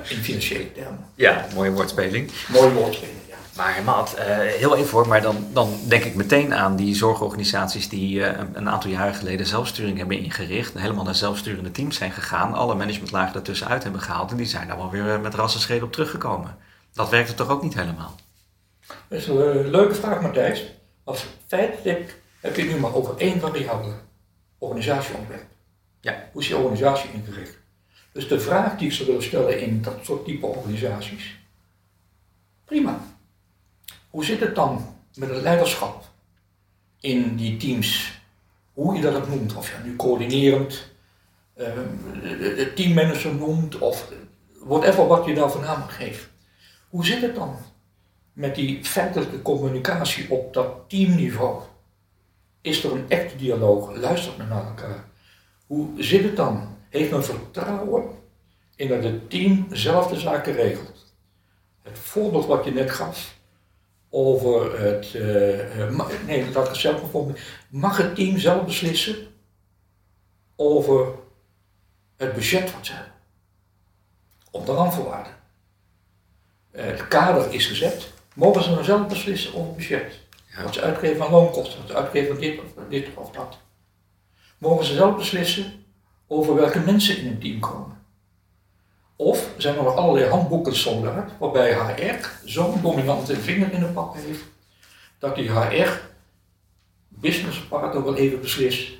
In 0.09 0.23
financiële 0.23 0.73
termen. 0.73 1.07
Ja, 1.15 1.47
mooie 1.55 1.71
woordspeling. 1.71 2.31
Mooie 2.49 2.73
woordspeling. 2.73 3.17
Maar 3.59 3.83
Maat, 3.85 4.15
uh, 4.19 4.25
heel 4.39 4.77
even 4.77 4.91
hoor, 4.91 5.09
maar 5.09 5.23
dan, 5.23 5.47
dan 5.53 5.79
denk 5.89 6.05
ik 6.05 6.15
meteen 6.15 6.55
aan 6.55 6.77
die 6.77 6.95
zorgorganisaties 6.95 7.89
die 7.89 8.19
uh, 8.19 8.27
een 8.53 8.69
aantal 8.69 8.91
jaren 8.91 9.15
geleden 9.15 9.47
zelfsturing 9.47 9.99
hebben 9.99 10.19
ingericht. 10.19 10.75
En 10.75 10.81
helemaal 10.81 11.05
naar 11.05 11.15
zelfsturende 11.15 11.71
teams 11.71 11.97
zijn 11.97 12.13
gegaan. 12.13 12.55
Alle 12.55 12.75
managementlagen 12.75 13.33
daartussenuit 13.33 13.83
hebben 13.83 14.01
gehaald. 14.01 14.31
En 14.31 14.37
die 14.37 14.47
zijn 14.47 14.69
daar 14.69 14.77
wel 14.77 14.91
weer 14.91 15.21
met 15.21 15.35
rassenschreden 15.35 15.85
op 15.85 15.93
teruggekomen. 15.93 16.57
Dat 16.93 17.09
werkte 17.09 17.35
toch 17.35 17.49
ook 17.49 17.63
niet 17.63 17.75
helemaal? 17.75 18.15
Dat 18.87 19.19
is 19.19 19.27
een 19.27 19.71
leuke 19.71 19.95
vraag, 19.95 20.21
Matthijs. 20.21 20.65
Want 21.05 21.27
feitelijk 21.47 22.21
heb 22.41 22.57
je 22.57 22.63
nu 22.63 22.77
maar 22.77 22.95
over 22.95 23.17
één 23.17 23.41
variabele. 23.41 23.95
Organisatieontwerp. 24.59 25.47
Ja. 26.01 26.29
Hoe 26.33 26.43
is 26.43 26.49
je 26.49 26.57
organisatie 26.57 27.11
ingericht? 27.13 27.59
Dus 28.13 28.29
de 28.29 28.41
vraag 28.41 28.77
die 28.77 28.87
ik 28.89 28.95
zou 28.95 29.09
willen 29.09 29.25
stellen 29.25 29.61
in 29.61 29.83
dat 29.83 29.99
soort 30.03 30.25
type 30.25 30.47
organisaties. 30.47 31.39
Prima. 32.65 33.01
Hoe 34.19 34.27
zit 34.27 34.41
het 34.41 34.55
dan 34.55 34.97
met 35.15 35.29
het 35.29 35.43
leiderschap 35.43 36.05
in 37.01 37.37
die 37.37 37.57
teams? 37.57 38.21
Hoe 38.73 38.95
je 38.95 39.03
dat 39.03 39.15
ook 39.15 39.29
noemt. 39.29 39.55
Of 39.55 39.71
je 39.71 39.77
nu 39.85 39.97
coördinerend, 39.97 40.91
de 41.55 42.73
teammanager 42.75 43.35
noemt 43.35 43.79
of 43.79 44.13
whatever 44.61 45.07
wat 45.07 45.25
je 45.25 45.35
daar 45.35 45.51
van 45.51 45.61
naam 45.61 45.83
geeft. 45.83 46.29
Hoe 46.89 47.07
zit 47.07 47.21
het 47.21 47.35
dan 47.35 47.57
met 48.33 48.55
die 48.55 48.85
feitelijke 48.85 49.43
communicatie 49.43 50.31
op 50.31 50.55
dat 50.55 50.89
teamniveau? 50.89 51.63
Is 52.61 52.85
er 52.85 52.93
een 52.93 53.11
echte 53.11 53.37
dialoog? 53.37 53.97
Luistert 53.97 54.37
men 54.37 54.49
naar 54.49 54.67
elkaar? 54.67 55.05
Hoe 55.67 56.03
zit 56.03 56.23
het 56.23 56.37
dan? 56.37 56.77
Heeft 56.89 57.11
men 57.11 57.25
vertrouwen 57.25 58.05
in 58.77 58.89
dat 58.89 59.03
het 59.03 59.31
team 59.31 59.67
zelf 59.71 60.07
de 60.07 60.19
zaken 60.19 60.53
regelt? 60.53 61.15
Het 61.83 61.99
voorbeeld 61.99 62.47
wat 62.47 62.65
je 62.65 62.71
net 62.71 62.91
gaf 62.91 63.37
over 64.11 64.81
het. 64.81 65.15
Uh, 65.15 66.09
nee, 66.27 66.51
dat 66.51 66.69
ik 66.69 66.75
zelf 66.75 67.01
bijvoorbeeld. 67.01 67.39
Mag 67.69 67.97
het 67.97 68.15
team 68.15 68.39
zelf 68.39 68.65
beslissen 68.65 69.17
over 70.57 71.15
het 72.17 72.35
budget 72.35 72.73
wat 72.73 72.87
ze 72.87 72.93
hebben? 72.93 73.13
Op 74.51 74.67
de 74.67 74.73
randvoorwaarden. 74.73 75.33
Uh, 76.73 76.85
het 76.85 77.09
kader 77.09 77.53
is 77.53 77.67
gezet. 77.67 78.13
Mogen 78.35 78.63
ze 78.63 78.75
dan 78.75 78.85
zelf 78.85 79.07
beslissen 79.07 79.55
over 79.55 79.67
het 79.67 79.77
budget? 79.77 80.21
Wat 80.63 80.75
ze 80.75 80.81
uitgeven 80.81 81.25
aan 81.25 81.31
loonkosten, 81.31 81.79
wat 81.79 81.89
ze 81.89 81.95
uitgeven 81.95 82.35
aan 82.35 82.41
dit 82.41 82.59
of, 82.59 82.85
dit 82.89 83.07
of 83.15 83.31
dat. 83.31 83.59
Mogen 84.59 84.85
ze 84.85 84.95
zelf 84.95 85.17
beslissen 85.17 85.85
over 86.27 86.55
welke 86.55 86.81
mensen 86.81 87.19
in 87.19 87.27
een 87.27 87.39
team 87.39 87.61
komen. 87.61 87.98
Of 89.21 89.49
zijn 89.57 89.77
er 89.77 89.89
allerlei 89.95 90.29
handboeken 90.31 90.77
soldaat 90.77 91.31
waarbij 91.39 91.73
HR 91.75 92.27
zo'n 92.45 92.83
dominante 92.83 93.37
vinger 93.37 93.73
in 93.73 93.81
de 93.81 93.87
pap 93.87 94.15
heeft 94.15 94.41
dat 95.19 95.35
die 95.35 95.51
HR 95.51 95.89
businesspartner 97.09 98.05
wel 98.05 98.17
even 98.17 98.41
beslist 98.41 98.91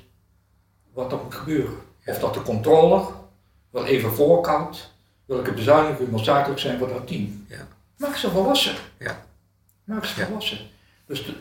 wat 0.93 1.11
er 1.11 1.19
moet 1.23 1.35
gebeuren. 1.35 1.77
Of 2.05 2.19
dat 2.19 2.33
de 2.33 2.41
controller 2.41 3.05
wel 3.69 3.85
even 3.85 4.13
voorkoudt 4.13 4.91
welke 5.25 5.51
bezuinigingen 5.53 6.11
noodzakelijk 6.11 6.59
zijn 6.59 6.77
voor 6.77 6.87
dat 6.87 7.07
team. 7.07 7.45
Ja. 7.49 7.67
Maak 7.97 8.15
ze 8.15 8.29
volwassen. 8.31 8.75
Ja. 8.99 9.25
Maak 9.83 10.05
ze 10.05 10.19
Ja. 10.19 10.25
volwassen. 10.25 10.57
Dus 11.05 11.25
de- 11.25 11.35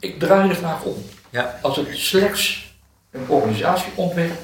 ik 0.00 0.18
draai 0.18 0.48
de 0.48 0.54
vraag 0.54 0.82
om. 0.84 0.96
Ja. 1.30 1.58
Als 1.62 1.76
het 1.76 1.96
slechts 1.96 2.74
een 3.10 3.28
organisatieontwerp 3.28 4.38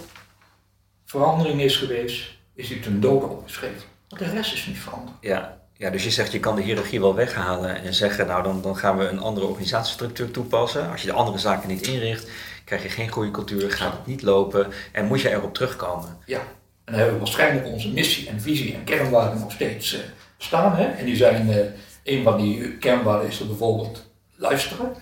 verandering 1.05 1.61
is 1.61 1.77
geweest, 1.77 2.33
is 2.55 2.69
die 2.69 2.81
ten 2.81 3.01
dode 3.01 3.27
opgeschreven. 3.27 3.83
Want 4.09 4.23
de 4.23 4.31
rest 4.31 4.53
is 4.53 4.67
niet 4.67 4.79
veranderd. 4.79 5.17
Ja. 5.21 5.59
ja, 5.77 5.91
dus 5.91 6.05
je 6.05 6.11
zegt 6.11 6.33
je 6.33 6.41
kan 6.41 6.57
de 6.57 6.63
hiërarchie 6.63 7.01
wel 7.01 7.15
weghalen 7.15 7.83
en 7.83 7.95
zeggen 7.95 8.27
nou 8.27 8.43
dan, 8.43 8.63
dan 8.63 8.77
gaan 8.77 8.99
we 8.99 9.09
een 9.09 9.19
andere 9.19 9.47
organisatiestructuur 9.47 10.31
toepassen. 10.31 10.91
Als 10.91 11.01
je 11.01 11.07
de 11.07 11.13
andere 11.13 11.39
zaken 11.39 11.69
niet 11.69 11.87
inricht, 11.87 12.31
krijg 12.65 12.83
je 12.83 12.89
geen 12.89 13.09
goede 13.09 13.31
cultuur, 13.31 13.71
gaat 13.71 13.93
het 13.93 14.07
niet 14.07 14.23
lopen 14.23 14.73
en 14.93 15.07
moet 15.07 15.21
je 15.21 15.31
erop 15.31 15.55
terugkomen. 15.55 16.19
Ja. 16.27 16.39
En 16.39 16.93
dan 16.93 16.95
hebben 16.95 17.13
we 17.15 17.25
waarschijnlijk 17.25 17.67
onze 17.67 17.93
missie 17.93 18.29
en 18.29 18.41
visie 18.41 18.75
en 18.75 18.85
kernwaarden 18.85 19.41
nog 19.41 19.53
steeds 19.53 19.95
eh, 19.95 20.01
staan. 20.39 20.77
Hè? 20.77 20.85
En 20.85 21.05
die 21.05 21.17
zijn, 21.17 21.51
eh, 21.51 21.59
een 22.05 22.23
van 22.23 22.37
die 22.41 22.77
kernwaarden 22.77 23.29
is 23.29 23.41
er 23.41 23.47
bijvoorbeeld 23.47 24.07
luisteren. 24.37 24.95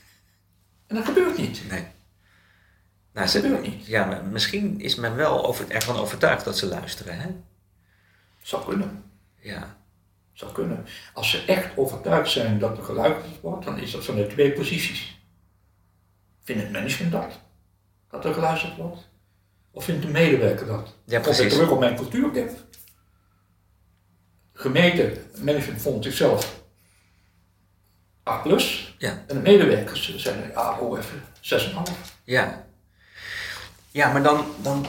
en 0.88 0.96
dat 0.96 1.04
gebeurt 1.04 1.38
niet. 1.38 1.62
Nee. 1.70 1.82
Dat 3.18 3.32
Nou, 3.32 3.38
ze, 3.38 3.40
gebeurt 3.40 3.74
niet. 3.76 3.86
ja, 3.86 4.04
maar 4.04 4.24
misschien 4.24 4.80
is 4.80 4.94
men 4.94 5.16
wel 5.16 5.46
over, 5.46 5.70
ervan 5.70 5.96
overtuigd 5.96 6.44
dat 6.44 6.58
ze 6.58 6.66
luisteren. 6.66 7.18
Hè? 7.20 7.28
Zou 8.42 8.64
kunnen. 8.64 9.04
Ja. 9.40 9.76
Zou 10.32 10.52
kunnen. 10.52 10.86
Als 11.14 11.30
ze 11.30 11.44
echt 11.44 11.76
overtuigd 11.76 12.30
zijn 12.30 12.58
dat 12.58 12.76
er 12.76 12.84
geluisterd 12.84 13.40
wordt, 13.40 13.64
dan 13.64 13.78
is 13.78 13.90
dat 13.90 14.04
van 14.04 14.14
de 14.16 14.26
twee 14.26 14.52
posities. 14.52 15.20
Vindt 16.44 16.62
het 16.62 16.72
management 16.72 17.12
dat? 17.12 17.40
Dat 18.10 18.24
er 18.24 18.34
geluisterd 18.34 18.76
wordt? 18.76 19.08
Of 19.70 19.84
vindt 19.84 20.02
de 20.02 20.08
medewerker 20.08 20.66
dat? 20.66 20.94
Ja, 21.04 21.20
Kom 21.20 21.30
ik 21.30 21.36
precies. 21.36 21.52
terug 21.52 21.70
op 21.70 21.78
mijn 21.78 21.96
cultuurgap. 21.96 22.50
Gemeente, 24.52 25.22
management 25.42 25.80
vond 25.82 26.04
zichzelf 26.04 26.62
8 28.22 28.42
plus. 28.42 28.94
Ja. 28.98 29.10
En 29.26 29.34
de 29.36 29.40
medewerkers 29.42 30.16
zeiden, 30.16 30.50
ja, 30.50 30.78
oh 30.78 30.98
even, 30.98 31.22
6,5. 31.40 32.16
Ja. 32.24 32.66
Ja, 33.90 34.12
maar 34.12 34.22
dan, 34.22 34.44
dan 34.62 34.86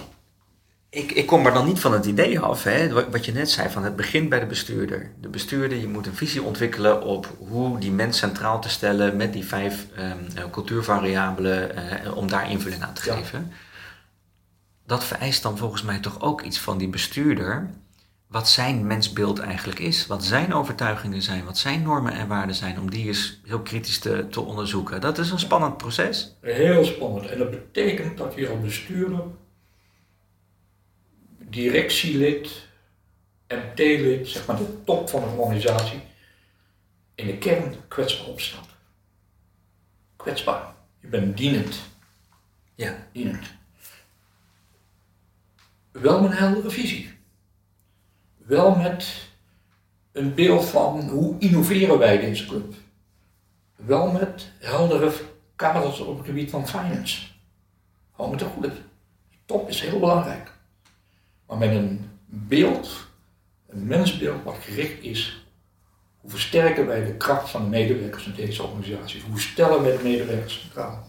ik, 0.89 1.11
ik 1.11 1.25
kom 1.27 1.45
er 1.45 1.53
dan 1.53 1.65
niet 1.65 1.79
van 1.79 1.93
het 1.93 2.05
idee 2.05 2.39
af, 2.39 2.63
hè, 2.63 3.09
wat 3.11 3.25
je 3.25 3.31
net 3.31 3.49
zei, 3.51 3.69
van 3.69 3.83
het 3.83 3.95
begint 3.95 4.29
bij 4.29 4.39
de 4.39 4.45
bestuurder. 4.45 5.11
De 5.21 5.27
bestuurder, 5.29 5.77
je 5.77 5.87
moet 5.87 6.07
een 6.07 6.15
visie 6.15 6.43
ontwikkelen 6.43 7.01
op 7.03 7.35
hoe 7.37 7.79
die 7.79 7.91
mens 7.91 8.17
centraal 8.17 8.61
te 8.61 8.69
stellen 8.69 9.15
met 9.15 9.33
die 9.33 9.45
vijf 9.45 9.85
ehm, 9.95 10.17
eh, 10.35 10.43
cultuurvariabelen, 10.51 11.75
eh, 11.75 12.17
om 12.17 12.27
daar 12.29 12.51
invulling 12.51 12.83
aan 12.83 12.93
te 12.93 13.01
Ja. 13.05 13.15
geven. 13.15 13.51
Dat 14.85 15.03
vereist 15.03 15.43
dan 15.43 15.57
volgens 15.57 15.83
mij 15.83 15.99
toch 15.99 16.21
ook 16.21 16.41
iets 16.41 16.59
van 16.59 16.77
die 16.77 16.89
bestuurder, 16.89 17.69
wat 18.29 18.49
zijn 18.49 18.87
mensbeeld 18.87 19.39
eigenlijk 19.39 19.79
is, 19.79 20.07
wat 20.07 20.23
zijn 20.23 20.53
overtuigingen 20.53 21.21
zijn, 21.21 21.45
wat 21.45 21.57
zijn 21.57 21.81
normen 21.81 22.13
en 22.13 22.27
waarden 22.27 22.55
zijn, 22.55 22.79
om 22.79 22.89
die 22.89 23.07
eens 23.07 23.39
heel 23.45 23.61
kritisch 23.61 23.99
te, 23.99 24.27
te 24.29 24.41
onderzoeken. 24.41 25.01
Dat 25.01 25.17
is 25.17 25.31
een 25.31 25.39
spannend 25.39 25.77
proces. 25.77 26.35
Heel 26.41 26.85
spannend. 26.85 27.25
En 27.25 27.37
dat 27.37 27.49
betekent 27.49 28.17
dat 28.17 28.33
je 28.35 28.49
als 28.49 28.61
bestuurder, 28.61 29.23
directielid, 31.37 32.67
MT-lid, 33.47 34.27
zeg 34.27 34.45
maar 34.45 34.57
de 34.57 34.83
top 34.83 35.09
van 35.09 35.23
een 35.23 35.37
organisatie, 35.37 36.01
in 37.15 37.25
de 37.25 37.37
kern 37.37 37.75
kwetsbaar 37.87 38.27
opstaat. 38.27 38.67
Kwetsbaar. 40.15 40.73
Je 40.99 41.07
bent 41.07 41.37
dienend. 41.37 41.79
Ja. 42.75 43.07
dienend. 43.11 43.45
Wel 45.91 46.21
met 46.21 46.31
een 46.31 46.37
heldere 46.37 46.69
visie. 46.69 47.08
Wel 48.49 48.75
met 48.75 49.27
een 50.11 50.33
beeld 50.33 50.65
van 50.65 51.09
hoe 51.09 51.35
innoveren 51.39 51.97
wij 51.97 52.19
deze 52.19 52.45
club. 52.45 52.73
Wel 53.75 54.11
met 54.11 54.51
heldere 54.59 55.11
kaders 55.55 55.99
op 55.99 56.17
het 56.17 56.25
gebied 56.25 56.49
van 56.49 56.67
finance. 56.67 57.27
Hou 58.11 58.29
met 58.29 58.39
de 58.39 58.45
goede. 58.45 58.71
Top 59.45 59.69
is 59.69 59.81
heel 59.81 59.99
belangrijk. 59.99 60.51
Maar 61.47 61.57
met 61.57 61.69
een 61.69 62.09
beeld, 62.25 63.07
een 63.67 63.87
mensbeeld 63.87 64.43
wat 64.43 64.57
gericht 64.61 65.03
is. 65.03 65.45
Hoe 66.17 66.29
versterken 66.29 66.85
wij 66.87 67.05
de 67.05 67.13
kracht 67.13 67.49
van 67.49 67.63
de 67.63 67.69
medewerkers 67.69 68.25
in 68.25 68.33
deze 68.35 68.63
organisatie? 68.63 69.21
Hoe 69.29 69.39
stellen 69.39 69.81
wij 69.81 69.97
de 69.97 70.03
medewerkers 70.03 70.59
centraal? 70.59 71.07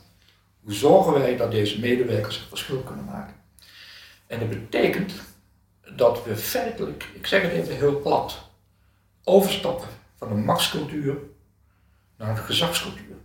Hoe 0.63 0.73
zorgen 0.73 1.13
wij 1.13 1.37
dat 1.37 1.51
deze 1.51 1.81
medewerkers 1.81 2.39
het 2.39 2.49
verschil 2.49 2.81
kunnen 2.81 3.05
maken? 3.05 3.35
En 4.27 4.39
dat 4.39 4.49
betekent 4.49 5.13
dat 5.97 6.25
we 6.25 6.37
feitelijk, 6.37 7.09
ik 7.15 7.27
zeg 7.27 7.43
het 7.43 7.53
even 7.53 7.77
heel 7.77 8.01
plat, 8.01 8.51
overstappen 9.25 9.89
van 10.19 10.31
een 10.31 10.45
machtscultuur 10.45 11.17
naar 12.17 12.29
een 12.29 12.37
gezagscultuur. 12.37 13.17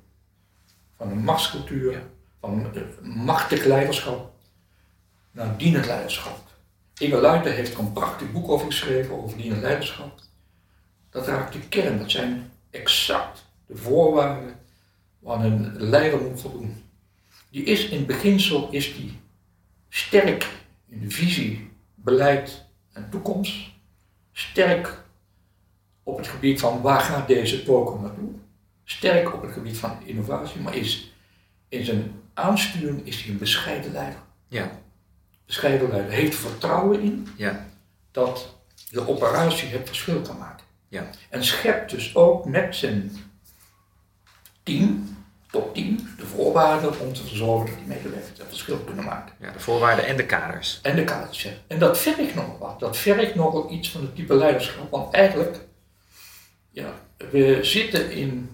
Van 0.98 1.10
een 1.10 1.24
machtscultuur, 1.24 2.04
van 2.40 2.70
een 2.74 3.10
machtig 3.10 3.66
leiderschap 3.66 4.34
naar 5.32 5.58
dienend 5.58 5.86
leiderschap. 5.86 6.38
Inge 6.98 7.22
Luijten 7.22 7.54
heeft 7.54 7.74
er 7.74 7.80
een 7.80 7.94
prachtig 7.94 8.32
boek 8.32 8.50
over 8.50 8.66
geschreven, 8.66 9.24
over 9.24 9.38
dienend 9.38 9.62
leiderschap. 9.62 10.20
Dat 11.10 11.28
raakt 11.28 11.54
de 11.54 11.60
kern, 11.60 12.00
dat 12.00 12.12
zijn 12.12 12.52
exact 12.70 13.46
de 13.66 13.76
voorwaarden 13.76 14.60
waar 15.20 15.46
een 15.46 15.76
leider 15.78 16.22
moet 16.22 16.42
voldoen 16.42 16.86
die 17.56 17.64
is 17.64 17.90
in 17.90 18.06
beginsel 18.06 18.70
is 18.72 18.96
die 18.96 19.20
sterk 19.90 20.50
in 20.90 21.00
de 21.00 21.10
visie, 21.10 21.70
beleid 22.06 22.66
en 22.94 23.10
toekomst. 23.10 23.56
Sterk 24.32 25.04
op 26.04 26.18
het 26.18 26.28
gebied 26.28 26.60
van 26.60 26.82
waar 26.82 27.02
gaat 27.02 27.28
deze 27.28 27.64
token 27.64 28.02
naartoe. 28.02 28.30
Sterk 28.84 29.34
op 29.34 29.42
het 29.42 29.52
gebied 29.52 29.78
van 29.78 29.98
innovatie, 30.06 30.62
maar 30.62 30.76
is 30.76 31.14
in 31.70 31.86
zijn 31.86 32.22
aansturing 32.34 33.06
is 33.06 33.22
hij 33.22 33.32
een 33.32 33.38
bescheiden 33.38 33.92
leider. 33.92 34.20
Ja. 34.48 34.72
Bescheiden 35.46 35.90
leider 35.90 36.12
heeft 36.12 36.34
er 36.34 36.40
vertrouwen 36.40 37.02
in 37.02 37.28
Ja. 37.38 37.66
dat 38.12 38.56
de 38.90 39.08
operatie 39.08 39.68
het 39.70 39.88
verschil 39.88 40.22
kan 40.22 40.38
maken. 40.38 40.66
Ja. 40.88 41.10
En 41.30 41.44
schept 41.44 41.90
dus 41.92 42.16
ook 42.16 42.46
met 42.46 42.76
zijn 42.76 43.12
team, 44.64 45.15
topteam, 45.56 45.96
de 46.18 46.26
voorwaarden 46.26 47.00
om 47.00 47.14
te 47.14 47.28
zorgen 47.28 47.66
dat 47.66 47.78
die 47.78 47.88
medewerkers 47.88 48.38
het 48.38 48.48
verschil 48.48 48.78
kunnen 48.78 49.06
maken. 49.06 49.34
Ja, 49.40 49.52
de 49.52 49.60
voorwaarden 49.60 50.06
en 50.06 50.18
de 50.18 50.26
kaders. 50.26 50.80
En 50.82 50.96
de 50.96 51.04
kaartjes. 51.04 51.54
En 51.68 51.80
dat 51.80 51.98
vergt 51.98 52.36
nog 52.36 52.58
wat. 52.60 52.80
Dat 52.80 52.98
vergt 52.98 53.36
nogal 53.36 53.72
iets 53.72 53.90
van 53.90 54.02
het 54.02 54.16
type 54.16 54.36
leiderschap. 54.36 54.92
Want 54.92 55.14
eigenlijk, 55.14 55.58
ja, 56.72 56.94
we 57.32 57.60
zitten 57.62 58.12
in 58.12 58.50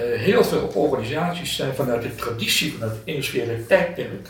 heel 0.00 0.44
veel 0.44 0.66
organisaties 0.66 1.56
zijn 1.56 1.74
vanuit 1.74 2.02
de 2.02 2.14
traditie, 2.14 2.72
vanuit 2.72 2.92
het 2.92 3.02
industriële 3.04 3.66
tijdperk, 3.66 4.28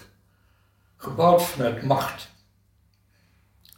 gebouwd 0.96 1.42
vanuit 1.42 1.82
macht. 1.82 2.28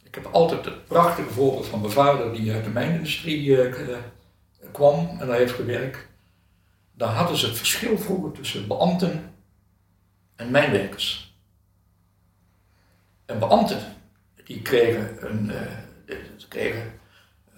Ik 0.03 0.15
heb 0.15 0.25
altijd 0.31 0.65
het 0.65 0.85
prachtige 0.85 1.29
voorbeeld 1.29 1.67
van 1.67 1.79
mijn 1.81 1.91
vader 1.91 2.33
die 2.33 2.53
uit 2.53 2.63
de 2.63 2.69
mijnindustrie 2.69 3.45
uh, 3.45 3.75
kwam 4.71 5.17
en 5.19 5.27
daar 5.27 5.37
heeft 5.37 5.53
gewerkt. 5.53 6.06
Daar 6.97 7.13
hadden 7.13 7.37
ze 7.37 7.45
het 7.45 7.57
verschil 7.57 7.97
vroeger 7.97 8.31
tussen 8.31 8.67
beambten 8.67 9.33
en 10.35 10.51
mijnwerkers. 10.51 11.37
En 13.25 13.39
beambten, 13.39 13.79
die 14.43 14.61
kregen, 14.61 15.29
een, 15.29 15.51
uh, 16.07 16.17
kregen 16.47 16.99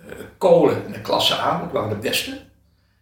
uh, 0.05 0.13
kolen 0.37 0.85
in 0.85 0.91
de 0.91 1.01
klasse 1.01 1.39
A, 1.39 1.59
dat 1.59 1.71
waren 1.71 1.89
de 1.89 1.95
beste. 1.95 2.41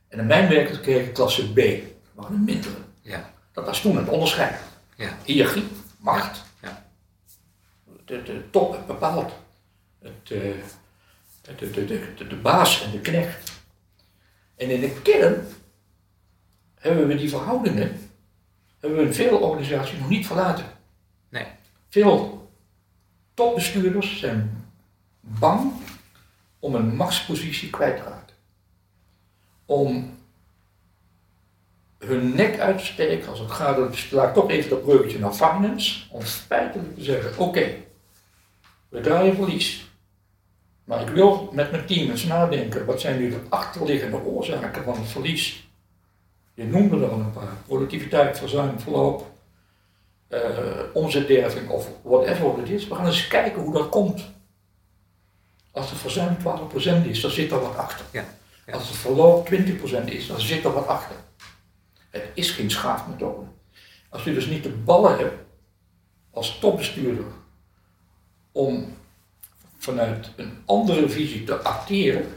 En 0.07 0.17
de 0.17 0.23
mijnwerkers 0.23 0.79
kregen 0.79 1.13
klasse 1.13 1.51
B, 1.51 1.55
dat 1.55 2.13
waren 2.13 2.31
de 2.31 2.51
mindere. 2.51 2.77
Ja. 3.01 3.33
Dat 3.51 3.65
was 3.65 3.81
toen 3.81 3.97
het 3.97 4.07
onderscheid. 4.07 4.59
Ja. 4.95 5.17
Hiërarchie, 5.23 5.67
macht. 5.97 6.43
Ja. 6.61 6.85
De, 8.05 8.23
de 8.23 8.49
top 8.49 8.88
bepaalt 8.88 9.31
het, 9.99 10.29
uh, 10.29 10.55
de, 11.41 11.71
de, 11.71 11.85
de, 11.85 12.27
de 12.27 12.35
baas 12.35 12.83
en 12.83 12.91
de 12.91 12.99
knecht. 12.99 13.51
En 14.55 14.69
in 14.69 14.79
de 14.79 15.01
kern 15.01 15.47
hebben 16.80 17.07
we 17.07 17.15
die 17.15 17.30
verhoudingen, 17.30 17.99
hebben 18.80 18.99
we 18.99 19.05
in 19.05 19.13
veel 19.13 19.38
organisaties 19.38 19.99
nog 19.99 20.09
niet 20.09 20.28
verlaten. 20.28 20.65
Nee. 21.30 21.45
Veel 21.89 22.49
topbestuurders 23.34 24.19
zijn 24.19 24.65
bang 25.19 25.71
om 26.59 26.75
een 26.75 26.95
machtspositie 26.95 27.69
kwijt 27.69 27.97
te 27.97 28.03
raken. 28.03 28.36
Om 29.65 30.17
hun 31.97 32.36
nek 32.36 32.59
uit 32.59 32.78
te 32.78 32.86
steken 32.86 33.30
als 33.30 33.39
het 33.39 33.51
gaat 33.51 33.78
om, 33.78 33.89
laat 34.11 34.34
toch 34.34 34.49
even 34.49 34.69
dat 34.69 34.86
breukje 34.86 35.19
naar 35.19 35.34
finance, 35.34 36.03
om 36.09 36.21
feitelijk 36.21 36.95
te 36.95 37.03
zeggen, 37.03 37.38
oké, 37.38 37.75
we 38.89 39.01
draaien 39.01 39.36
verlies. 39.36 39.86
Maar 40.84 41.01
ik 41.01 41.09
wil 41.09 41.49
met 41.53 41.71
mijn 41.71 41.86
team 41.86 42.09
eens 42.09 42.23
nadenken, 42.23 42.86
wat 42.86 43.01
zijn 43.01 43.19
nu 43.19 43.30
de 43.30 43.41
achterliggende 43.49 44.17
oorzaken 44.17 44.84
van 44.84 44.95
het 44.95 45.07
verlies? 45.07 45.66
Je 46.58 46.64
noemde 46.64 47.05
er 47.05 47.12
al 47.12 47.20
een 47.20 47.32
paar. 47.32 47.55
Productiviteit, 47.66 48.38
verzuim, 48.38 48.80
verloop, 48.80 49.32
uh, 50.30 50.39
omzetderving 50.93 51.70
of 51.70 51.89
whatever 52.03 52.58
het 52.58 52.70
is. 52.70 52.88
We 52.88 52.95
gaan 52.95 53.05
eens 53.05 53.28
kijken 53.28 53.62
hoe 53.62 53.74
dat 53.74 53.89
komt. 53.89 54.26
Als 55.72 55.89
het 55.89 55.99
verzuim 55.99 56.38
12% 56.38 57.08
is, 57.08 57.22
dan 57.22 57.32
zit 57.32 57.51
er 57.51 57.60
wat 57.60 57.76
achter. 57.76 58.05
Ja, 58.12 58.26
Als 58.74 58.88
het 58.88 58.97
verloop 58.97 59.49
20% 59.51 60.05
is, 60.05 60.28
dan 60.28 60.39
zit 60.39 60.64
er 60.64 60.74
wat 60.74 60.88
achter. 60.88 61.16
Het 62.10 62.26
is 62.34 62.51
geen 62.51 62.72
schaafmethode. 62.72 63.45
Als 64.10 64.24
je 64.24 64.34
dus 64.34 64.45
niet 64.45 64.64
de 64.64 64.70
ballen 64.70 65.18
hebt 65.18 65.43
als 66.32 66.60
topbestuurder 66.60 67.26
om 68.51 68.97
vanuit 69.78 70.32
een 70.36 70.58
andere 70.66 71.10
visie 71.10 71.43
te 71.43 71.55
acteren, 71.55 72.28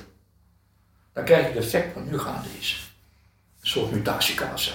dan 1.13 1.25
krijg 1.25 1.47
je 1.47 1.53
het 1.53 1.65
effect 1.65 1.95
wat 1.95 2.05
nu 2.05 2.19
gaande 2.19 2.49
is. 2.59 2.90
Een 3.71 3.77
soort 3.81 3.93
mutatiecarousel. 3.93 4.75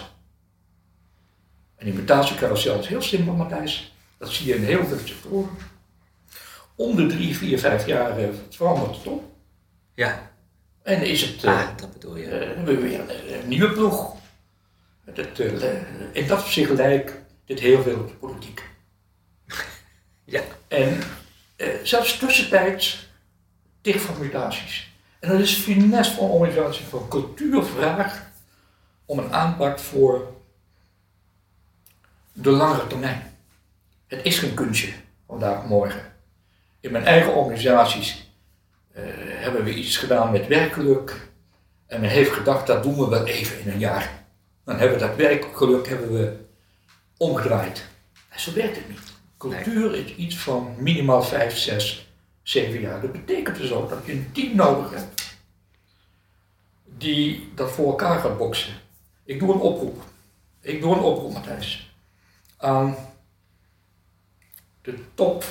En 1.76 1.86
die 1.86 1.94
mutatiecarousel 1.94 2.80
is 2.80 2.88
heel 2.88 3.02
simpel, 3.02 3.34
Matthijs. 3.34 3.94
Dat 4.18 4.32
zie 4.32 4.48
je 4.48 4.56
in 4.56 4.64
heel 4.64 4.86
veel 4.86 4.98
sectoren. 5.06 5.50
Om 6.76 6.96
de 6.96 7.08
drie, 7.08 7.38
vier, 7.38 7.60
vijf 7.60 7.86
jaar 7.86 8.20
uh, 8.20 8.28
verandert 8.50 8.96
het 8.96 9.08
om. 9.08 9.32
Ja. 9.94 10.32
En 10.84 11.02
is 11.02 11.22
het. 11.22 11.46
Ah, 11.46 11.68
dat 11.78 11.94
bedoel 11.94 12.16
je. 12.16 12.26
Hebben 12.26 12.66
we 12.66 12.82
weer 12.82 13.00
een, 13.42 13.48
nieuwe 13.48 13.72
ploeg. 13.72 14.16
Het, 15.06 15.40
in 16.12 16.28
dat 16.28 16.40
opzicht 16.40 16.72
lijkt 16.72 17.14
dit 17.46 17.60
heel 17.60 17.82
veel 17.82 18.00
op 18.00 18.08
de 18.08 18.16
politiek. 18.16 18.64
ja. 20.36 20.42
En 20.68 21.00
eh, 21.56 21.68
zelfs 21.84 22.18
tussentijds 22.18 23.10
dicht 23.82 24.02
van 24.02 24.20
mutaties. 24.20 24.94
En 25.20 25.30
dat 25.30 25.40
is 25.40 25.54
finesse 25.54 26.14
van 26.14 26.30
organisatie 26.30 26.86
van 26.86 27.08
cultuur 27.08 27.64
vraagt 27.64 28.25
om 29.06 29.20
een 29.20 29.34
aanpak 29.34 29.80
voor 29.80 30.34
de 32.34 32.50
langere 32.50 32.88
termijn. 32.88 33.38
Het 34.08 34.24
is 34.24 34.40
geen 34.40 34.54
kunstje 34.54 34.94
vandaag 35.28 35.66
morgen. 35.66 36.14
In 36.80 36.92
mijn 36.92 37.06
eigen 37.06 37.34
organisaties 37.34 38.32
uh, 38.96 39.04
hebben 39.18 39.64
we 39.64 39.74
iets 39.74 39.98
gedaan 39.98 40.32
met 40.32 40.48
werkgeluk. 40.48 41.30
En 41.88 42.02
men 42.02 42.10
heeft 42.10 42.32
gedacht, 42.32 42.68
dat 42.68 42.84
doen 42.84 42.96
we 42.96 43.08
wel 43.08 43.26
even 43.26 43.60
in 43.60 43.72
een 43.72 43.80
jaar. 43.80 44.24
Dan 44.64 44.78
hebben 44.78 45.00
we 45.00 45.06
dat 45.06 45.16
werkgeluk 45.16 45.88
hebben 45.88 46.12
we 46.12 46.38
omgedraaid. 47.18 47.86
En 48.30 48.40
zo 48.40 48.54
werkt 48.54 48.76
het 48.76 48.90
niet. 48.90 49.14
Cultuur 49.38 49.96
is 49.96 50.16
iets 50.16 50.38
van 50.38 50.76
minimaal 50.78 51.24
5, 51.24 51.58
6, 51.58 52.14
7 52.44 52.80
jaar. 52.80 53.02
Dat 53.02 53.12
betekent 53.12 53.58
dus 53.58 53.72
ook 53.72 53.90
dat 53.90 54.06
je 54.06 54.12
een 54.12 54.30
team 54.32 54.56
nodig 54.56 54.92
hebt 54.92 55.38
die 56.98 57.52
dat 57.56 57.72
voor 57.72 57.88
elkaar 57.88 58.20
gaat 58.20 58.38
boksen. 58.38 58.74
Ik 59.26 59.40
doe 59.40 59.54
een 59.54 59.60
oproep. 59.60 60.04
Ik 60.62 60.82
doe 60.82 60.96
een 60.96 61.04
oproep, 61.04 61.34
Matthijs. 61.34 61.96
Aan 62.58 62.96
de 64.82 65.00
top 65.14 65.44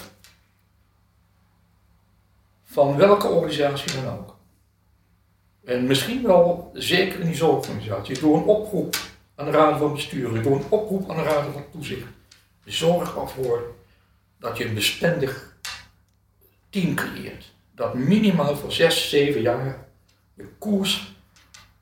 van 2.63 2.97
welke 2.97 3.27
organisatie 3.27 4.03
dan 4.03 4.19
ook. 4.19 4.37
En 5.65 5.87
misschien 5.87 6.23
wel, 6.23 6.71
zeker 6.75 7.21
in 7.21 7.27
die 7.27 7.35
zorgorganisatie, 7.35 8.15
ik 8.15 8.21
doe 8.21 8.37
een 8.37 8.45
oproep 8.45 8.97
aan 9.35 9.45
de 9.45 9.51
raad 9.51 9.79
van 9.79 9.93
bestuur, 9.93 10.37
ik 10.37 10.43
doe 10.43 10.55
een 10.55 10.69
oproep 10.69 11.11
aan 11.11 11.17
de 11.17 11.23
raad 11.23 11.53
van 11.53 11.65
toezicht. 11.71 12.09
Zorg 12.65 13.17
ervoor 13.17 13.75
dat 14.39 14.59
je 14.59 14.65
een 14.65 14.75
bestendig 14.75 15.57
team 16.71 16.95
creëert. 16.95 17.53
Dat 17.75 17.95
minimaal 17.95 18.57
voor 18.57 18.73
zes, 18.73 19.09
zeven 19.09 19.41
jaar 19.41 19.89
de 20.35 20.49
koers 20.59 21.15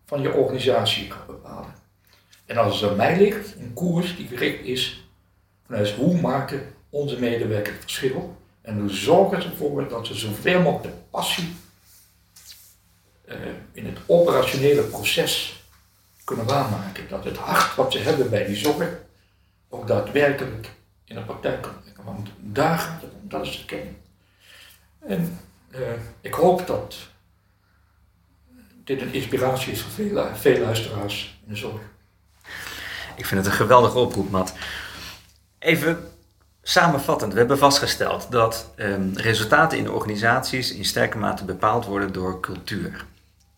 van 0.04 0.20
je 0.22 0.32
organisatie 0.32 1.08
kan 1.08 1.26
bepalen. 1.26 1.81
En 2.46 2.56
als 2.56 2.80
het 2.80 2.90
aan 2.90 2.96
mij 2.96 3.16
ligt, 3.18 3.54
een 3.54 3.72
koers 3.74 4.16
die 4.16 4.26
gericht 4.26 4.64
is 4.64 5.08
vanuit 5.66 5.90
hoe 5.90 6.20
maken 6.20 6.74
onze 6.90 7.18
medewerkers 7.18 7.74
het 7.74 7.82
verschil 7.82 8.36
en 8.62 8.78
hoe 8.78 8.90
zorgen 8.90 9.42
ze 9.42 9.48
ervoor 9.48 9.88
dat 9.88 10.06
ze 10.06 10.14
zoveel 10.14 10.62
mogelijk 10.62 10.94
de 10.94 11.00
passie 11.10 11.54
uh, 13.28 13.34
in 13.72 13.86
het 13.86 13.98
operationele 14.06 14.82
proces 14.82 15.64
kunnen 16.24 16.46
waarmaken. 16.46 17.08
Dat 17.08 17.24
het 17.24 17.36
hart 17.36 17.74
wat 17.74 17.92
ze 17.92 17.98
hebben 17.98 18.30
bij 18.30 18.46
die 18.46 18.56
zorg 18.56 18.88
ook 19.68 19.86
daadwerkelijk 19.86 20.70
in 21.04 21.14
de 21.14 21.22
praktijk 21.22 21.62
kan 21.62 21.80
brengen. 21.82 22.04
Want 22.04 22.28
daar 22.38 22.78
gaat 22.78 23.02
het 23.02 23.10
om, 23.22 23.28
dat 23.28 23.46
is 23.46 23.58
de 23.58 23.64
kern. 23.64 23.96
En 24.98 25.38
uh, 25.70 25.78
ik 26.20 26.34
hoop 26.34 26.66
dat 26.66 26.96
dit 28.84 29.00
een 29.00 29.12
inspiratie 29.12 29.72
is 29.72 29.80
voor 29.80 29.90
veel, 29.90 30.34
veel 30.34 30.58
luisteraars 30.58 31.40
in 31.46 31.52
de 31.52 31.58
zorg. 31.58 31.82
Ik 33.16 33.26
vind 33.26 33.40
het 33.44 33.52
een 33.52 33.58
geweldige 33.58 33.98
oproep, 33.98 34.30
Matt. 34.30 34.52
Even 35.58 35.98
samenvattend, 36.62 37.32
we 37.32 37.38
hebben 37.38 37.58
vastgesteld 37.58 38.30
dat 38.30 38.72
um, 38.76 39.12
resultaten 39.14 39.78
in 39.78 39.90
organisaties 39.90 40.72
in 40.72 40.84
sterke 40.84 41.18
mate 41.18 41.44
bepaald 41.44 41.86
worden 41.86 42.12
door 42.12 42.40
cultuur. 42.40 43.04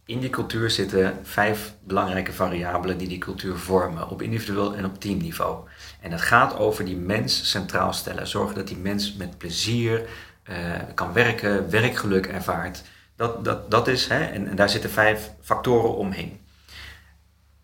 In 0.07 0.21
die 0.21 0.31
cultuur 0.31 0.71
zitten 0.71 1.19
vijf 1.23 1.75
belangrijke 1.81 2.33
variabelen 2.33 2.99
die 2.99 3.09
die 3.09 3.19
cultuur 3.19 3.57
vormen, 3.57 4.09
op 4.09 4.23
individueel 4.23 4.75
en 4.75 4.85
op 4.85 5.01
teamniveau. 5.01 5.69
En 6.01 6.13
het 6.13 6.21
gaat 6.21 6.57
over 6.57 6.85
die 6.85 6.97
mens 6.97 7.51
centraal 7.51 7.93
stellen. 7.93 8.27
Zorgen 8.27 8.55
dat 8.55 8.69
die 8.69 8.77
mens 8.77 9.15
met 9.15 9.39
plezier 9.39 10.03
uh, 10.51 10.57
kan 10.95 11.13
werken, 11.13 11.71
werkgeluk 11.71 12.27
ervaart. 12.27 12.83
Dat, 13.17 13.45
dat, 13.45 13.71
dat 13.71 13.89
is, 13.89 14.09
hè, 14.09 14.25
en 14.25 14.57
daar 14.57 14.69
zitten 14.71 14.91
vijf 14.91 15.31
factoren 15.41 15.95
omheen. 15.97 16.44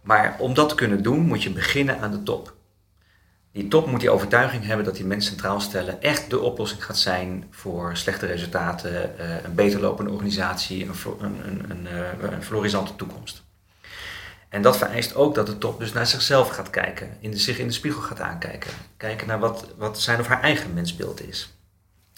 Maar 0.00 0.36
om 0.38 0.54
dat 0.54 0.68
te 0.68 0.74
kunnen 0.74 1.02
doen, 1.02 1.20
moet 1.20 1.42
je 1.42 1.50
beginnen 1.50 2.00
aan 2.00 2.10
de 2.10 2.22
top. 2.22 2.58
Die 3.52 3.68
top 3.68 3.86
moet 3.86 4.00
die 4.00 4.10
overtuiging 4.10 4.64
hebben 4.64 4.84
dat 4.84 4.96
die 4.96 5.04
mens 5.04 5.26
centraal 5.26 5.60
stellen 5.60 6.02
echt 6.02 6.30
de 6.30 6.40
oplossing 6.40 6.84
gaat 6.84 6.98
zijn 6.98 7.46
voor 7.50 7.96
slechte 7.96 8.26
resultaten, 8.26 8.92
uh, 8.92 9.44
een 9.44 9.54
beter 9.54 9.80
lopende 9.80 10.10
organisatie, 10.10 10.84
een, 10.84 10.94
een, 11.20 11.70
een, 11.70 11.86
uh, 11.92 12.32
een 12.32 12.42
florisante 12.42 12.96
toekomst. 12.96 13.42
En 14.48 14.62
dat 14.62 14.76
vereist 14.76 15.14
ook 15.14 15.34
dat 15.34 15.46
de 15.46 15.58
top 15.58 15.78
dus 15.78 15.92
naar 15.92 16.06
zichzelf 16.06 16.48
gaat 16.48 16.70
kijken, 16.70 17.16
in 17.20 17.30
de, 17.30 17.36
zich 17.36 17.58
in 17.58 17.66
de 17.66 17.72
spiegel 17.72 18.02
gaat 18.02 18.20
aankijken. 18.20 18.70
Kijken 18.96 19.26
naar 19.26 19.38
wat, 19.38 19.66
wat 19.76 20.00
zijn 20.00 20.20
of 20.20 20.26
haar 20.26 20.42
eigen 20.42 20.74
mensbeeld 20.74 21.28
is. 21.28 21.54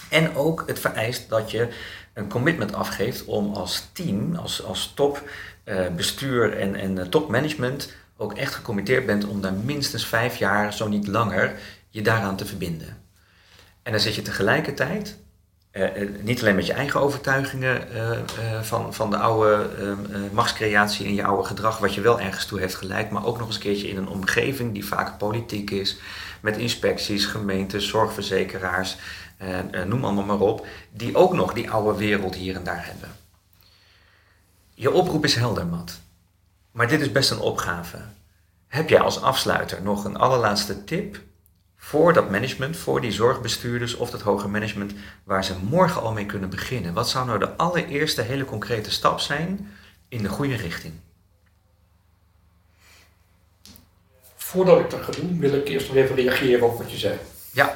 En 0.09 0.37
ook 0.37 0.65
het 0.67 0.79
vereist 0.79 1.29
dat 1.29 1.51
je 1.51 1.69
een 2.15 2.29
commitment 2.29 2.75
afgeeft 2.75 3.25
om 3.25 3.55
als 3.55 3.89
team, 3.93 4.35
als, 4.35 4.63
als 4.63 4.93
top 4.95 5.29
bestuur 5.97 6.59
en, 6.59 6.75
en 6.75 6.97
uh, 6.97 7.03
topmanagement 7.03 7.93
ook 8.17 8.33
echt 8.33 8.55
gecommitteerd 8.55 9.07
bent 9.07 9.27
om 9.27 9.41
daar 9.41 9.53
minstens 9.53 10.07
vijf 10.07 10.37
jaar, 10.37 10.75
zo 10.75 10.89
niet 10.89 11.07
langer, 11.07 11.55
je 11.89 12.03
daaraan 12.03 12.37
te 12.37 12.47
verbinden. 12.47 12.97
En 13.83 13.93
dan 13.93 14.01
zet 14.01 14.15
je 14.15 14.23
tegelijkertijd 14.23 15.19
niet 16.21 16.41
alleen 16.41 16.55
met 16.55 16.67
je 16.67 16.73
eigen 16.73 17.01
overtuigingen 17.01 17.89
van, 18.63 18.95
van 18.95 19.11
de 19.11 19.17
oude 19.17 19.71
machtscreatie 20.33 21.07
en 21.07 21.15
je 21.15 21.25
oude 21.25 21.47
gedrag, 21.47 21.79
wat 21.79 21.95
je 21.95 22.01
wel 22.01 22.21
ergens 22.21 22.47
toe 22.47 22.59
heeft 22.59 22.75
geleid, 22.75 23.11
maar 23.11 23.25
ook 23.25 23.39
nog 23.39 23.47
eens 23.47 23.57
een 23.57 23.63
keertje 23.63 23.89
in 23.89 23.97
een 23.97 24.09
omgeving 24.09 24.73
die 24.73 24.85
vaak 24.85 25.19
politiek 25.19 25.71
is, 25.71 25.97
met 26.41 26.57
inspecties, 26.57 27.27
gemeentes, 27.27 27.89
zorgverzekeraars, 27.89 28.97
noem 29.87 30.05
allemaal 30.05 30.25
maar 30.25 30.41
op, 30.41 30.67
die 30.91 31.17
ook 31.17 31.33
nog 31.33 31.53
die 31.53 31.71
oude 31.71 31.99
wereld 31.99 32.35
hier 32.35 32.57
en 32.57 32.65
daar 32.65 32.87
hebben. 32.87 33.22
Je 34.83 34.93
oproep 34.93 35.25
is 35.25 35.35
helder, 35.35 35.67
Matt. 35.67 36.01
Maar 36.71 36.89
dit 36.89 37.01
is 37.01 37.13
best 37.13 37.31
een 37.31 37.39
opgave. 37.39 37.99
Heb 38.69 38.89
jij 38.89 39.01
als 39.01 39.21
afsluiter 39.21 39.83
nog 39.83 40.05
een 40.05 40.17
allerlaatste 40.17 40.85
tip 40.85 41.21
voor 41.77 42.13
dat 42.13 42.31
management, 42.31 42.77
voor 42.77 43.01
die 43.01 43.13
zorgbestuurders 43.13 43.95
of 43.95 44.11
dat 44.11 44.21
hoger 44.21 44.51
management, 44.51 44.93
waar 45.25 45.45
ze 45.45 45.55
morgen 45.59 46.03
al 46.03 46.13
mee 46.13 46.27
kunnen 46.27 46.51
beginnen? 46.51 46.95
Wat 46.95 47.09
zou 47.09 47.27
nou 47.27 47.39
de 47.39 47.57
allereerste 47.57 48.23
hele 48.23 48.45
concrete 48.45 48.91
stap 48.91 49.21
zijn 49.21 49.73
in 50.09 50.23
de 50.23 50.29
goede 50.29 50.57
richting? 50.57 50.95
Voordat 54.35 54.81
ik 54.81 54.91
dat 54.91 55.03
ga 55.03 55.13
doen, 55.13 55.39
wil 55.39 55.55
ik 55.55 55.69
eerst 55.69 55.89
nog 55.89 55.97
even 55.97 56.17
reageren 56.17 56.67
op 56.67 56.79
wat 56.79 56.91
je 56.91 56.99
zei. 56.99 57.19
Ja. 57.53 57.75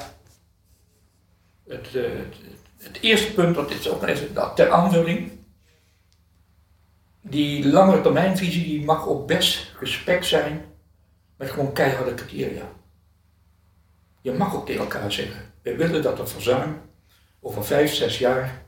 Het, 1.69 1.87
eh, 1.95 2.03
het, 2.03 2.37
het 2.79 2.99
eerste 3.01 3.33
punt, 3.33 3.55
dat 3.55 3.71
is 3.71 3.89
ook 3.89 4.03
even 4.03 4.55
ter 4.55 4.71
aanvulling 4.71 5.36
die 7.29 7.69
langere 7.69 8.01
termijnvisie 8.01 8.65
die 8.65 8.85
mag 8.85 9.07
ook 9.09 9.27
best 9.27 9.73
gespekt 9.77 10.27
zijn 10.27 10.65
met 11.37 11.51
gewoon 11.51 11.73
keiharde 11.73 12.15
criteria. 12.15 12.69
Je 14.21 14.33
mag 14.33 14.55
ook 14.55 14.67
tegen 14.67 14.81
elkaar 14.81 15.13
zeggen, 15.13 15.53
we 15.63 15.77
willen 15.77 16.03
dat 16.03 16.19
het 16.19 16.31
verzuim 16.31 16.81
over 17.41 17.65
vijf, 17.65 17.95
zes 17.95 18.19
jaar 18.19 18.63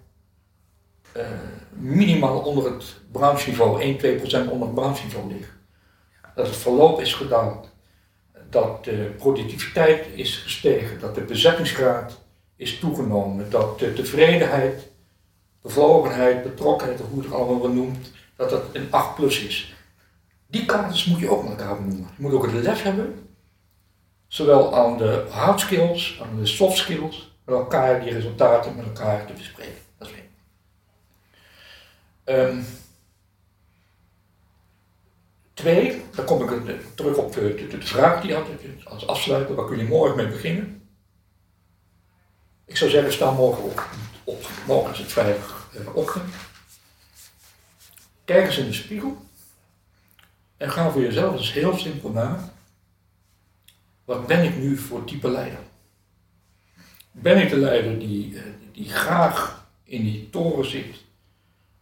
uh, 1.17 1.27
minimaal 1.73 2.39
onder 2.39 2.73
het 2.73 2.97
brancheniveau, 3.13 3.81
1, 3.81 3.99
2 3.99 4.17
procent 4.17 4.51
onder 4.51 4.67
het 4.67 4.77
brancheniveau 4.77 5.33
ligt. 5.33 5.53
Dat 6.35 6.47
het 6.47 6.57
verloop 6.57 7.01
is 7.01 7.15
gedaald, 7.15 7.71
dat 8.51 8.85
de 8.85 9.15
productiviteit 9.17 10.07
is 10.15 10.37
gestegen, 10.37 11.01
dat 11.01 11.15
de 11.15 11.21
bezettingsgraad 11.21 12.21
is 12.57 12.79
toegenomen, 12.79 13.51
dat 13.51 13.79
de 13.79 13.93
tevredenheid, 13.93 14.89
bevlogenheid, 15.63 16.43
betrokkenheid, 16.43 17.01
hoe 17.01 17.23
het 17.23 17.33
allemaal 17.33 17.69
noemt, 17.69 18.13
dat 18.39 18.51
dat 18.51 18.63
een 18.73 18.89
8 18.91 19.15
plus 19.15 19.41
is. 19.41 19.75
Die 20.47 20.65
kaders 20.65 21.05
moet 21.05 21.19
je 21.19 21.31
ook 21.31 21.43
met 21.43 21.51
elkaar 21.51 21.77
benoemen. 21.77 22.09
Je 22.17 22.23
moet 22.23 22.33
ook 22.33 22.47
het 22.47 22.53
lef 22.53 22.83
hebben, 22.83 23.29
zowel 24.27 24.77
aan 24.77 24.99
de 24.99 25.27
hard 25.31 25.61
skills, 25.61 26.21
aan 26.23 26.39
de 26.39 26.47
soft 26.47 26.77
skills, 26.77 27.37
met 27.45 27.55
elkaar 27.55 28.01
die 28.01 28.13
resultaten 28.13 28.77
met 28.77 28.85
elkaar 28.85 29.27
te 29.27 29.33
bespreken. 29.33 29.83
Dat 29.99 30.09
is 30.09 30.15
één. 30.15 30.27
Um, 32.39 32.67
twee, 35.55 36.03
dan 36.15 36.25
kom 36.25 36.43
ik 36.43 36.81
terug 36.95 37.17
op 37.17 37.33
de, 37.33 37.67
de, 37.67 37.83
vraag 37.83 38.21
die 38.21 38.31
je 38.31 38.37
had, 38.37 38.47
als 38.85 39.07
afsluiter, 39.07 39.55
waar 39.55 39.67
kun 39.67 39.79
je 39.79 39.85
morgen 39.85 40.17
mee 40.17 40.29
beginnen? 40.29 40.89
Ik 42.65 42.77
zou 42.77 42.91
zeggen, 42.91 43.13
sta 43.13 43.31
morgen 43.31 43.65
op. 43.65 43.87
op. 44.25 44.47
Morgen 44.67 44.93
is 44.93 44.99
het 44.99 45.13
vrijdag 45.13 45.71
eh. 45.75 45.95
Kijk 48.29 48.47
eens 48.47 48.59
in 48.59 48.67
de 48.67 48.73
spiegel 48.73 49.17
en 50.57 50.71
ga 50.71 50.91
voor 50.91 51.01
jezelf 51.01 51.37
eens 51.37 51.53
heel 51.53 51.77
simpel 51.77 52.11
na. 52.11 52.53
Wat 54.05 54.27
ben 54.27 54.45
ik 54.45 54.57
nu 54.57 54.77
voor 54.77 55.05
type 55.05 55.31
leider? 55.31 55.59
Ben 57.11 57.43
ik 57.43 57.49
de 57.51 57.57
leider 57.57 57.99
die, 57.99 58.39
eh, 58.39 58.43
die 58.73 58.89
graag 58.89 59.69
in 59.83 60.03
die 60.03 60.31
toren 60.31 60.71
zit 60.71 61.05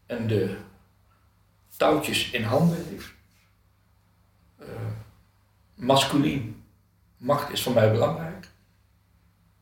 en 0.07 0.27
de 0.27 0.57
touwtjes 1.77 2.31
in 2.31 2.43
handen 2.43 2.87
heeft? 2.89 3.13
Uh, 4.61 4.67
masculien, 5.75 6.65
macht 7.17 7.53
is 7.53 7.63
voor 7.63 7.75
mij 7.75 7.93
belangrijk. 7.93 8.49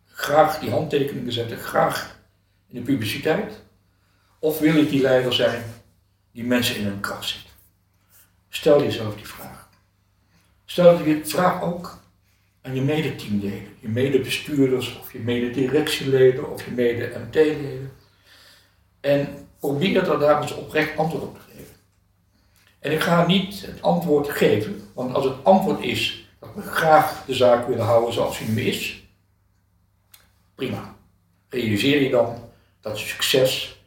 Graag 0.05 0.59
die 0.59 0.70
handtekeningen 0.70 1.32
zetten, 1.32 1.59
graag 1.59 2.18
in 2.66 2.74
de 2.74 2.82
publiciteit. 2.82 3.62
Of 4.39 4.59
wil 4.59 4.76
ik 4.76 4.89
die 4.89 5.03
leider 5.03 5.32
zijn 5.32 5.74
die 6.35 6.45
mensen 6.45 6.76
in 6.76 6.85
hun 6.85 7.01
kracht 7.01 7.28
zit. 7.28 7.53
Stel 8.49 8.82
jezelf 8.82 9.14
die 9.14 9.26
vraag. 9.26 9.68
Stel 10.64 10.99
je 10.99 11.05
die 11.05 11.24
vraag 11.24 11.62
ook 11.62 11.99
aan 12.62 12.74
je 12.74 12.82
medeteamleden, 12.82 13.76
je 13.80 13.89
medebestuurders 13.89 14.99
of 14.99 15.12
je 15.12 15.18
mededirectieleden 15.18 16.53
of 16.53 16.64
je 16.64 16.70
mede-MT-leden. 16.70 17.93
En 19.01 19.49
probeer 19.59 20.11
er 20.11 20.18
daar 20.18 20.43
eens 20.43 20.55
oprecht 20.55 20.99
antwoord 20.99 21.22
op 21.22 21.35
te 21.35 21.41
geven. 21.51 21.76
En 22.78 22.93
ik 22.93 23.01
ga 23.01 23.26
niet 23.26 23.66
het 23.66 23.82
antwoord 23.82 24.28
geven, 24.28 24.91
want 24.95 25.14
als 25.14 25.24
het 25.24 25.45
antwoord 25.45 25.82
is 25.82 26.28
dat 26.39 26.51
we 26.55 26.62
graag 26.62 27.24
de 27.24 27.35
zaak 27.35 27.66
willen 27.66 27.85
houden 27.85 28.14
zoals 28.14 28.39
die 28.39 28.49
nu 28.49 28.62
is, 28.62 29.05
prima. 30.55 30.97
Realiseer 31.49 32.03
je 32.03 32.11
dan 32.11 32.51
dat 32.80 32.99
succes 32.99 33.84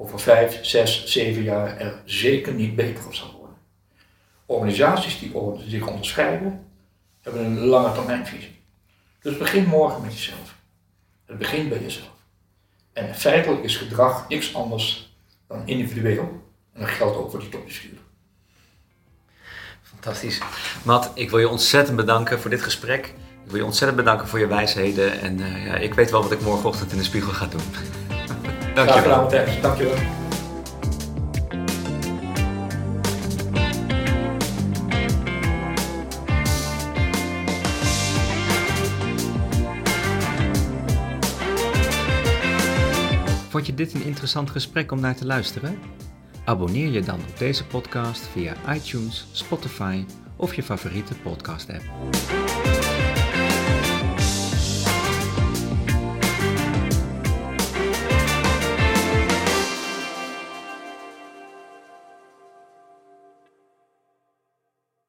over 0.00 0.20
vijf, 0.20 0.58
zes, 0.62 1.06
zeven 1.06 1.42
jaar 1.42 1.76
er 1.78 2.02
zeker 2.04 2.52
niet 2.52 2.76
beter 2.76 3.06
op 3.06 3.14
zal 3.14 3.32
worden. 3.38 3.56
Organisaties 4.46 5.18
die 5.18 5.32
zich 5.68 5.86
onderscheiden, 5.86 6.66
hebben 7.20 7.44
een 7.44 7.58
lange 7.58 7.92
termijnvisie. 7.92 8.62
Dus 9.22 9.36
begin 9.36 9.66
morgen 9.66 10.02
met 10.02 10.12
jezelf. 10.12 10.54
Het 11.26 11.38
begint 11.38 11.68
bij 11.68 11.80
jezelf. 11.80 12.10
En 12.92 13.14
feitelijk 13.14 13.64
is 13.64 13.76
gedrag 13.76 14.28
niks 14.28 14.54
anders 14.54 15.14
dan 15.46 15.66
individueel. 15.66 16.42
En 16.72 16.80
dat 16.80 16.90
geldt 16.90 17.16
ook 17.16 17.30
voor 17.30 17.40
die 17.40 17.48
topbestuurder. 17.48 18.02
Fantastisch. 19.82 20.40
Matt, 20.84 21.10
ik 21.14 21.30
wil 21.30 21.38
je 21.38 21.48
ontzettend 21.48 21.96
bedanken 21.96 22.40
voor 22.40 22.50
dit 22.50 22.62
gesprek. 22.62 23.06
Ik 23.44 23.50
wil 23.50 23.56
je 23.56 23.64
ontzettend 23.64 23.96
bedanken 23.96 24.28
voor 24.28 24.38
je 24.38 24.46
wijsheden. 24.46 25.20
En 25.20 25.38
uh, 25.38 25.66
ja, 25.66 25.74
ik 25.74 25.94
weet 25.94 26.10
wel 26.10 26.22
wat 26.22 26.32
ik 26.32 26.40
morgenochtend 26.40 26.92
in 26.92 26.98
de 26.98 27.04
spiegel 27.04 27.32
ga 27.32 27.46
doen. 27.46 27.99
Dankjewel. 28.86 29.28
Graag 29.28 29.60
Dankjewel. 29.60 29.94
Vond 43.48 43.66
je 43.66 43.74
dit 43.74 43.94
een 43.94 44.04
interessant 44.04 44.50
gesprek 44.50 44.92
om 44.92 45.00
naar 45.00 45.16
te 45.16 45.26
luisteren? 45.26 45.78
Abonneer 46.44 46.90
je 46.90 47.00
dan 47.00 47.20
op 47.30 47.38
deze 47.38 47.66
podcast 47.66 48.28
via 48.32 48.54
iTunes, 48.74 49.26
Spotify 49.32 50.04
of 50.36 50.54
je 50.54 50.62
favoriete 50.62 51.14
podcast 51.14 51.70
app. 51.70 51.82